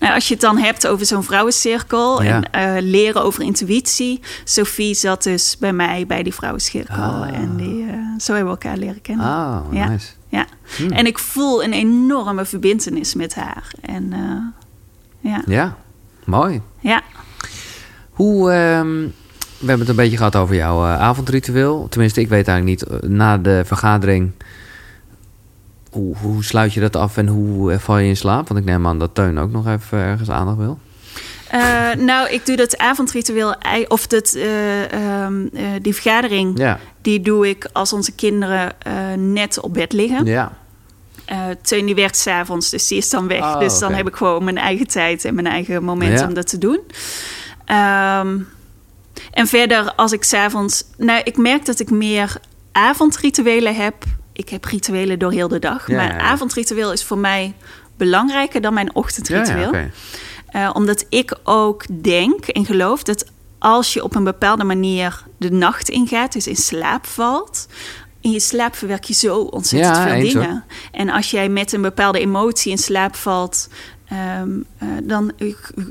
[0.00, 2.42] nou, als je het dan hebt over zo'n vrouwencirkel Ja.
[2.42, 4.20] en eh, leren over intuïtie.
[4.44, 6.94] Sophie zat dus bij mij bij die vrouwencirkel.
[7.02, 7.28] Ah.
[7.34, 7.84] En die,
[8.18, 9.26] zo hebben we elkaar leren kennen.
[9.26, 9.88] Oh, Ja.
[9.88, 10.06] nice.
[10.28, 10.46] Ja.
[10.76, 10.90] Hmm.
[10.90, 13.70] En ik voel een enorme verbindenis met haar.
[13.80, 15.42] En eh, ja.
[15.46, 15.76] Ja,
[16.24, 16.60] mooi.
[16.80, 17.02] ja.
[18.10, 19.00] Hoe, ehm,
[19.58, 21.86] we hebben het een beetje gehad over jouw avondritueel.
[21.88, 24.32] Tenminste, ik weet eigenlijk niet, na de vergadering...
[25.96, 28.48] Hoe, hoe sluit je dat af en hoe val je in slaap?
[28.48, 30.78] Want ik neem aan dat Teun ook nog even ergens aandacht wil.
[31.50, 33.54] Eh, nou, ik doe dat avondritueel,
[33.88, 38.72] of dat, eh, ehm, eh, die vergadering, Ja, die doe ik als onze kinderen
[39.32, 40.24] net op bed liggen.
[40.24, 40.52] ja.
[41.62, 43.40] Teun die werkt s'avonds, dus die is dan weg.
[43.40, 46.26] Oh, dus dan heb ik gewoon mijn eigen tijd en mijn eigen moment Ja.
[46.26, 46.80] om dat te doen.
[47.64, 48.38] Ehm,
[49.30, 50.84] en verder, als ik s'avonds...
[50.96, 52.36] Nou, ik merk dat ik meer
[52.72, 53.94] avondrituelen heb.
[54.36, 55.88] Ik heb rituelen door heel de dag.
[55.88, 56.18] Ja, maar ja.
[56.18, 57.54] avondritueel is voor mij
[57.96, 59.72] belangrijker dan mijn ochtendritueel.
[60.46, 63.24] Eh, omdat ik ook denk en geloof dat
[63.58, 67.66] als je op een bepaalde manier de nacht ingaat, dus in slaap valt.
[68.20, 70.50] In je slaap verwerk je zo ontzettend Ja, veel dingen.
[70.50, 70.62] hoor.
[70.92, 73.68] En als jij met een bepaalde emotie in slaap valt,
[74.08, 75.32] ehm, eh, dan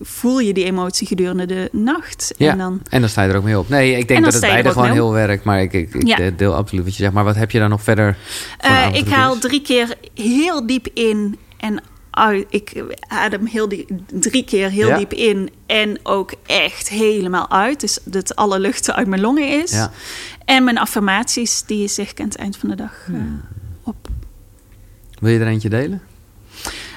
[0.02, 2.34] voel je die emotie gedurende de nacht.
[2.38, 3.70] Ja, En dan, en dan sta je er ook mee op.
[3.70, 5.44] Nee, ik En denk dat het beide gewoon heel werkt.
[5.44, 6.18] Maar ik, ik, ik Ja.
[6.20, 7.14] eh, deel absoluut wat je zegt.
[7.14, 8.18] Maar wat heb je dan nog verder
[8.58, 11.82] Eh, ik haal drie keer heel diep in en
[12.12, 12.46] uit.
[12.50, 14.98] Ik adem heel die, drie keer heel Ja.
[14.98, 17.80] diep in en ook echt helemaal uit.
[17.80, 19.72] Dus dat alle lucht uit mijn longen is.
[19.72, 19.92] Ja.
[20.46, 23.42] En mijn affirmaties, die zeg ik aan het eind van de dag eh, Hmm.
[23.84, 23.96] op.
[25.20, 26.02] Wil je er eentje delen?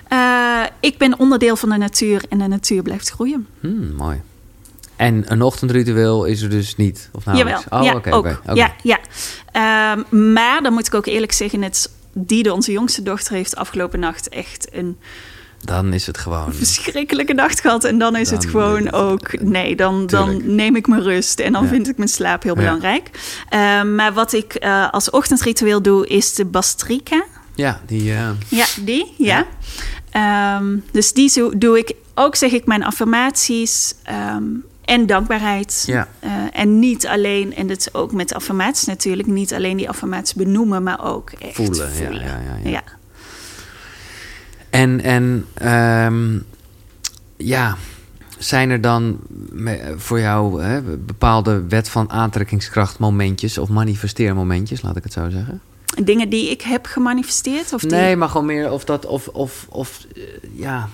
[0.09, 3.47] Eh, ik ben onderdeel van de natuur en de natuur blijft groeien.
[3.61, 4.21] Hmm, mooi.
[4.97, 7.09] En een ochtendritueel is er dus niet?
[7.13, 7.25] Of?
[7.25, 8.41] Jawel, Oh, ja, oké, ook.
[8.55, 8.99] Ja, ja.
[9.53, 14.01] Ehm, maar dan moet ik ook eerlijk zeggen, net Diede, onze jongste dochter, heeft afgelopen
[14.01, 14.99] nacht echt een
[15.65, 16.55] Dan is het gewoon...
[16.55, 17.85] verschrikkelijke nacht gehad.
[17.85, 19.41] En dan is het gewoon ook...
[19.41, 20.41] Nee, dan, Tuurlijk.
[20.45, 21.41] dan neem ik mijn rust.
[21.41, 21.69] En dan Ja.
[21.69, 22.61] vind ik mijn slaap heel Ja.
[22.61, 23.11] belangrijk.
[23.49, 27.25] Ehm, maar wat ik eh, als ochtendritueel doe, is de Bastrika.
[27.55, 28.13] Ja, die...
[28.13, 29.47] eh, Ja, die, ja.
[30.11, 34.45] Ehm, dus die zo, doe ik ook, zeg ik, mijn affirmaties ehm,
[34.85, 35.85] en dankbaarheid.
[35.87, 36.09] Ja.
[36.19, 40.35] Eh, en niet alleen, en dat is ook met affirmaties natuurlijk, niet alleen die affirmaties
[40.35, 42.25] benoemen, maar ook echt Voelen, voelen.
[42.25, 42.83] ja, ja, ja.
[44.71, 46.39] En, en ehm,
[47.37, 47.77] ja,
[48.39, 49.19] zijn er dan
[49.97, 55.61] voor jou hè, bepaalde wet van aantrekkingskracht momentjes of manifesteermomentjes, laat ik het zo zeggen?
[56.05, 57.73] Dingen die ik heb gemanifesteerd?
[57.73, 57.91] Of die...
[57.91, 60.89] Nee, maar gewoon meer of dat, of, of, of eh, ja.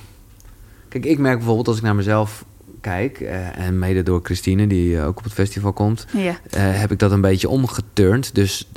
[0.88, 2.44] Kijk, ik merk bijvoorbeeld als ik naar mezelf
[2.80, 6.36] kijk, eh, en mede door Christine, die eh, ook op het festival komt, Ja.
[6.56, 8.34] heb ik dat een beetje omgeturnd.
[8.34, 8.68] Dus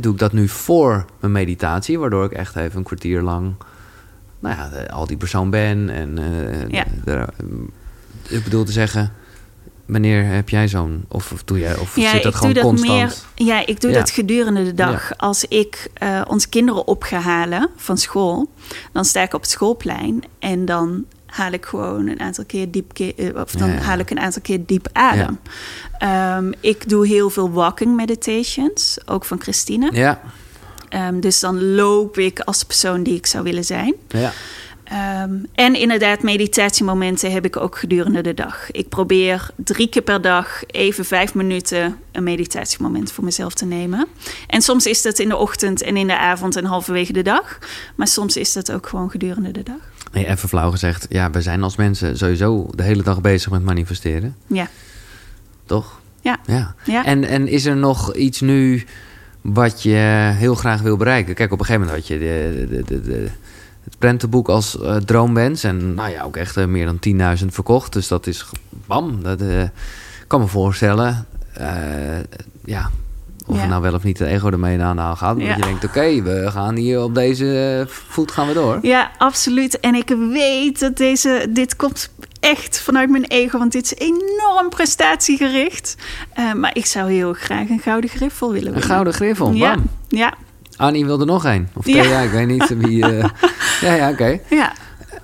[0.00, 3.54] doe ik dat nu voor mijn meditatie, waardoor ik echt even een kwartier lang,
[4.40, 5.90] nou ja, al die persoon ben.
[5.90, 6.18] En
[6.68, 6.86] Ja.
[8.28, 9.12] ik bedoel te zeggen,
[9.86, 12.62] wanneer heb jij zo'n, of, of doe jij, of zit dat ik gewoon doe dat
[12.62, 12.98] constant?
[13.36, 13.46] meer.
[13.46, 13.98] Ja, ik doe Ja.
[13.98, 15.12] dat gedurende de dag.
[15.16, 18.48] Als ik eh, onze kinderen op ga halen van school,
[18.92, 22.92] dan sta ik op het schoolplein en dan haal ik gewoon een aantal keer diep,
[22.98, 25.38] eh, of dan haal ik een aantal keer diep adem.
[25.98, 29.90] Ehm, ik doe heel veel walking meditations, ook van Christine.
[29.92, 30.20] Ja,
[30.88, 33.94] Ehm, dus dan loop ik als de persoon die ik zou willen zijn.
[34.08, 34.32] ja.
[34.88, 38.70] Ehm, en inderdaad, meditatiemomenten heb ik ook gedurende de dag.
[38.70, 44.06] Ik probeer drie keer per dag even vijf minuten een meditatiemoment voor mezelf te nemen.
[44.46, 47.58] En soms is dat in de ochtend en in de avond en halverwege de dag.
[47.96, 49.76] Maar soms is dat ook gewoon gedurende de dag.
[50.12, 53.62] Nee, even flauw gezegd, ja, we zijn als mensen sowieso de hele dag bezig met
[53.62, 54.68] manifesteren, Ja,
[55.64, 56.00] toch?
[56.20, 56.74] ja, Ja.
[56.84, 57.04] ja.
[57.04, 58.84] En, en is er nog iets nu
[59.40, 61.34] wat je heel graag wil bereiken?
[61.34, 63.30] Kijk, op een gegeven moment had je de, de, de, de-
[63.86, 65.64] het prentenboek als eh, droomwens.
[65.64, 66.98] En nou ja, ook echt eh, meer dan
[67.40, 67.92] 10.000 verkocht.
[67.92, 68.46] Dus dat is
[68.86, 69.22] bam.
[69.22, 69.62] Dat eh,
[70.26, 71.26] kan me voorstellen.
[72.64, 72.90] ja,
[73.46, 73.62] of Ja.
[73.62, 75.36] er nou wel of niet de ego ermee aan haal gaat.
[75.36, 75.48] Maar Ja.
[75.54, 78.78] dat je denkt, oké, we gaan hier op deze voet gaan we door.
[78.82, 79.80] Ja, absoluut.
[79.80, 82.10] En ik weet dat deze, dit komt
[82.40, 85.94] echt vanuit mijn ego, want dit is enorm prestatiegericht.
[86.56, 89.84] Maar ik zou heel graag een gouden griffel willen Een gouden griffel, Ja, bam.
[90.08, 90.34] ja,
[90.76, 91.68] Annie wilde nog één.
[91.74, 92.02] Of Ja.
[92.02, 93.04] Thea, ik weet niet wie...
[93.04, 93.28] eh,
[93.88, 94.40] ja, ja, oké.
[94.50, 94.72] ja.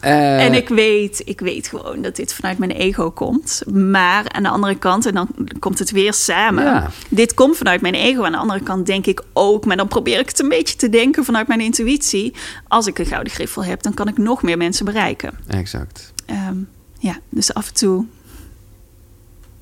[0.01, 3.63] eh, En ik weet, ik weet gewoon dat dit vanuit mijn ego komt.
[3.73, 6.65] Maar aan de andere kant, en dan komt het weer samen.
[6.65, 6.91] Ja.
[7.09, 8.25] Dit komt vanuit mijn ego.
[8.25, 10.89] Aan de andere kant denk ik ook, maar dan probeer ik het een beetje te
[10.89, 12.35] denken vanuit mijn intuïtie.
[12.69, 15.33] Als ik een gouden griffel heb, dan kan ik nog meer mensen bereiken.
[15.47, 16.13] Exact.
[16.27, 16.57] Ehm,
[16.99, 18.05] ja, dus af en toe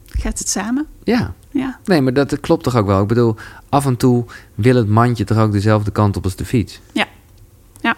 [0.06, 0.86] gaat het samen.
[1.04, 1.34] Ja.
[1.50, 3.02] Ja, Nee, maar dat klopt toch ook wel.
[3.02, 3.36] Ik bedoel,
[3.68, 4.24] af en toe
[4.54, 6.80] wil het mandje toch ook dezelfde kant op als de fiets.
[6.92, 7.06] ja,
[7.80, 7.96] ja.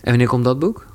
[0.00, 0.86] En wanneer komt dat boek?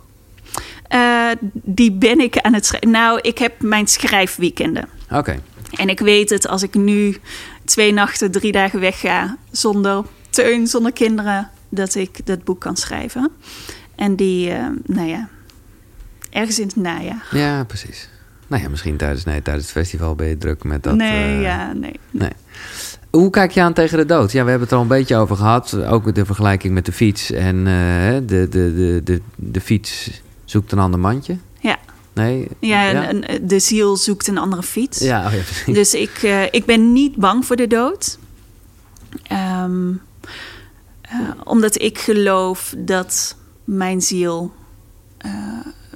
[0.88, 2.92] Eh, die ben ik aan het schrijven.
[2.92, 4.88] Nou, ik heb mijn schrijfweekenden.
[5.12, 5.40] Oké.
[5.72, 7.18] En ik weet het, als ik nu
[7.66, 9.38] twee nachten, drie dagen wegga...
[9.52, 11.50] zonder teun, zonder kinderen...
[11.70, 13.32] dat ik dat boek kan schrijven.
[13.96, 15.30] En die, eh, nou ja,
[16.30, 17.28] ergens in het najaar.
[17.32, 18.10] Ja, precies.
[18.48, 20.96] Nou ja, misschien tijdens, nee, tijdens het festival ben je druk met dat.
[20.96, 22.00] nee, eh, ja, nee.
[22.12, 22.32] Nee.
[23.10, 24.32] Hoe kijk je aan tegen de dood?
[24.32, 25.84] Ja, we hebben het er al een beetje over gehad.
[25.86, 27.32] Ook de vergelijking met de fiets.
[27.32, 31.38] En eh, de, de, de, de, de fiets zoekt een ander mandje.
[31.60, 31.78] Ja,
[32.14, 32.48] Nee?
[32.60, 33.12] ja,
[33.42, 35.00] de ziel zoekt een andere fiets.
[35.00, 35.74] Ja, oh ja.
[35.74, 38.18] Dus ik, eh, ik ben niet bang voor de dood.
[39.24, 39.92] Ehm,
[41.02, 44.54] eh, omdat ik geloof dat mijn ziel
[45.18, 45.32] eh,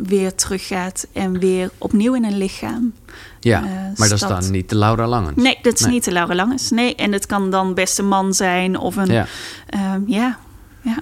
[0.04, 2.94] weer teruggaat en weer opnieuw in een lichaam.
[3.40, 5.36] Ja, eh, maar dat is dan niet de Laura Langens.
[5.44, 5.92] Nee, dat is Nee.
[5.92, 6.70] niet de Laura Langes.
[6.70, 9.06] Nee, en het kan dan best een man zijn of een...
[9.12, 9.26] Ja.
[9.68, 10.38] ehm, ja,
[10.82, 10.98] ja.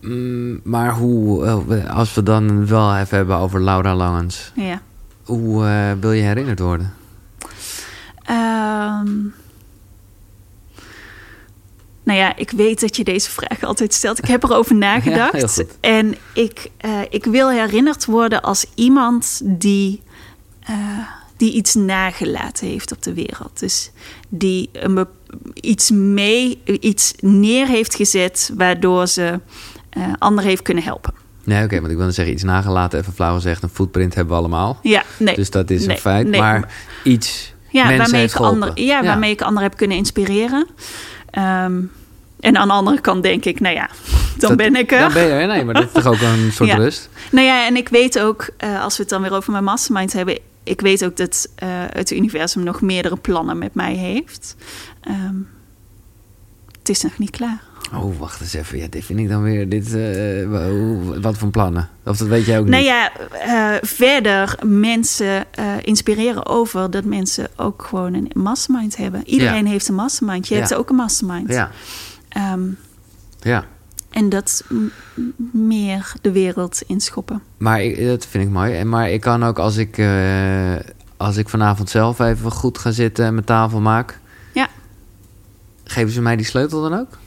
[0.00, 4.52] Mm, maar hoe, eh, als we dan wel even hebben over Laura Langens.
[4.54, 4.80] ja.
[5.22, 6.92] Hoe eh, wil je herinnerd worden?
[8.22, 9.08] Ehm,
[12.12, 14.18] nou ja, ik weet dat je deze vraag altijd stelt.
[14.18, 15.64] Ik heb erover nagedacht.
[15.80, 20.02] en ik, eh, ik wil herinnerd worden als iemand die,
[20.60, 20.74] eh,
[21.36, 23.58] die iets nagelaten heeft op de wereld.
[23.60, 23.90] Dus
[24.28, 25.06] die een
[25.54, 29.40] iets mee, iets neer heeft gezet waardoor ze
[29.90, 31.14] eh anderen heeft kunnen helpen.
[31.44, 32.98] Nee, oké, want ik wilde zeggen iets nagelaten.
[32.98, 34.78] Even flauw gezegd, een footprint hebben we allemaal.
[34.82, 35.34] Ja, nee.
[35.34, 36.28] dus dat is nee, een feit.
[36.28, 36.40] nee.
[36.40, 36.74] maar
[37.04, 38.62] iets Ja, mensen waarmee heeft ik, geholpen.
[38.62, 40.66] anderen, ja, waarmee ik anderen heb kunnen inspireren.
[41.30, 41.80] Ehm,
[42.42, 43.86] en aan de andere kant denk ik, nou ja,
[44.38, 44.98] dan Dat- ben ik er.
[45.00, 46.76] Dan ben je er, nee, maar dat is toch ook een soort Ja.
[46.76, 47.08] rust?
[47.30, 50.12] Nou ja, en ik weet ook, eh, als we het dan weer over mijn mastermind
[50.12, 50.38] hebben...
[50.64, 54.56] ik weet ook dat eh, het universum nog meerdere plannen met mij heeft.
[55.00, 55.34] Ehm,
[56.78, 57.62] het is nog niet klaar.
[57.94, 58.78] Oh, wacht eens even.
[58.78, 59.68] Ja, dit vind ik dan weer...
[59.68, 61.88] Dit, eh, wat voor plannen?
[62.04, 62.90] Of dat weet jij ook Nou niet?
[62.92, 69.22] ja, eh, verder mensen eh, inspireren over dat mensen ook gewoon een mastermind hebben.
[69.28, 70.48] Iedereen heeft een mastermind.
[70.48, 70.60] Je Ja.
[70.60, 71.48] hebt ook een mastermind.
[71.52, 71.70] Ja,
[72.32, 72.62] Ehm,
[73.40, 73.64] ja.
[74.10, 74.64] en dat
[75.52, 77.42] meer de wereld inschoppen.
[77.56, 78.74] Maar ik, dat vind ik mooi.
[78.74, 80.74] En Maar ik kan ook als ik, eh,
[81.16, 84.20] als ik vanavond zelf even goed ga zitten en mijn tafel maak...
[84.52, 84.68] Ja.
[85.84, 87.18] Geven ze mij die sleutel dan ook?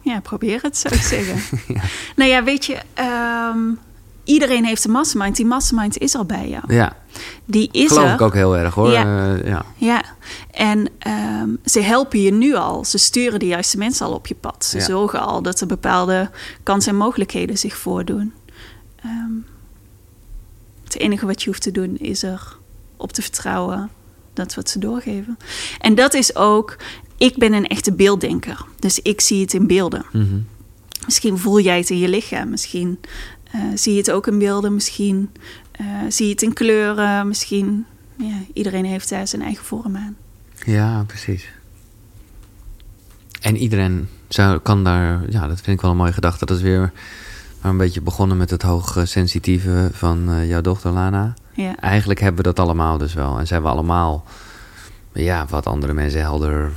[0.00, 1.58] Ja, probeer het, zou ik zeggen.
[2.16, 3.58] Nou ja, weet je, ehm,
[4.24, 5.36] iedereen heeft een mastermind.
[5.36, 6.74] Die mastermind is al bij jou.
[6.74, 6.96] Ja,
[7.44, 8.14] Die is geloof er.
[8.14, 8.90] ik ook heel erg hoor.
[8.90, 9.34] Ja.
[9.36, 9.64] Eh, ja.
[9.76, 10.02] Ja,
[10.50, 12.84] en ehm, ze helpen je nu al.
[12.84, 14.64] Ze sturen de juiste mensen al op je pad.
[14.64, 14.84] Ze Ja.
[14.84, 16.30] zorgen al dat er bepaalde
[16.62, 18.32] kansen en mogelijkheden zich voordoen.
[18.96, 19.32] Ehm,
[20.84, 22.56] het enige wat je hoeft te doen is er
[22.96, 23.90] op te vertrouwen
[24.34, 25.38] dat wat ze doorgeven.
[25.80, 26.76] En dat is ook,
[27.16, 28.64] ik ben een echte beelddenker.
[28.78, 30.04] Dus ik zie het in beelden.
[30.12, 30.38] Mhm.
[31.04, 32.48] Misschien voel jij het in je lichaam.
[32.50, 32.98] Misschien
[33.50, 34.74] eh, zie je het ook in beelden.
[34.74, 35.30] Misschien
[36.08, 37.28] zie je het in kleuren.
[37.28, 37.86] Misschien,
[38.16, 40.16] ja, iedereen heeft daar zijn eigen vorm aan.
[40.64, 41.48] ja, precies.
[43.40, 45.30] En iedereen zou, kan daar...
[45.30, 46.46] Ja, dat vind ik wel een mooie gedachte.
[46.46, 46.92] Dat is weer
[47.60, 51.34] maar een beetje begonnen met het hoogsensitieve van eh, jouw dochter Lana.
[51.52, 53.38] Ja, Eigenlijk hebben we dat allemaal dus wel.
[53.38, 54.24] En zijn we allemaal...
[55.12, 56.72] Ja, wat andere mensen helder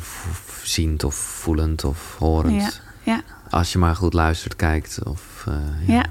[0.64, 2.82] ziend of voelend of horend.
[3.04, 5.04] ja, ja, Als je maar goed luistert, kijkt.
[5.04, 6.06] Of, eh, ja.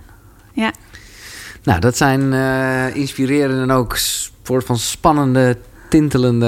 [0.52, 0.72] ja.
[1.62, 5.56] Nou, dat zijn eh, inspirerende en ook soort van spannende,
[5.88, 6.46] tintelende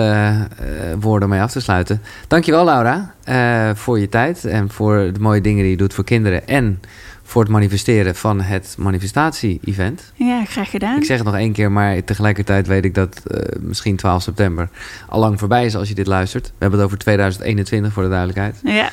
[0.59, 0.66] eh,
[1.01, 2.02] woorden om mee af te sluiten.
[2.28, 6.05] Dankjewel, Laura, eh, voor je tijd en voor de mooie dingen die je doet voor
[6.05, 6.80] kinderen en
[7.24, 10.12] voor het manifesteren van het manifestatie-event.
[10.15, 10.97] Ja, graag gedaan.
[10.97, 14.69] Ik zeg het nog één keer, maar tegelijkertijd weet ik dat eh, misschien 12 september
[15.09, 16.47] al lang voorbij is als je dit luistert.
[16.47, 18.57] We hebben het over 2021 voor de duidelijkheid.
[18.65, 18.90] Ja.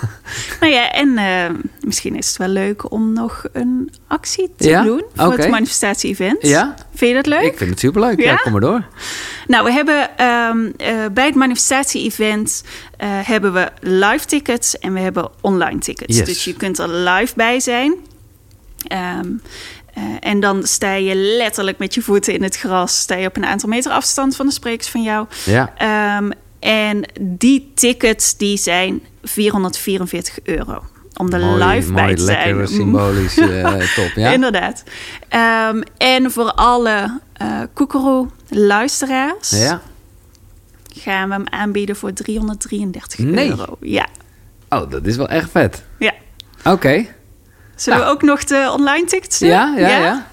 [0.60, 4.82] nou ja, en eh, misschien is het wel leuk om nog een actie te Ja?
[4.82, 6.42] doen voor het manifestatie-event.
[6.46, 6.74] Ja?
[6.94, 7.42] Vind je dat leuk?
[7.52, 8.18] Ik vind het superleuk.
[8.20, 8.36] Ja, Ja?
[8.36, 8.84] kom maar door.
[9.46, 12.64] Nou, we hebben ehm, eh, bij het manifestatie-event
[13.06, 16.16] hebben we live tickets en we hebben online tickets.
[16.16, 16.26] Yes.
[16.26, 17.94] Dus je kunt er live bij zijn.
[18.86, 19.26] Ehm,
[19.94, 22.98] eh, en dan sta je letterlijk met je voeten in het gras.
[22.98, 25.26] Sta je op een aantal meter afstand van de sprekers van jou.
[25.44, 30.82] Ja, Ehm, en die tickets die zijn 444 euro.
[31.16, 32.46] om er Mooi, live bij mooi, te zijn.
[32.56, 34.30] lekker symbolisch eh, top, ja?
[34.30, 34.82] Inderdaad.
[35.28, 39.80] Ehm, en voor alle uh, Koekeroe-luisteraars Ja?
[40.94, 43.48] Gaan we hem aanbieden voor 333 Nee.
[43.48, 43.76] euro.
[43.80, 44.06] Ja.
[44.68, 45.84] Oh, dat is wel echt vet.
[45.98, 46.12] ja.
[46.64, 47.06] Oké.
[47.76, 48.10] Zullen Nou.
[48.10, 49.48] we ook nog de online tickets doen?
[49.48, 50.26] Ja, ja, ja.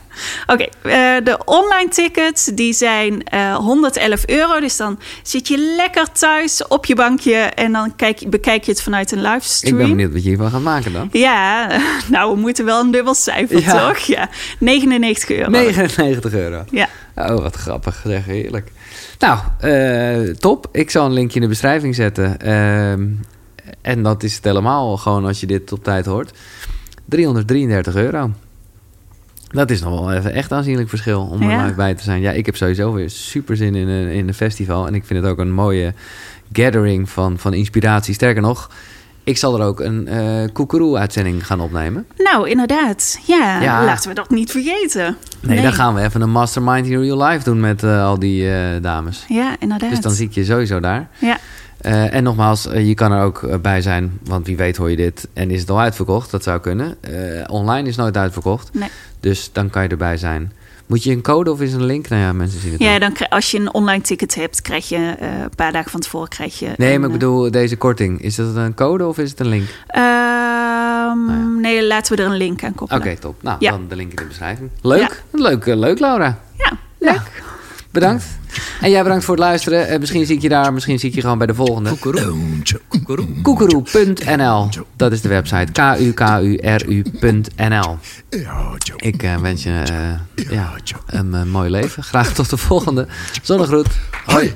[0.47, 4.59] Oké, eh, de online tickets die zijn eh 111 euro.
[4.59, 8.81] Dus dan zit je lekker thuis op je bankje en dan kijk, bekijk je het
[8.81, 9.75] vanuit een livestream.
[9.75, 11.09] Ik ben benieuwd wat je hiervan gaat maken dan.
[11.11, 11.67] Ja,
[12.11, 13.87] nou, we moeten wel een dubbel cijfer, Ja.
[13.87, 13.97] toch?
[13.97, 14.29] Ja,
[14.59, 15.49] 99 euro.
[15.49, 16.63] 99 euro.
[16.71, 16.87] Ja.
[17.15, 18.01] Oh, wat grappig.
[18.05, 18.71] Zeg, heerlijk.
[19.19, 20.67] Nou, eh, top.
[20.71, 22.39] Ik zal een linkje in de beschrijving zetten.
[22.39, 23.07] Ehm,
[23.81, 26.37] en dat is het helemaal gewoon als je dit op tijd hoort.
[27.05, 28.31] 333 euro.
[29.47, 31.63] Dat is nog wel even echt aanzienlijk verschil om er Ja.
[31.63, 32.21] live bij te zijn.
[32.21, 34.87] Ja, ik heb sowieso weer super zin in een, in een festival.
[34.87, 35.93] En ik vind het ook een mooie
[36.51, 38.13] gathering van, van inspiratie.
[38.13, 38.71] Sterker nog,
[39.27, 42.05] ik zal er ook een eh koekeroe-uitzending gaan opnemen.
[42.17, 43.19] Nou, inderdaad.
[43.25, 43.85] Ja, Ja.
[43.85, 45.17] laten we dat niet vergeten.
[45.41, 48.51] Nee, dan gaan we even een mastermind in real life doen met eh, al die
[48.51, 49.25] eh, dames.
[49.27, 49.89] Ja, inderdaad.
[49.89, 51.07] Dus dan zie ik je sowieso daar.
[51.17, 51.37] Ja,
[52.09, 55.51] en nogmaals, je kan er ook bij zijn, want wie weet hoor je dit en
[55.51, 56.31] is het al uitverkocht.
[56.31, 56.97] Dat zou kunnen.
[57.47, 58.89] Online is nooit uitverkocht, nee.
[59.19, 60.51] dus dan kan je erbij zijn.
[60.87, 62.07] Moet je een code of is het een link?
[62.09, 65.15] Nou ja, mensen zien het Ja, dan als je een online ticket hebt, krijg je
[65.19, 66.73] eh, een paar dagen van tevoren krijg je.
[66.77, 68.21] Nee, een, maar ik bedoel deze korting.
[68.21, 69.67] Is dat een code of is het een link?
[69.87, 73.19] eh, ehm, Nee, laten we er een link aan Oké, koppelen.
[73.19, 73.43] top.
[73.43, 73.71] Nou, Ja.
[73.71, 74.69] dan de link in de beschrijving.
[74.81, 76.39] Leuk, leuk, eh, leuk Laura.
[76.57, 77.31] Ja, leuk.
[77.99, 78.25] Bedankt.
[78.81, 79.87] En jij bedankt voor het luisteren.
[79.87, 81.89] Eh, misschien zie ik je daar, misschien zie ik je gewoon bij de volgende.
[83.41, 84.69] Koekeroe.nl.
[84.95, 85.71] Dat is de website.
[85.71, 87.07] K-U-K-U-R-U.nl.
[88.97, 89.83] Ik eh, wens je
[90.35, 90.71] eh, ja,
[91.05, 92.03] een mooi leven.
[92.03, 93.07] Graag tot de volgende.
[93.41, 93.87] Zonnegroet.
[94.25, 94.55] Hoi.